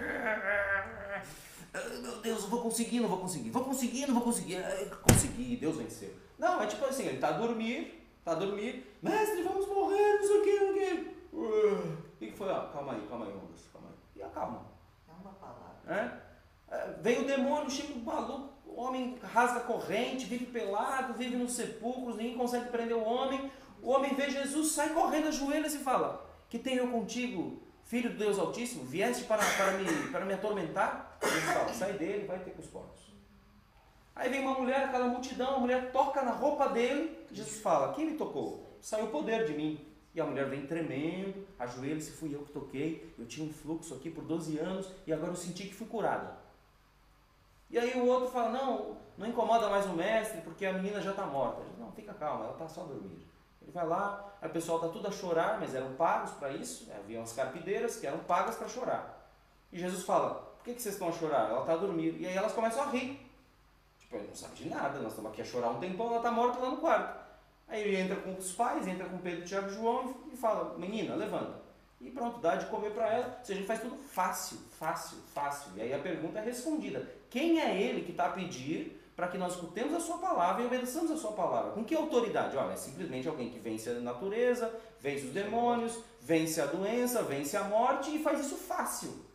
Meu 2.02 2.22
Deus, 2.22 2.44
eu 2.44 2.50
vou 2.50 2.62
conseguir, 2.62 3.00
não 3.00 3.10
vou 3.10 3.20
conseguir. 3.20 3.50
Vou 3.50 3.64
conseguir, 3.64 4.08
não 4.08 4.14
vou 4.14 4.24
conseguir. 4.24 4.58
Consegui, 5.02 5.58
Deus 5.58 5.78
venceu. 5.78 6.14
Não, 6.38 6.62
é 6.62 6.68
tipo 6.68 6.86
assim, 6.86 7.06
ele 7.06 7.16
está 7.16 7.30
a 7.30 7.34
dormir, 7.34 8.08
está 8.20 8.32
a 8.32 8.36
dormir, 8.36 8.96
mestre, 9.02 9.44
vamos 9.44 9.68
morrer, 9.68 10.20
não 10.20 10.28
sei 10.28 10.38
o 10.40 10.44
que, 10.44 10.60
não 10.60 10.74
sei 10.74 10.94
o 10.94 11.04
que. 11.06 11.15
O 11.36 12.18
que 12.18 12.32
foi? 12.32 12.50
Ah, 12.50 12.70
calma 12.72 12.94
aí, 12.94 13.08
calma 13.08 13.26
aí, 13.26 13.34
Ondas 13.34 13.66
e 14.16 14.24
acalma. 14.24 14.66
É 15.08 15.12
uma 15.22 15.34
palavra. 15.34 15.76
É? 15.88 16.26
Vem 17.02 17.22
o 17.22 17.28
demônio, 17.28 17.70
chega 17.70 17.94
o 17.94 18.00
maluco, 18.00 18.54
o 18.66 18.80
homem 18.80 19.18
rasga 19.22 19.60
a 19.60 19.64
corrente, 19.64 20.26
vive 20.26 20.46
pelado, 20.48 21.14
vive 21.14 21.36
nos 21.36 21.54
sepulcros, 21.54 22.18
ninguém 22.18 22.38
consegue 22.38 22.70
prender 22.70 22.96
o 22.96 23.04
homem. 23.04 23.52
O 23.82 23.92
homem 23.92 24.16
vê 24.16 24.30
Jesus, 24.30 24.72
sai 24.72 24.90
correndo, 24.90 25.28
ajoelha 25.28 25.68
e 25.68 25.80
fala: 25.80 26.26
Que 26.50 26.58
tenho 26.58 26.80
eu 26.80 26.92
contigo, 26.92 27.62
filho 27.84 28.10
do 28.10 28.18
Deus 28.18 28.40
Altíssimo? 28.40 28.84
Vieste 28.84 29.26
para, 29.26 29.44
para, 29.58 29.72
me, 29.74 30.12
para 30.12 30.26
me 30.26 30.34
atormentar? 30.34 31.18
Jesus 31.22 31.44
fala: 31.44 31.74
Sai 31.74 31.94
dele, 31.94 32.26
vai 32.26 32.40
ter 32.40 32.52
com 32.52 32.62
os 32.62 32.68
porcos. 32.68 33.14
Aí 34.16 34.30
vem 34.30 34.42
uma 34.42 34.58
mulher, 34.58 34.86
aquela 34.86 35.08
multidão, 35.08 35.58
a 35.58 35.60
mulher 35.60 35.92
toca 35.92 36.22
na 36.24 36.32
roupa 36.32 36.70
dele. 36.70 37.26
Jesus 37.32 37.62
fala: 37.62 37.94
Quem 37.94 38.12
me 38.12 38.18
tocou? 38.18 38.66
Saiu 38.82 39.06
o 39.06 39.10
poder 39.10 39.46
de 39.46 39.54
mim. 39.54 39.95
E 40.16 40.22
a 40.22 40.26
mulher 40.26 40.48
vem 40.50 40.66
tremendo, 40.66 41.46
ajoelha-se, 41.60 42.12
fui 42.12 42.34
eu 42.34 42.40
que 42.40 42.54
toquei, 42.54 43.14
eu 43.20 43.26
tinha 43.26 43.46
um 43.46 43.52
fluxo 43.52 43.94
aqui 43.94 44.10
por 44.10 44.24
12 44.24 44.58
anos 44.58 44.90
e 45.06 45.12
agora 45.12 45.34
eu 45.34 45.36
senti 45.36 45.66
que 45.66 45.74
fui 45.74 45.86
curada. 45.88 46.38
E 47.70 47.78
aí 47.78 48.00
o 48.00 48.08
outro 48.08 48.30
fala, 48.30 48.50
não, 48.50 48.96
não 49.18 49.28
incomoda 49.28 49.70
mais 49.70 49.86
o 49.86 49.94
mestre 49.94 50.40
porque 50.40 50.66
a 50.66 50.72
menina 50.72 51.02
já 51.02 51.12
está 51.12 51.26
morta. 51.26 51.62
Diz, 51.66 51.78
não, 51.78 51.92
fica 51.92 52.14
calma, 52.14 52.46
ela 52.46 52.54
está 52.54 52.66
só 52.66 52.84
a 52.84 52.86
dormir. 52.86 53.28
Ele 53.62 53.72
vai 53.74 53.86
lá, 53.86 54.34
aí 54.42 54.48
o 54.48 54.54
pessoal 54.54 54.78
está 54.78 54.90
tudo 54.90 55.06
a 55.06 55.12
chorar, 55.12 55.60
mas 55.60 55.76
eram 55.76 55.94
pagos 55.96 56.32
para 56.32 56.52
isso, 56.52 56.86
né? 56.86 56.96
havia 56.98 57.20
umas 57.20 57.34
carpideiras 57.34 57.98
que 57.98 58.08
eram 58.08 58.20
pagas 58.20 58.56
para 58.56 58.70
chorar. 58.70 59.30
E 59.70 59.78
Jesus 59.78 60.06
fala, 60.06 60.36
por 60.36 60.64
que, 60.64 60.76
que 60.76 60.82
vocês 60.82 60.96
estão 60.96 61.10
a 61.10 61.12
chorar? 61.12 61.50
Ela 61.50 61.60
está 61.60 61.74
a 61.74 61.78
dormir. 61.78 62.16
E 62.22 62.26
aí 62.26 62.38
elas 62.38 62.54
começam 62.54 62.84
a 62.84 62.86
rir. 62.86 63.20
Tipo, 64.00 64.16
ele 64.16 64.28
não 64.28 64.36
sabe 64.36 64.56
de 64.56 64.70
nada, 64.70 64.98
nós 65.00 65.12
estamos 65.12 65.32
aqui 65.32 65.42
a 65.42 65.46
chorar 65.46 65.72
um 65.72 65.80
tempão, 65.80 66.08
ela 66.08 66.18
está 66.18 66.32
morta 66.32 66.60
lá 66.60 66.70
no 66.70 66.78
quarto. 66.78 67.25
Aí 67.68 67.82
ele 67.82 67.98
entra 67.98 68.16
com 68.18 68.34
os 68.34 68.52
pais, 68.52 68.88
entra 68.88 69.06
com 69.06 69.18
Pedro, 69.18 69.46
Tiago 69.46 69.70
e 69.70 69.74
João 69.74 70.16
e 70.32 70.38
fala, 70.38 70.78
menina, 70.78 71.16
levanta. 71.16 71.66
E 72.00 72.10
pronto, 72.12 72.40
dá 72.40 72.56
de 72.56 72.68
comer 72.68 72.92
para 72.92 73.08
ela. 73.08 73.38
Ou 73.40 73.46
seja, 73.46 73.60
ele 73.60 73.68
faz 73.68 73.82
tudo 73.82 73.96
fácil, 73.96 74.58
fácil, 74.78 75.18
fácil. 75.34 75.72
E 75.76 75.82
aí 75.82 75.94
a 75.94 76.00
pergunta 76.00 76.40
é 76.40 76.44
respondida. 76.44 77.10
Quem 77.30 77.60
é 77.60 77.82
ele 77.82 78.04
que 78.04 78.12
está 78.12 78.28
a 78.28 78.30
pedir 78.30 79.02
para 79.16 79.28
que 79.28 79.38
nós 79.38 79.54
escutemos 79.54 79.94
a 79.94 80.00
sua 80.00 80.18
palavra 80.18 80.62
e 80.62 80.66
obedeçamos 80.68 81.10
a 81.10 81.18
sua 81.18 81.32
palavra? 81.32 81.72
Com 81.72 81.84
que 81.84 81.96
autoridade? 81.96 82.56
Olha, 82.56 82.74
é 82.74 82.76
simplesmente 82.76 83.28
alguém 83.28 83.50
que 83.50 83.60
vence 83.60 83.90
a 83.90 83.94
natureza, 83.94 84.72
vence 85.00 85.26
os 85.26 85.34
demônios, 85.34 85.98
vence 86.22 86.62
a 86.62 86.66
doença, 86.66 87.24
vence 87.24 87.58
a 87.58 87.64
morte 87.64 88.16
e 88.16 88.22
faz 88.22 88.40
isso 88.42 88.56
fácil. 88.56 89.26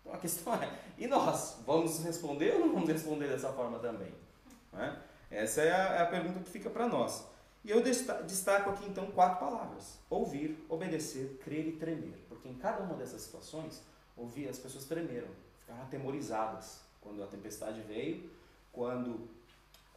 Então 0.00 0.14
a 0.14 0.18
questão 0.18 0.54
é, 0.54 0.70
e 0.98 1.06
nós? 1.06 1.58
Vamos 1.66 2.02
responder 2.04 2.54
ou 2.54 2.60
não 2.60 2.72
vamos 2.72 2.88
responder 2.88 3.28
dessa 3.28 3.52
forma 3.52 3.78
também? 3.78 4.12
É? 4.74 4.92
Essa 5.30 5.62
é 5.62 5.72
a, 5.72 5.94
é 5.94 6.02
a 6.02 6.06
pergunta 6.06 6.40
que 6.40 6.50
fica 6.50 6.70
para 6.70 6.86
nós. 6.86 7.24
E 7.64 7.70
eu 7.70 7.82
destaco 7.82 8.70
aqui 8.70 8.86
então 8.86 9.10
quatro 9.10 9.38
palavras: 9.38 9.98
ouvir, 10.08 10.64
obedecer, 10.68 11.38
crer 11.44 11.68
e 11.68 11.72
tremer. 11.72 12.24
Porque 12.28 12.48
em 12.48 12.54
cada 12.54 12.82
uma 12.82 12.94
dessas 12.94 13.22
situações, 13.22 13.82
ouvir, 14.16 14.48
as 14.48 14.58
pessoas 14.58 14.84
tremeram, 14.84 15.28
ficaram 15.60 15.82
atemorizadas 15.82 16.80
quando 17.00 17.22
a 17.22 17.26
tempestade 17.26 17.80
veio, 17.82 18.30
quando 18.72 19.28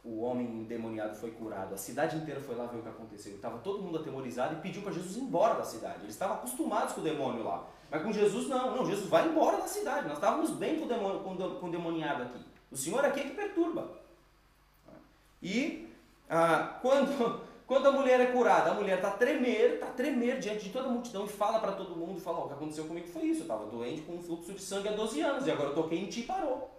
o 0.04 0.20
homem 0.20 0.46
endemoniado 0.46 1.16
foi 1.16 1.30
curado, 1.30 1.74
a 1.74 1.78
cidade 1.78 2.16
inteira 2.16 2.38
foi 2.38 2.54
lá 2.54 2.66
ver 2.66 2.78
o 2.78 2.82
que 2.82 2.88
aconteceu. 2.88 3.34
Estava 3.34 3.58
todo 3.58 3.82
mundo 3.82 3.98
atemorizado 3.98 4.54
e 4.54 4.60
pediu 4.60 4.82
para 4.82 4.92
Jesus 4.92 5.16
ir 5.16 5.20
embora 5.20 5.54
da 5.54 5.64
cidade. 5.64 6.00
Eles 6.02 6.14
estavam 6.14 6.36
acostumados 6.36 6.92
com 6.92 7.00
o 7.00 7.04
demônio 7.04 7.42
lá. 7.42 7.66
Mas 7.90 8.02
com 8.02 8.12
Jesus, 8.12 8.48
não. 8.48 8.76
Não, 8.76 8.84
Jesus 8.84 9.08
vai 9.08 9.26
embora 9.26 9.56
da 9.56 9.66
cidade. 9.66 10.06
Nós 10.06 10.18
estávamos 10.18 10.50
bem 10.50 10.78
com 10.78 10.84
o, 10.84 10.88
demônio, 10.88 11.20
com 11.58 11.66
o 11.66 11.70
demoniado 11.70 12.24
aqui. 12.24 12.44
O 12.70 12.76
Senhor 12.76 13.02
aqui 13.02 13.20
é 13.20 13.24
que 13.24 13.34
perturba. 13.34 13.98
E 15.42 15.88
ah, 16.28 16.78
quando 16.82 17.40
quando 17.66 17.86
a 17.86 17.92
mulher 17.92 18.20
é 18.20 18.26
curada, 18.26 18.70
a 18.70 18.74
mulher 18.74 18.98
está 18.98 19.10
tremer, 19.12 19.74
está 19.74 19.86
tremer 19.86 20.38
diante 20.38 20.64
de 20.64 20.70
toda 20.70 20.88
a 20.88 20.92
multidão 20.92 21.24
e 21.24 21.28
fala 21.28 21.58
para 21.58 21.72
todo 21.72 21.96
mundo, 21.96 22.20
fala, 22.20 22.40
oh, 22.40 22.44
o 22.44 22.48
que 22.48 22.54
aconteceu 22.54 22.84
comigo 22.84 23.08
foi 23.08 23.22
isso, 23.22 23.40
eu 23.40 23.44
estava 23.44 23.64
doente 23.66 24.02
com 24.02 24.14
um 24.14 24.22
fluxo 24.22 24.52
de 24.52 24.60
sangue 24.60 24.88
há 24.88 24.92
12 24.92 25.20
anos 25.22 25.46
e 25.46 25.50
agora 25.50 25.70
eu 25.70 25.74
toquei 25.74 25.98
em 25.98 26.06
ti 26.06 26.20
e 26.20 26.24
parou. 26.24 26.70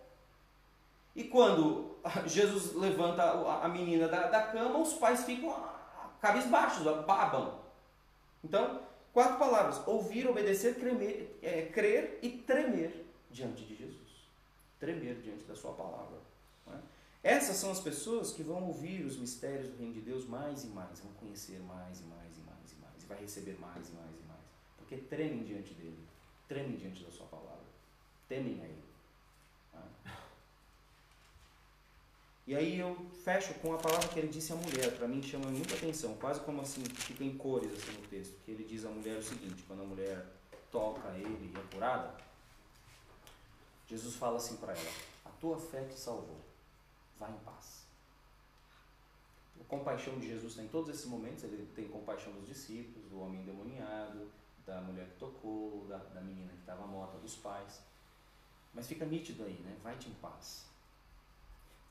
E 1.16 1.24
quando 1.24 1.96
Jesus 2.28 2.76
levanta 2.76 3.24
a 3.24 3.68
menina 3.68 4.08
da, 4.08 4.28
da 4.28 4.44
cama, 4.44 4.80
os 4.80 4.94
pais 4.94 5.24
ficam 5.24 5.56
cabisbaixos, 6.22 6.84
babam. 7.06 7.60
Então, 8.44 8.82
quatro 9.12 9.38
palavras: 9.38 9.82
ouvir, 9.88 10.28
obedecer, 10.28 10.76
cremer, 10.76 11.40
é, 11.42 11.64
crer 11.64 12.20
e 12.22 12.30
tremer 12.30 13.06
diante 13.32 13.64
de 13.64 13.76
Jesus. 13.76 14.30
Tremer 14.80 15.16
diante 15.16 15.46
da 15.46 15.56
sua 15.56 15.72
palavra. 15.74 16.25
Essas 17.26 17.58
são 17.58 17.72
as 17.72 17.80
pessoas 17.80 18.32
que 18.32 18.44
vão 18.44 18.68
ouvir 18.68 19.04
os 19.04 19.18
mistérios 19.18 19.70
do 19.70 19.78
reino 19.78 19.94
de 19.94 20.02
Deus 20.02 20.28
mais 20.28 20.64
e 20.64 20.68
mais, 20.68 21.00
vão 21.00 21.12
conhecer 21.14 21.60
mais 21.62 22.00
e 22.00 22.04
mais 22.04 22.38
e 22.38 22.42
mais 22.42 22.72
e 22.72 22.76
mais, 22.76 23.04
e 23.04 23.08
vai 23.08 23.20
receber 23.20 23.58
mais 23.60 23.90
e 23.90 23.94
mais 23.94 24.16
e 24.16 24.28
mais, 24.28 24.42
porque 24.78 24.96
tremem 24.98 25.44
diante 25.44 25.74
dele, 25.74 25.98
tremem 26.48 26.78
diante 26.78 27.04
da 27.04 27.10
sua 27.10 27.26
palavra, 27.26 27.66
temem 28.30 28.62
a 28.62 28.66
ele. 28.66 28.84
Ah. 29.74 30.18
E 32.46 32.56
aí 32.56 32.80
eu 32.80 32.96
fecho 33.24 33.56
com 33.56 33.74
a 33.74 33.80
palavra 33.80 34.08
que 34.08 34.20
ele 34.20 34.28
disse 34.28 34.54
à 34.54 34.56
mulher, 34.56 34.96
para 34.96 35.08
mim 35.08 35.24
chama 35.24 35.48
muita 35.48 35.74
atenção, 35.74 36.14
quase 36.18 36.42
como 36.42 36.62
assim, 36.62 36.84
fica 36.84 37.24
em 37.24 37.36
cores 37.36 37.74
assim 37.74 38.00
no 38.00 38.08
texto, 38.08 38.36
que 38.46 38.52
ele 38.52 38.64
diz 38.66 38.86
à 38.86 38.90
mulher 38.90 39.18
o 39.18 39.24
seguinte, 39.24 39.64
quando 39.66 39.82
a 39.82 39.86
mulher 39.86 40.24
toca 40.72 41.10
ele 41.18 41.52
e 41.52 41.58
é 41.58 41.74
curada, 41.74 42.16
Jesus 43.88 44.14
fala 44.14 44.38
assim 44.38 44.58
para 44.58 44.74
ela, 44.74 44.92
a 45.26 45.30
tua 45.32 45.58
fé 45.58 45.86
te 45.86 45.96
salvou 45.96 46.45
vá 47.20 47.30
em 47.30 47.38
paz. 47.40 47.86
A 49.60 49.64
compaixão 49.64 50.20
de 50.20 50.28
Jesus 50.28 50.56
tem 50.56 50.68
todos 50.68 50.90
esses 50.90 51.06
momentos, 51.06 51.44
ele 51.44 51.68
tem 51.76 51.88
compaixão 51.88 52.34
dos 52.34 52.48
discípulos, 52.48 53.10
do 53.10 53.20
homem 53.20 53.42
endemoniado, 53.42 54.30
da 54.66 54.82
mulher 54.82 55.08
que 55.08 55.18
tocou, 55.18 55.86
da, 55.88 55.98
da 55.98 56.22
menina 56.22 56.52
que 56.52 56.60
estava 56.60 56.86
morta, 56.86 57.18
dos 57.18 57.36
pais. 57.36 57.82
Mas 58.74 58.88
fica 58.88 59.06
nítido 59.06 59.44
aí, 59.44 59.58
né? 59.64 59.78
Vai-te 59.82 60.10
em 60.10 60.14
paz. 60.16 60.66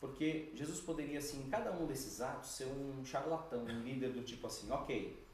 Porque 0.00 0.52
Jesus 0.54 0.80
poderia, 0.80 1.18
assim, 1.18 1.46
em 1.46 1.48
cada 1.48 1.72
um 1.72 1.86
desses 1.86 2.20
atos, 2.20 2.50
ser 2.50 2.66
um 2.66 3.04
charlatão, 3.04 3.64
um 3.64 3.82
líder 3.82 4.12
do 4.12 4.22
tipo 4.22 4.46
assim, 4.46 4.70
ok, 4.70 5.24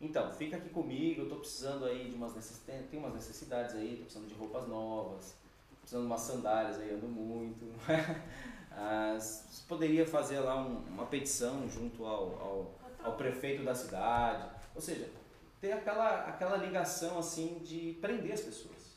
então, 0.00 0.32
fica 0.32 0.56
aqui 0.56 0.70
comigo, 0.70 1.20
eu 1.20 1.24
estou 1.24 1.40
precisando 1.40 1.84
aí 1.84 2.08
de 2.08 2.14
umas 2.14 2.34
necessidades, 2.34 2.88
tem 2.88 2.98
umas 2.98 3.12
necessidades 3.12 3.74
aí, 3.74 3.90
estou 3.90 4.04
precisando 4.04 4.28
de 4.28 4.34
roupas 4.34 4.66
novas, 4.66 5.34
precisando 5.80 6.04
de 6.04 6.06
umas 6.06 6.20
sandálias 6.22 6.80
aí, 6.80 6.94
ando 6.94 7.06
muito. 7.06 7.66
Você 8.70 9.62
poderia 9.68 10.06
fazer 10.06 10.40
lá 10.40 10.56
um, 10.56 10.78
uma 10.88 11.06
petição 11.06 11.68
junto 11.68 12.04
ao, 12.04 12.40
ao, 12.40 12.74
ao, 13.02 13.16
prefeito 13.16 13.62
da 13.62 13.74
cidade. 13.74 14.48
Ou 14.74 14.80
seja, 14.80 15.10
ter 15.60 15.72
aquela, 15.72 16.26
aquela 16.26 16.56
ligação 16.56 17.18
assim 17.18 17.58
de 17.58 17.98
prender 18.00 18.32
as 18.32 18.40
pessoas. 18.40 18.96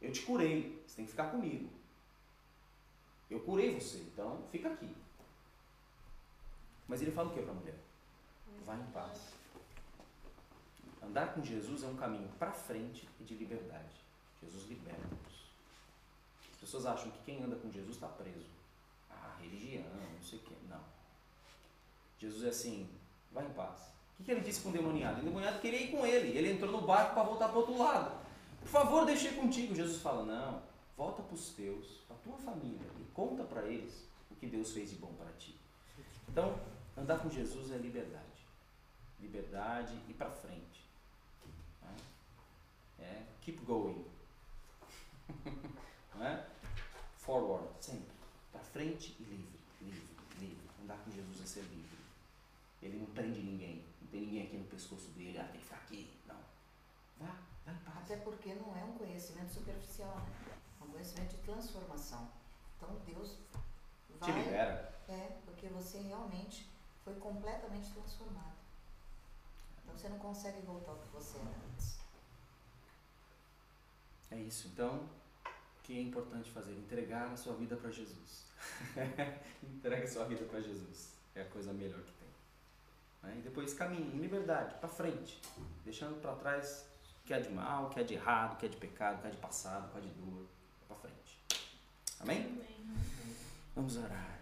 Eu 0.00 0.12
te 0.12 0.22
curei, 0.22 0.82
você 0.86 0.96
tem 0.96 1.04
que 1.04 1.10
ficar 1.10 1.30
comigo. 1.30 1.70
Eu 3.30 3.40
curei 3.40 3.78
você, 3.78 3.98
então 3.98 4.42
fica 4.50 4.68
aqui. 4.68 4.94
Mas 6.88 7.02
ele 7.02 7.10
fala 7.10 7.30
o 7.30 7.34
que 7.34 7.42
para 7.42 7.52
a 7.52 7.54
mulher? 7.54 7.78
Vai 8.64 8.78
em 8.80 8.86
paz. 8.92 9.32
Andar 11.02 11.34
com 11.34 11.42
Jesus 11.42 11.82
é 11.82 11.86
um 11.86 11.96
caminho 11.96 12.28
para 12.38 12.52
frente 12.52 13.08
e 13.20 13.24
de 13.24 13.34
liberdade. 13.34 14.04
Jesus 14.42 14.68
liberta-nos 14.68 15.25
pessoas 16.66 16.86
acham 16.86 17.10
que 17.10 17.18
quem 17.24 17.42
anda 17.42 17.56
com 17.56 17.70
Jesus 17.70 17.94
está 17.94 18.08
preso. 18.08 18.46
Ah, 19.08 19.36
religião, 19.40 19.84
não 19.84 20.22
sei 20.22 20.38
o 20.38 20.42
quê. 20.42 20.54
Não. 20.68 20.80
Jesus 22.18 22.44
é 22.44 22.48
assim, 22.48 22.88
vai 23.30 23.46
em 23.46 23.50
paz. 23.50 23.94
O 24.18 24.24
que, 24.24 24.30
ele 24.30 24.40
disse 24.40 24.60
com 24.60 24.70
o 24.70 24.72
demoniado? 24.72 25.20
O 25.20 25.24
demoniado 25.24 25.60
queria 25.60 25.82
ir 25.82 25.90
com 25.90 26.04
ele. 26.04 26.36
Ele 26.36 26.52
entrou 26.52 26.72
no 26.72 26.86
barco 26.86 27.14
para 27.14 27.22
voltar 27.22 27.48
para 27.48 27.56
o 27.56 27.60
outro 27.60 27.78
lado. 27.78 28.20
Por 28.60 28.68
favor, 28.68 29.06
deixe 29.06 29.30
contigo. 29.32 29.74
Jesus 29.74 30.00
fala, 30.00 30.24
não, 30.24 30.62
volta 30.96 31.22
para 31.22 31.34
os 31.34 31.50
teus, 31.50 31.86
para 32.08 32.16
a 32.16 32.20
tua 32.20 32.38
família 32.38 32.90
e 32.98 33.04
conta 33.12 33.44
para 33.44 33.62
eles 33.66 34.08
o 34.30 34.34
que 34.34 34.46
Deus 34.46 34.72
fez 34.72 34.90
de 34.90 34.96
bom 34.96 35.12
para 35.14 35.30
ti. 35.38 35.54
Então, 36.28 36.58
andar 36.96 37.20
com 37.20 37.30
Jesus 37.30 37.70
é 37.70 37.76
liberdade. 37.76 38.24
Liberdade 39.20 39.96
e 40.08 40.14
para 40.14 40.30
frente. 40.30 40.84
É, 42.98 43.22
keep 43.42 43.62
going. 43.64 44.04
Não 46.16 46.26
é? 46.26 46.46
Forward, 47.26 47.66
sempre. 47.80 48.14
Para 48.52 48.62
frente 48.62 49.16
e 49.18 49.24
livre, 49.24 49.60
livre, 49.82 50.16
livre. 50.38 50.70
Andar 50.82 50.96
com 50.98 51.10
Jesus 51.10 51.42
é 51.42 51.44
ser 51.44 51.62
livre. 51.62 51.98
Ele 52.80 52.98
não 52.98 53.06
prende 53.06 53.42
ninguém. 53.42 53.84
Não 54.00 54.08
tem 54.08 54.20
ninguém 54.20 54.46
aqui 54.46 54.56
no 54.56 54.64
pescoço 54.66 55.08
dele, 55.10 55.36
ah, 55.38 55.44
tem 55.44 55.60
que 55.60 55.66
ficar 55.66 55.76
aqui. 55.76 56.10
Não. 56.26 56.38
Vá, 57.18 57.36
vá 57.66 57.72
em 57.72 57.78
paz. 57.78 57.98
Até 57.98 58.16
porque 58.18 58.54
não 58.54 58.76
é 58.76 58.84
um 58.84 58.92
conhecimento 58.92 59.52
superficial, 59.52 60.16
né? 60.16 60.56
É 60.80 60.84
um 60.84 60.88
conhecimento 60.88 61.36
de 61.36 61.42
transformação. 61.42 62.30
Então 62.76 62.96
Deus 63.04 63.36
vai. 64.20 64.32
Te 64.32 64.38
libera. 64.38 64.96
É, 65.08 65.38
porque 65.44 65.68
você 65.68 65.98
realmente 65.98 66.70
foi 67.04 67.14
completamente 67.14 67.90
transformado. 67.92 68.56
Então 69.82 69.96
você 69.96 70.08
não 70.08 70.18
consegue 70.18 70.60
voltar 70.62 70.92
ao 70.92 70.98
que 70.98 71.08
você 71.08 71.38
era 71.38 71.50
antes. 71.72 71.98
É 74.30 74.36
isso. 74.36 74.68
Então, 74.68 75.08
que 75.86 75.96
é 75.96 76.02
importante 76.02 76.50
fazer? 76.50 76.72
Entregar 76.72 77.30
a 77.32 77.36
sua 77.36 77.54
vida 77.54 77.76
para 77.76 77.90
Jesus. 77.90 78.44
Entrega 79.62 80.04
a 80.04 80.08
sua 80.08 80.24
vida 80.24 80.44
para 80.44 80.60
Jesus. 80.60 81.12
É 81.34 81.42
a 81.42 81.44
coisa 81.44 81.72
melhor 81.72 82.00
que 82.00 82.12
tem. 82.12 82.28
Né? 83.22 83.36
E 83.38 83.42
depois 83.42 83.72
caminhe 83.72 84.16
em 84.16 84.18
liberdade, 84.18 84.74
para 84.80 84.88
frente, 84.88 85.40
deixando 85.84 86.20
para 86.20 86.34
trás 86.34 86.84
o 87.22 87.26
que 87.26 87.32
é 87.32 87.40
de 87.40 87.50
mal, 87.50 87.86
o 87.86 87.90
que 87.90 88.00
é 88.00 88.02
de 88.02 88.14
errado, 88.14 88.54
o 88.54 88.56
que 88.56 88.66
é 88.66 88.68
de 88.68 88.76
pecado, 88.76 89.18
o 89.18 89.20
que 89.20 89.28
é 89.28 89.30
de 89.30 89.36
passado, 89.36 89.86
o 89.86 89.92
que 89.92 89.98
é 89.98 90.00
de 90.00 90.08
dor, 90.08 90.46
para 90.88 90.96
frente. 90.96 91.38
Amém? 92.18 92.40
Amém. 92.40 93.36
Vamos 93.76 93.96
orar. 93.96 94.35